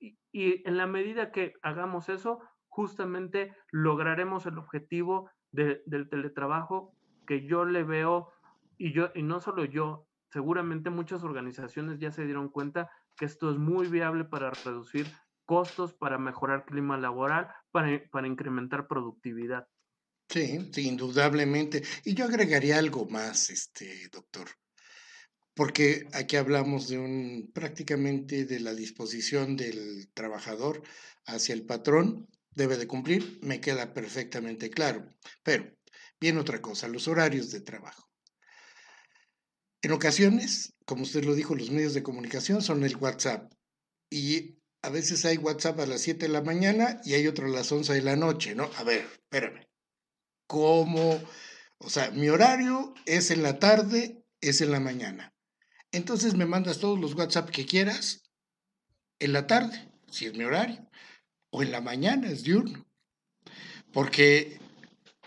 Y, 0.01 0.67
en 0.67 0.79
la 0.79 0.87
medida 0.87 1.31
que 1.31 1.53
hagamos 1.61 2.09
eso, 2.09 2.41
justamente 2.73 3.55
lograremos 3.71 4.47
el 4.47 4.57
objetivo 4.57 5.31
del 5.51 6.09
teletrabajo 6.09 6.97
que 7.27 7.47
yo 7.47 7.67
le 7.67 7.85
veo, 7.85 8.33
y 8.79 8.95
yo, 8.95 9.11
y 9.15 9.23
no 9.23 9.41
solo 9.41 9.67
yo, 9.67 10.09
seguramente 10.31 10.89
muchas 10.89 11.23
organizaciones 11.23 11.99
ya 11.99 12.11
se 12.11 12.25
dieron 12.25 12.49
cuenta 12.49 12.91
que 13.15 13.27
esto 13.27 13.51
es 13.51 13.59
muy 13.59 13.89
viable 13.89 14.25
para 14.25 14.51
reducir 14.51 15.07
costos, 15.45 15.93
para 15.93 16.17
mejorar 16.17 16.65
clima 16.65 16.97
laboral, 16.97 17.49
para, 17.73 18.03
para 18.11 18.27
incrementar 18.27 18.89
productividad. 18.89 19.69
Sí, 20.31 20.71
sí, 20.73 20.89
indudablemente. 20.89 21.83
Y 22.05 22.15
yo 22.15 22.25
agregaría 22.25 22.79
algo 22.79 23.07
más, 23.07 23.51
este 23.51 24.09
doctor, 24.09 24.49
porque 25.53 26.07
aquí 26.15 26.37
hablamos 26.37 26.89
de 26.89 26.99
un 26.99 27.51
prácticamente 27.53 28.47
de 28.47 28.61
la 28.61 28.73
disposición 28.73 29.59
del 29.59 30.11
trabajador 30.15 30.83
hacia 31.27 31.55
el 31.55 31.67
patrón, 31.67 32.29
debe 32.55 32.77
de 32.77 32.87
cumplir, 32.87 33.39
me 33.43 33.61
queda 33.61 33.95
perfectamente 33.95 34.71
claro. 34.71 35.09
Pero, 35.43 35.75
bien 36.21 36.39
otra 36.39 36.61
cosa, 36.61 36.89
los 36.89 37.09
horarios 37.09 37.51
de 37.51 37.61
trabajo. 37.61 38.09
En 39.83 39.93
ocasiones, 39.93 40.75
como 40.85 41.03
usted 41.03 41.25
lo 41.25 41.35
dijo, 41.35 41.55
los 41.55 41.71
medios 41.71 41.95
de 41.95 42.03
comunicación 42.03 42.63
son 42.63 42.85
el 42.85 42.97
WhatsApp 42.97 43.53
y 44.11 44.59
a 44.83 44.91
veces 44.91 45.25
hay 45.25 45.39
WhatsApp 45.39 45.81
a 45.81 45.87
las 45.87 46.03
7 46.03 46.27
de 46.27 46.33
la 46.33 46.43
mañana 46.43 47.01
y 47.05 47.15
hay 47.15 47.27
otro 47.27 47.47
a 47.47 47.51
las 47.51 47.71
11 47.71 47.95
de 47.95 48.03
la 48.03 48.17
noche, 48.17 48.55
¿no? 48.55 48.71
A 48.77 48.85
ver, 48.85 49.05
espérame. 49.05 49.67
¿Cómo? 50.47 51.21
O 51.79 51.91
sea, 51.91 52.11
mi 52.11 52.29
horario 52.29 52.95
es 53.07 53.31
en 53.31 53.43
la 53.43 53.59
tarde, 53.59 54.23
es 54.41 54.61
en 54.61 54.71
la 54.71 54.81
mañana. 54.81 55.35
Entonces 55.91 56.35
me 56.35 56.47
mandas 56.47 56.79
todos 56.79 56.99
los 56.99 57.15
WhatsApp 57.15 57.51
que 57.51 57.67
quieras 57.67 58.23
en 59.19 59.33
la 59.33 59.47
tarde, 59.47 59.89
si 60.11 60.27
es 60.27 60.35
mi 60.35 60.45
horario, 60.45 60.89
o 61.53 61.63
en 61.63 61.71
la 61.71 61.81
mañana, 61.81 62.29
es 62.29 62.43
diurno. 62.43 62.85
Porque 63.93 64.59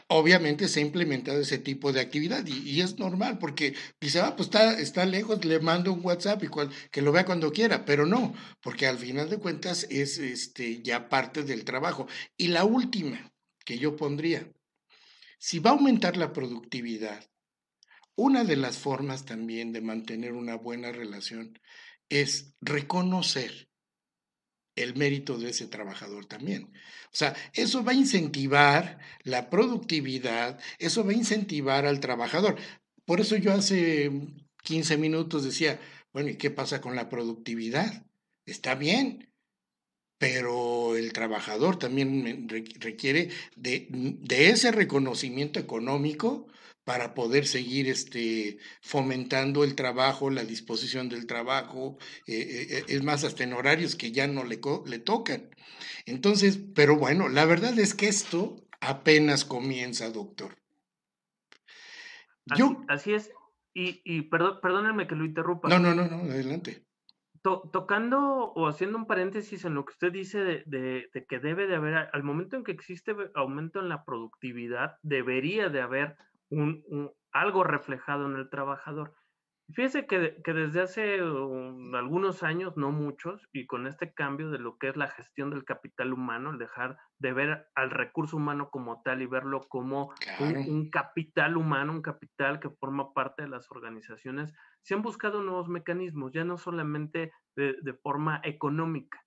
obviamente 0.07 0.67
se 0.67 0.79
ha 0.79 0.83
implementado 0.83 1.39
ese 1.39 1.59
tipo 1.59 1.93
de 1.93 2.01
actividad 2.01 2.45
y, 2.45 2.81
es 2.81 2.97
normal 2.99 3.37
porque 3.39 3.75
dice, 4.01 4.19
ah, 4.19 4.35
pues 4.35 4.47
está, 4.47 4.79
está 4.79 5.05
lejos, 5.05 5.45
le 5.45 5.59
mando 5.59 5.93
un 5.93 6.03
WhatsApp 6.03 6.43
y 6.43 6.49
que 6.91 7.01
lo 7.01 7.11
vea 7.11 7.25
cuando 7.25 7.51
quiera, 7.51 7.85
pero 7.85 8.05
no, 8.05 8.33
porque 8.61 8.87
al 8.87 8.97
final 8.97 9.29
de 9.29 9.37
cuentas 9.37 9.85
es 9.89 10.17
este, 10.17 10.81
ya 10.81 11.09
parte 11.09 11.43
del 11.43 11.63
trabajo. 11.63 12.07
Y 12.37 12.47
la 12.47 12.65
última 12.65 13.31
que 13.63 13.77
yo 13.77 13.95
pondría, 13.95 14.51
si 15.37 15.59
va 15.59 15.71
a 15.71 15.73
aumentar 15.73 16.17
la 16.17 16.33
productividad, 16.33 17.23
una 18.15 18.43
de 18.43 18.55
las 18.55 18.77
formas 18.77 19.25
también 19.25 19.73
de 19.73 19.81
mantener 19.81 20.33
una 20.33 20.55
buena 20.55 20.91
relación 20.91 21.59
es 22.09 22.53
reconocer 22.61 23.67
el 24.75 24.95
mérito 24.95 25.37
de 25.37 25.49
ese 25.49 25.67
trabajador 25.67 26.25
también. 26.25 26.63
O 26.65 27.17
sea, 27.17 27.35
eso 27.53 27.83
va 27.83 27.93
a 27.93 27.95
incentivar 27.95 28.99
la 29.23 29.49
productividad, 29.49 30.59
eso 30.79 31.05
va 31.05 31.11
a 31.11 31.15
incentivar 31.15 31.85
al 31.85 31.99
trabajador. 31.99 32.57
Por 33.05 33.21
eso 33.21 33.37
yo 33.37 33.53
hace 33.53 34.11
15 34.63 34.97
minutos 34.97 35.43
decía, 35.43 35.79
bueno, 36.11 36.29
¿y 36.29 36.35
qué 36.35 36.49
pasa 36.49 36.81
con 36.81 36.95
la 36.95 37.09
productividad? 37.09 38.05
Está 38.45 38.75
bien, 38.75 39.29
pero 40.17 40.95
el 40.95 41.13
trabajador 41.13 41.77
también 41.77 42.47
requiere 42.79 43.29
de, 43.55 43.87
de 43.89 44.49
ese 44.49 44.71
reconocimiento 44.71 45.59
económico 45.59 46.47
para 46.85 47.15
poder 47.15 47.47
seguir 47.47 47.89
este, 47.89 48.59
fomentando 48.81 49.63
el 49.63 49.75
trabajo, 49.75 50.29
la 50.29 50.45
disposición 50.45 51.09
del 51.09 51.25
trabajo, 51.25 51.97
eh, 52.27 52.35
eh, 52.37 52.67
eh, 52.69 52.83
es 52.87 53.03
más, 53.03 53.23
hasta 53.23 53.43
en 53.43 53.53
horarios 53.53 53.95
que 53.95 54.11
ya 54.11 54.27
no 54.27 54.43
le, 54.43 54.61
le 54.85 54.99
tocan. 54.99 55.49
Entonces, 56.05 56.59
pero 56.75 56.95
bueno, 56.95 57.27
la 57.27 57.45
verdad 57.45 57.77
es 57.79 57.95
que 57.95 58.07
esto 58.07 58.55
apenas 58.79 59.45
comienza, 59.45 60.11
doctor. 60.11 60.55
Yo, 62.55 62.85
así, 62.87 63.15
es, 63.15 63.31
y, 63.73 64.01
y 64.05 64.21
perdón, 64.21 64.59
perdónenme 64.61 65.07
que 65.07 65.15
lo 65.15 65.25
interrumpa. 65.25 65.67
No, 65.67 65.79
no, 65.79 65.95
no, 65.95 66.07
no, 66.07 66.31
adelante. 66.31 66.85
tocando 67.41 68.19
o 68.53 68.67
haciendo 68.67 68.97
un 68.99 69.07
paréntesis 69.07 69.65
en 69.65 69.73
lo 69.73 69.85
que 69.85 69.93
usted 69.93 70.11
dice 70.11 70.43
de, 70.43 70.63
de, 70.67 71.09
de, 71.11 71.25
que 71.25 71.39
debe 71.39 71.65
de 71.65 71.75
haber, 71.75 72.09
al 72.13 72.23
momento 72.23 72.55
en 72.55 72.63
que 72.63 72.71
existe 72.71 73.15
aumento 73.33 73.79
en 73.79 73.89
la 73.89 74.05
productividad, 74.05 74.97
debería 75.01 75.69
de 75.69 75.81
haber 75.81 76.15
un, 76.49 77.11
algo 77.31 77.63
reflejado 77.63 78.25
en 78.27 78.35
el 78.35 78.49
trabajador. 78.49 79.13
Fíjese 79.73 80.05
que, 80.05 80.41
que 80.43 80.53
desde 80.53 80.81
hace 80.81 81.19
algunos 81.19 82.43
años, 82.43 82.77
no 82.77 82.91
muchos, 82.91 83.47
y 83.51 83.65
con 83.65 83.87
este 83.87 84.13
cambio 84.13 84.51
de 84.51 84.59
lo 84.59 84.77
que 84.77 84.89
es 84.89 84.95
la 84.95 85.07
gestión 85.07 85.49
del 85.49 85.65
capital 85.65 86.13
humano, 86.13 86.51
el 86.51 86.59
dejar 86.59 86.97
de 87.17 87.33
ver 87.33 87.67
al 87.73 87.89
recurso 87.89 88.37
humano 88.37 88.69
como 88.69 89.01
tal 89.01 89.23
y 89.23 89.25
verlo 89.25 89.61
como 89.67 90.13
un, 90.39 90.89
capital 90.91 91.57
humano, 91.57 91.93
un 91.93 92.03
capital 92.03 92.59
que 92.59 92.69
forma 92.69 93.11
parte 93.13 93.41
de 93.41 93.49
las 93.49 93.71
organizaciones, 93.71 94.53
se 94.83 94.93
han 94.93 95.01
buscado 95.01 95.41
nuevos 95.41 95.67
mecanismos, 95.67 96.31
ya 96.31 96.43
no 96.43 96.57
solamente 96.57 97.31
de, 97.55 97.75
de 97.81 97.93
forma 97.95 98.41
económica. 98.43 99.19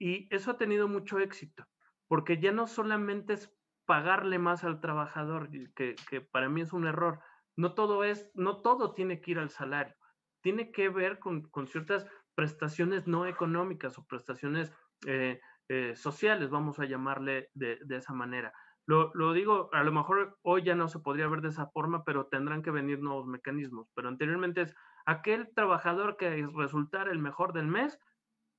Y 0.00 0.26
eso 0.34 0.52
ha 0.52 0.56
tenido 0.56 0.88
mucho 0.88 1.18
éxito, 1.18 1.66
porque 2.08 2.40
ya 2.40 2.50
no 2.50 2.66
solamente 2.66 3.34
es 3.34 3.55
pagarle 3.86 4.38
más 4.38 4.64
al 4.64 4.80
trabajador, 4.80 5.50
que, 5.74 5.96
que, 6.08 6.20
para 6.20 6.48
mí 6.48 6.60
es 6.60 6.72
un 6.72 6.86
error. 6.86 7.20
No 7.56 7.74
todo 7.74 8.04
es, 8.04 8.30
no 8.34 8.60
todo 8.60 8.92
tiene 8.92 9.20
que 9.20 9.30
ir 9.30 9.38
al 9.38 9.50
salario, 9.50 9.94
tiene 10.42 10.70
que 10.72 10.88
ver 10.88 11.18
con, 11.18 11.42
con 11.48 11.66
ciertas 11.66 12.06
prestaciones 12.34 13.06
no 13.06 13.26
económicas 13.26 13.96
o 13.98 14.04
prestaciones 14.06 14.72
eh, 15.06 15.40
eh, 15.68 15.96
sociales, 15.96 16.50
vamos 16.50 16.78
a 16.78 16.84
llamarle 16.84 17.48
de, 17.54 17.78
de 17.82 17.96
esa 17.96 18.12
manera. 18.12 18.52
Lo, 18.86 19.10
lo, 19.14 19.32
digo, 19.32 19.68
a 19.72 19.82
lo 19.82 19.90
mejor 19.90 20.38
hoy 20.42 20.62
ya 20.62 20.76
no 20.76 20.86
se 20.86 21.00
podría 21.00 21.26
ver 21.26 21.40
de 21.40 21.48
esa 21.48 21.66
forma, 21.66 22.04
pero 22.04 22.26
tendrán 22.26 22.62
que 22.62 22.70
venir 22.70 23.00
nuevos 23.00 23.26
mecanismos. 23.26 23.88
Pero 23.94 24.08
anteriormente 24.08 24.62
es 24.62 24.76
aquel 25.06 25.52
trabajador 25.54 26.16
que 26.16 26.46
resultara 26.54 27.10
el 27.10 27.18
mejor 27.18 27.52
del 27.52 27.66
mes, 27.66 27.98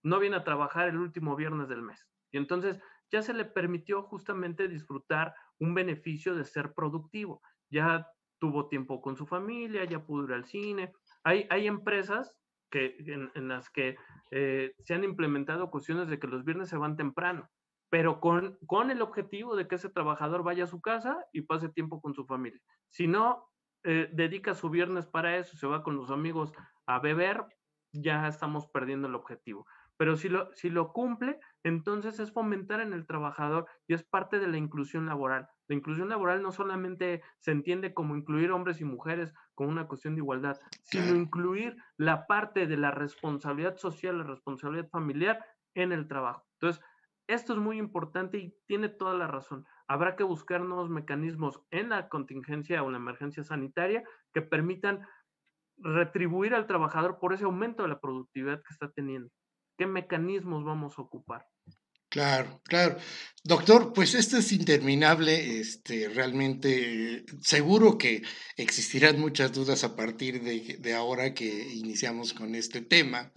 no 0.04 0.20
viene 0.20 0.38
a 0.38 0.44
trabajar 0.44 0.90
el 0.90 0.98
último 0.98 1.36
viernes 1.36 1.70
del 1.70 1.82
mes. 1.82 2.06
Y 2.32 2.38
entonces 2.38 2.82
ya 3.12 3.22
se 3.22 3.34
le 3.34 3.46
permitió 3.46 4.04
justamente 4.04 4.68
disfrutar 4.68 5.34
un 5.60 5.74
beneficio 5.74 6.36
de 6.36 6.46
ser 6.46 6.74
productivo. 6.74 7.42
Ya 7.70 8.08
tuvo 8.40 8.68
tiempo 8.68 9.02
con 9.02 9.16
su 9.16 9.26
familia, 9.26 9.86
ya 9.86 10.06
pudo 10.06 10.26
ir 10.26 10.34
al 10.34 10.46
cine. 10.46 10.94
Hay, 11.24 11.48
hay 11.50 11.68
empresas 11.68 12.36
que, 12.70 12.98
en, 13.08 13.48
las 13.48 13.70
que 13.70 13.98
eh, 14.32 14.74
se 14.80 14.94
han 14.94 15.04
implementado 15.04 15.72
cuestiones 15.72 16.08
de 16.10 16.20
que 16.20 16.28
los 16.28 16.44
viernes 16.44 16.70
se 16.70 16.78
van 16.78 16.98
temprano, 16.98 17.50
pero 17.90 18.20
con, 18.20 18.58
con 18.68 18.92
el 18.92 19.02
objetivo 19.02 19.56
de 19.56 19.68
que 19.68 19.76
ese 19.76 19.90
trabajador 19.90 20.44
vaya 20.44 20.66
a 20.66 20.68
su 20.68 20.82
casa 20.82 21.26
y 21.32 21.42
pase 21.42 21.70
tiempo 21.70 22.02
con 22.02 22.14
su 22.14 22.26
familia. 22.26 22.62
Si 22.90 23.08
no, 23.08 23.48
eh, 23.84 24.10
dedica 24.12 24.54
su 24.54 24.70
viernes 24.70 25.06
para 25.08 25.38
eso, 25.38 25.56
se 25.56 25.68
va 25.68 25.84
con 25.84 25.96
los 25.96 26.12
amigos 26.12 26.52
a 26.86 27.00
beber, 27.00 27.46
ya 27.94 28.28
estamos 28.28 28.68
perdiendo 28.68 29.08
el 29.08 29.16
objetivo. 29.16 29.66
Pero 29.98 30.16
si 30.16 30.30
lo, 30.30 30.54
si 30.54 30.70
lo 30.70 30.94
cumple, 30.94 31.40
entonces 31.64 32.20
es 32.20 32.32
fomentar 32.32 32.80
en 32.82 32.94
el 32.94 33.06
trabajador 33.06 33.68
y 33.88 33.94
es 33.94 34.04
parte 34.04 34.40
de 34.40 34.48
la 34.48 34.58
inclusión 34.58 35.08
laboral. 35.08 35.50
La 35.68 35.76
inclusión 35.76 36.10
laboral 36.10 36.42
no 36.42 36.52
solamente 36.52 37.22
se 37.40 37.52
entiende 37.52 37.94
como 37.94 38.16
incluir 38.16 38.52
hombres 38.52 38.80
y 38.80 38.86
mujeres 38.86 39.34
con 39.56 39.68
una 39.68 39.88
cuestión 39.88 40.16
de 40.16 40.22
igualdad, 40.22 40.60
sino 40.84 41.16
incluir 41.16 41.76
la 41.98 42.28
parte 42.28 42.68
de 42.68 42.78
la 42.78 42.92
responsabilidad 42.92 43.76
social, 43.76 44.20
la 44.20 44.24
responsabilidad 44.24 44.90
familiar 44.90 45.44
en 45.76 45.92
el 45.92 46.08
trabajo. 46.08 46.46
Entonces, 46.60 46.84
esto 47.28 47.54
es 47.54 47.60
muy 47.60 47.78
importante 47.78 48.38
y 48.38 48.56
tiene 48.68 48.88
toda 48.88 49.14
la 49.14 49.28
razón. 49.28 49.66
Habrá 49.88 50.16
que 50.16 50.24
buscar 50.24 50.62
nuevos 50.62 50.90
mecanismos 50.90 51.62
en 51.72 51.90
la 51.90 52.08
contingencia 52.08 52.84
o 52.84 52.90
la 52.90 52.98
emergencia 52.98 53.44
sanitaria 53.44 54.04
que 54.34 54.42
permitan 54.42 55.06
retribuir 55.78 56.56
al 56.56 56.68
trabajador 56.68 57.20
por 57.20 57.34
ese 57.34 57.44
aumento 57.44 57.84
de 57.84 57.90
la 57.90 58.00
productividad 58.00 58.62
que 58.64 58.74
está 58.74 58.90
teniendo. 58.92 59.30
¿Qué 59.78 59.86
mecanismos 59.86 60.64
vamos 60.66 60.98
a 60.98 61.02
ocupar? 61.02 61.46
Claro, 62.10 62.62
claro. 62.64 62.98
Doctor, 63.44 63.92
pues 63.94 64.16
esto 64.16 64.38
es 64.38 64.52
interminable, 64.54 65.60
este, 65.60 66.08
realmente 66.08 67.26
seguro 67.42 67.98
que 67.98 68.24
existirán 68.56 69.20
muchas 69.20 69.52
dudas 69.52 69.84
a 69.84 69.96
partir 69.96 70.42
de, 70.42 70.78
de, 70.80 70.94
ahora 70.94 71.34
que 71.34 71.46
iniciamos 71.46 72.34
con 72.34 72.56
este 72.56 72.82
tema. 72.82 73.34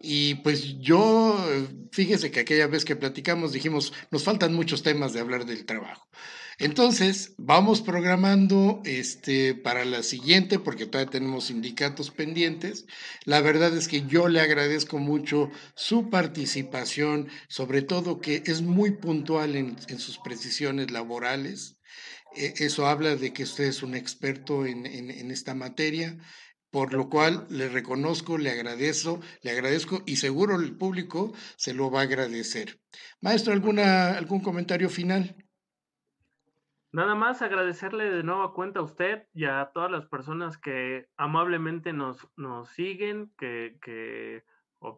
Y 0.00 0.36
pues 0.36 0.78
yo, 0.78 1.36
fíjese 1.92 2.30
que 2.30 2.40
aquella 2.40 2.66
vez 2.66 2.84
que 2.84 2.96
platicamos 2.96 3.52
dijimos, 3.52 3.92
nos 4.10 4.24
faltan 4.24 4.54
muchos 4.54 4.82
temas 4.82 5.12
de 5.12 5.20
hablar 5.20 5.44
del 5.44 5.66
trabajo. 5.66 6.08
Entonces, 6.60 7.34
vamos 7.38 7.82
programando 7.82 8.82
este, 8.84 9.54
para 9.54 9.84
la 9.84 10.02
siguiente, 10.02 10.58
porque 10.58 10.86
todavía 10.86 11.12
tenemos 11.12 11.44
sindicatos 11.44 12.10
pendientes. 12.10 12.86
La 13.24 13.40
verdad 13.40 13.76
es 13.76 13.86
que 13.86 14.02
yo 14.06 14.28
le 14.28 14.40
agradezco 14.40 14.98
mucho 14.98 15.50
su 15.76 16.10
participación, 16.10 17.28
sobre 17.48 17.82
todo 17.82 18.20
que 18.20 18.42
es 18.46 18.62
muy 18.62 18.90
puntual 18.90 19.54
en, 19.54 19.78
sus 20.00 20.18
precisiones 20.18 20.90
laborales. 20.90 21.78
E, 22.34 22.54
eso 22.58 22.88
habla 22.88 23.14
de 23.14 23.32
que 23.32 23.44
usted 23.44 23.64
es 23.64 23.84
un 23.84 23.94
experto 23.94 24.66
en, 24.66 24.84
en 24.86 25.30
esta 25.30 25.54
materia 25.54 26.18
por 26.70 26.92
lo 26.92 27.08
cual 27.08 27.46
le 27.48 27.68
reconozco, 27.68 28.36
le 28.36 28.50
agradezco, 28.50 29.20
le 29.40 29.52
agradezco 29.52 30.02
y 30.04 30.16
seguro 30.16 30.56
el 30.60 30.76
público 30.76 31.32
se 31.56 31.72
lo 31.72 31.90
va 31.90 32.00
a 32.00 32.02
agradecer. 32.02 32.78
Maestro, 33.22 33.54
¿alguna, 33.54 34.10
algún 34.18 34.40
comentario 34.40 34.90
final? 34.90 35.47
Nada 36.90 37.14
más 37.14 37.42
agradecerle 37.42 38.10
de 38.10 38.22
nueva 38.22 38.54
cuenta 38.54 38.80
a 38.80 38.82
usted 38.82 39.26
y 39.34 39.44
a 39.44 39.70
todas 39.74 39.90
las 39.90 40.06
personas 40.06 40.56
que 40.56 41.06
amablemente 41.18 41.92
nos, 41.92 42.26
nos 42.36 42.70
siguen, 42.70 43.30
que, 43.36 43.78
que 43.82 44.42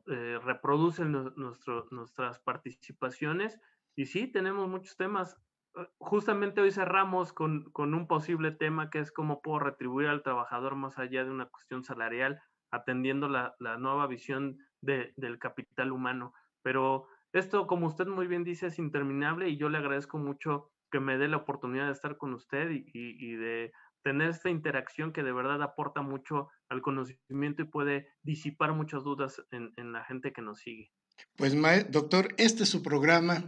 eh, 0.07 0.39
reproducen 0.45 1.11
nuestro, 1.35 1.89
nuestras 1.91 2.39
participaciones. 2.39 3.59
Y 3.97 4.07
sí, 4.07 4.29
tenemos 4.29 4.69
muchos 4.69 4.97
temas. 4.97 5.37
Eh, 5.75 5.89
justamente 5.99 6.61
hoy 6.61 6.71
cerramos 6.71 7.33
con, 7.33 7.65
con, 7.73 7.93
un 7.95 8.07
posible 8.07 8.53
tema 8.53 8.89
que 8.89 9.01
es 9.01 9.11
cómo 9.11 9.43
puedo 9.43 9.59
retribuir 9.59 10.07
al 10.07 10.23
trabajador 10.23 10.77
más 10.77 10.97
allá 10.97 11.25
de 11.25 11.31
una 11.31 11.47
cuestión 11.47 11.83
salarial, 11.83 12.41
atendiendo 12.71 13.29
la, 13.29 13.57
la 13.59 13.79
nueva 13.79 14.07
visión 14.07 14.59
de, 14.81 15.13
del 15.17 15.41
capital 15.41 15.91
humano. 15.91 16.35
Pero 16.63 17.09
esto, 17.33 17.67
como 17.67 17.89
usted 17.89 18.07
muy 18.07 18.29
bien 18.29 18.45
dice, 18.45 18.69
es 18.69 18.79
interminable 18.79 19.49
y 19.49 19.57
yo 19.57 19.69
le 19.69 19.79
agradezco 19.79 20.19
mucho 20.19 20.71
que 20.91 21.01
me 21.01 21.19
dé 21.19 21.29
la 21.29 21.39
oportunidad 21.39 21.87
de 21.87 21.93
estar 21.93 22.17
con 22.17 22.35
usted 22.35 22.71
y, 22.71 23.35
de 23.37 23.73
tener 24.03 24.31
esta 24.31 24.51
interacción 24.51 25.13
que 25.13 25.23
de 25.23 25.33
verdad 25.33 25.63
aporta 25.63 26.03
mucho 26.03 26.49
al 26.69 26.83
conocimiento 26.83 27.63
y 27.63 27.67
puede 27.67 28.09
disipar 28.23 28.73
muchas 28.73 29.05
dudas 29.05 29.43
en, 29.51 29.93
la 29.93 30.05
gente 30.05 30.33
que 30.33 30.43
nos 30.43 30.61
sigue. 30.61 30.91
Pues, 31.37 31.55
doctor, 31.91 32.29
este 32.39 32.63
es 32.63 32.71
su 32.71 32.83
programa. 32.83 33.45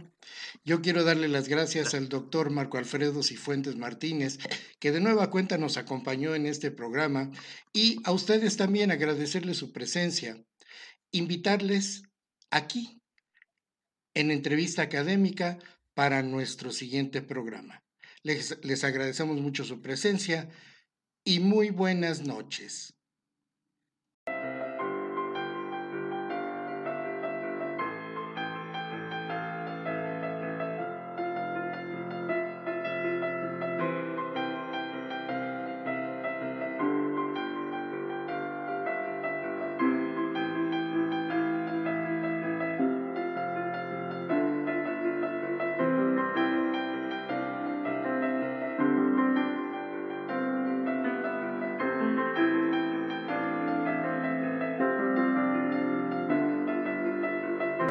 Yo 0.63 0.81
quiero 0.81 1.03
darle 1.03 1.27
las 1.27 1.47
gracias 1.47 1.95
al 1.95 2.07
doctor 2.07 2.51
Marco 2.51 2.77
Alfredo 2.77 3.23
Cifuentes 3.23 3.75
Martínez, 3.75 4.37
que 4.79 4.91
de 4.91 5.01
nueva 5.01 5.31
cuenta 5.31 5.57
nos 5.57 5.77
acompañó 5.77 6.35
en 6.35 6.45
este 6.45 6.69
programa, 6.69 7.31
y 7.73 7.99
a 8.03 8.11
ustedes 8.11 8.57
también 8.57 8.91
agradecerles 8.91 9.57
su 9.57 9.73
presencia, 9.73 10.37
invitarles 11.11 12.03
aquí, 12.51 13.01
en 14.13 14.29
entrevista 14.29 14.83
académica, 14.83 15.57
para 15.93 16.23
nuestro 16.23 16.71
siguiente 16.71 17.21
programa. 17.21 17.83
Les, 18.23 18.83
agradecemos 18.83 19.39
mucho 19.39 19.63
su 19.63 19.81
presencia 19.81 20.49
y 21.25 21.39
muy 21.39 21.69
buenas 21.69 22.21
noches. 22.21 22.95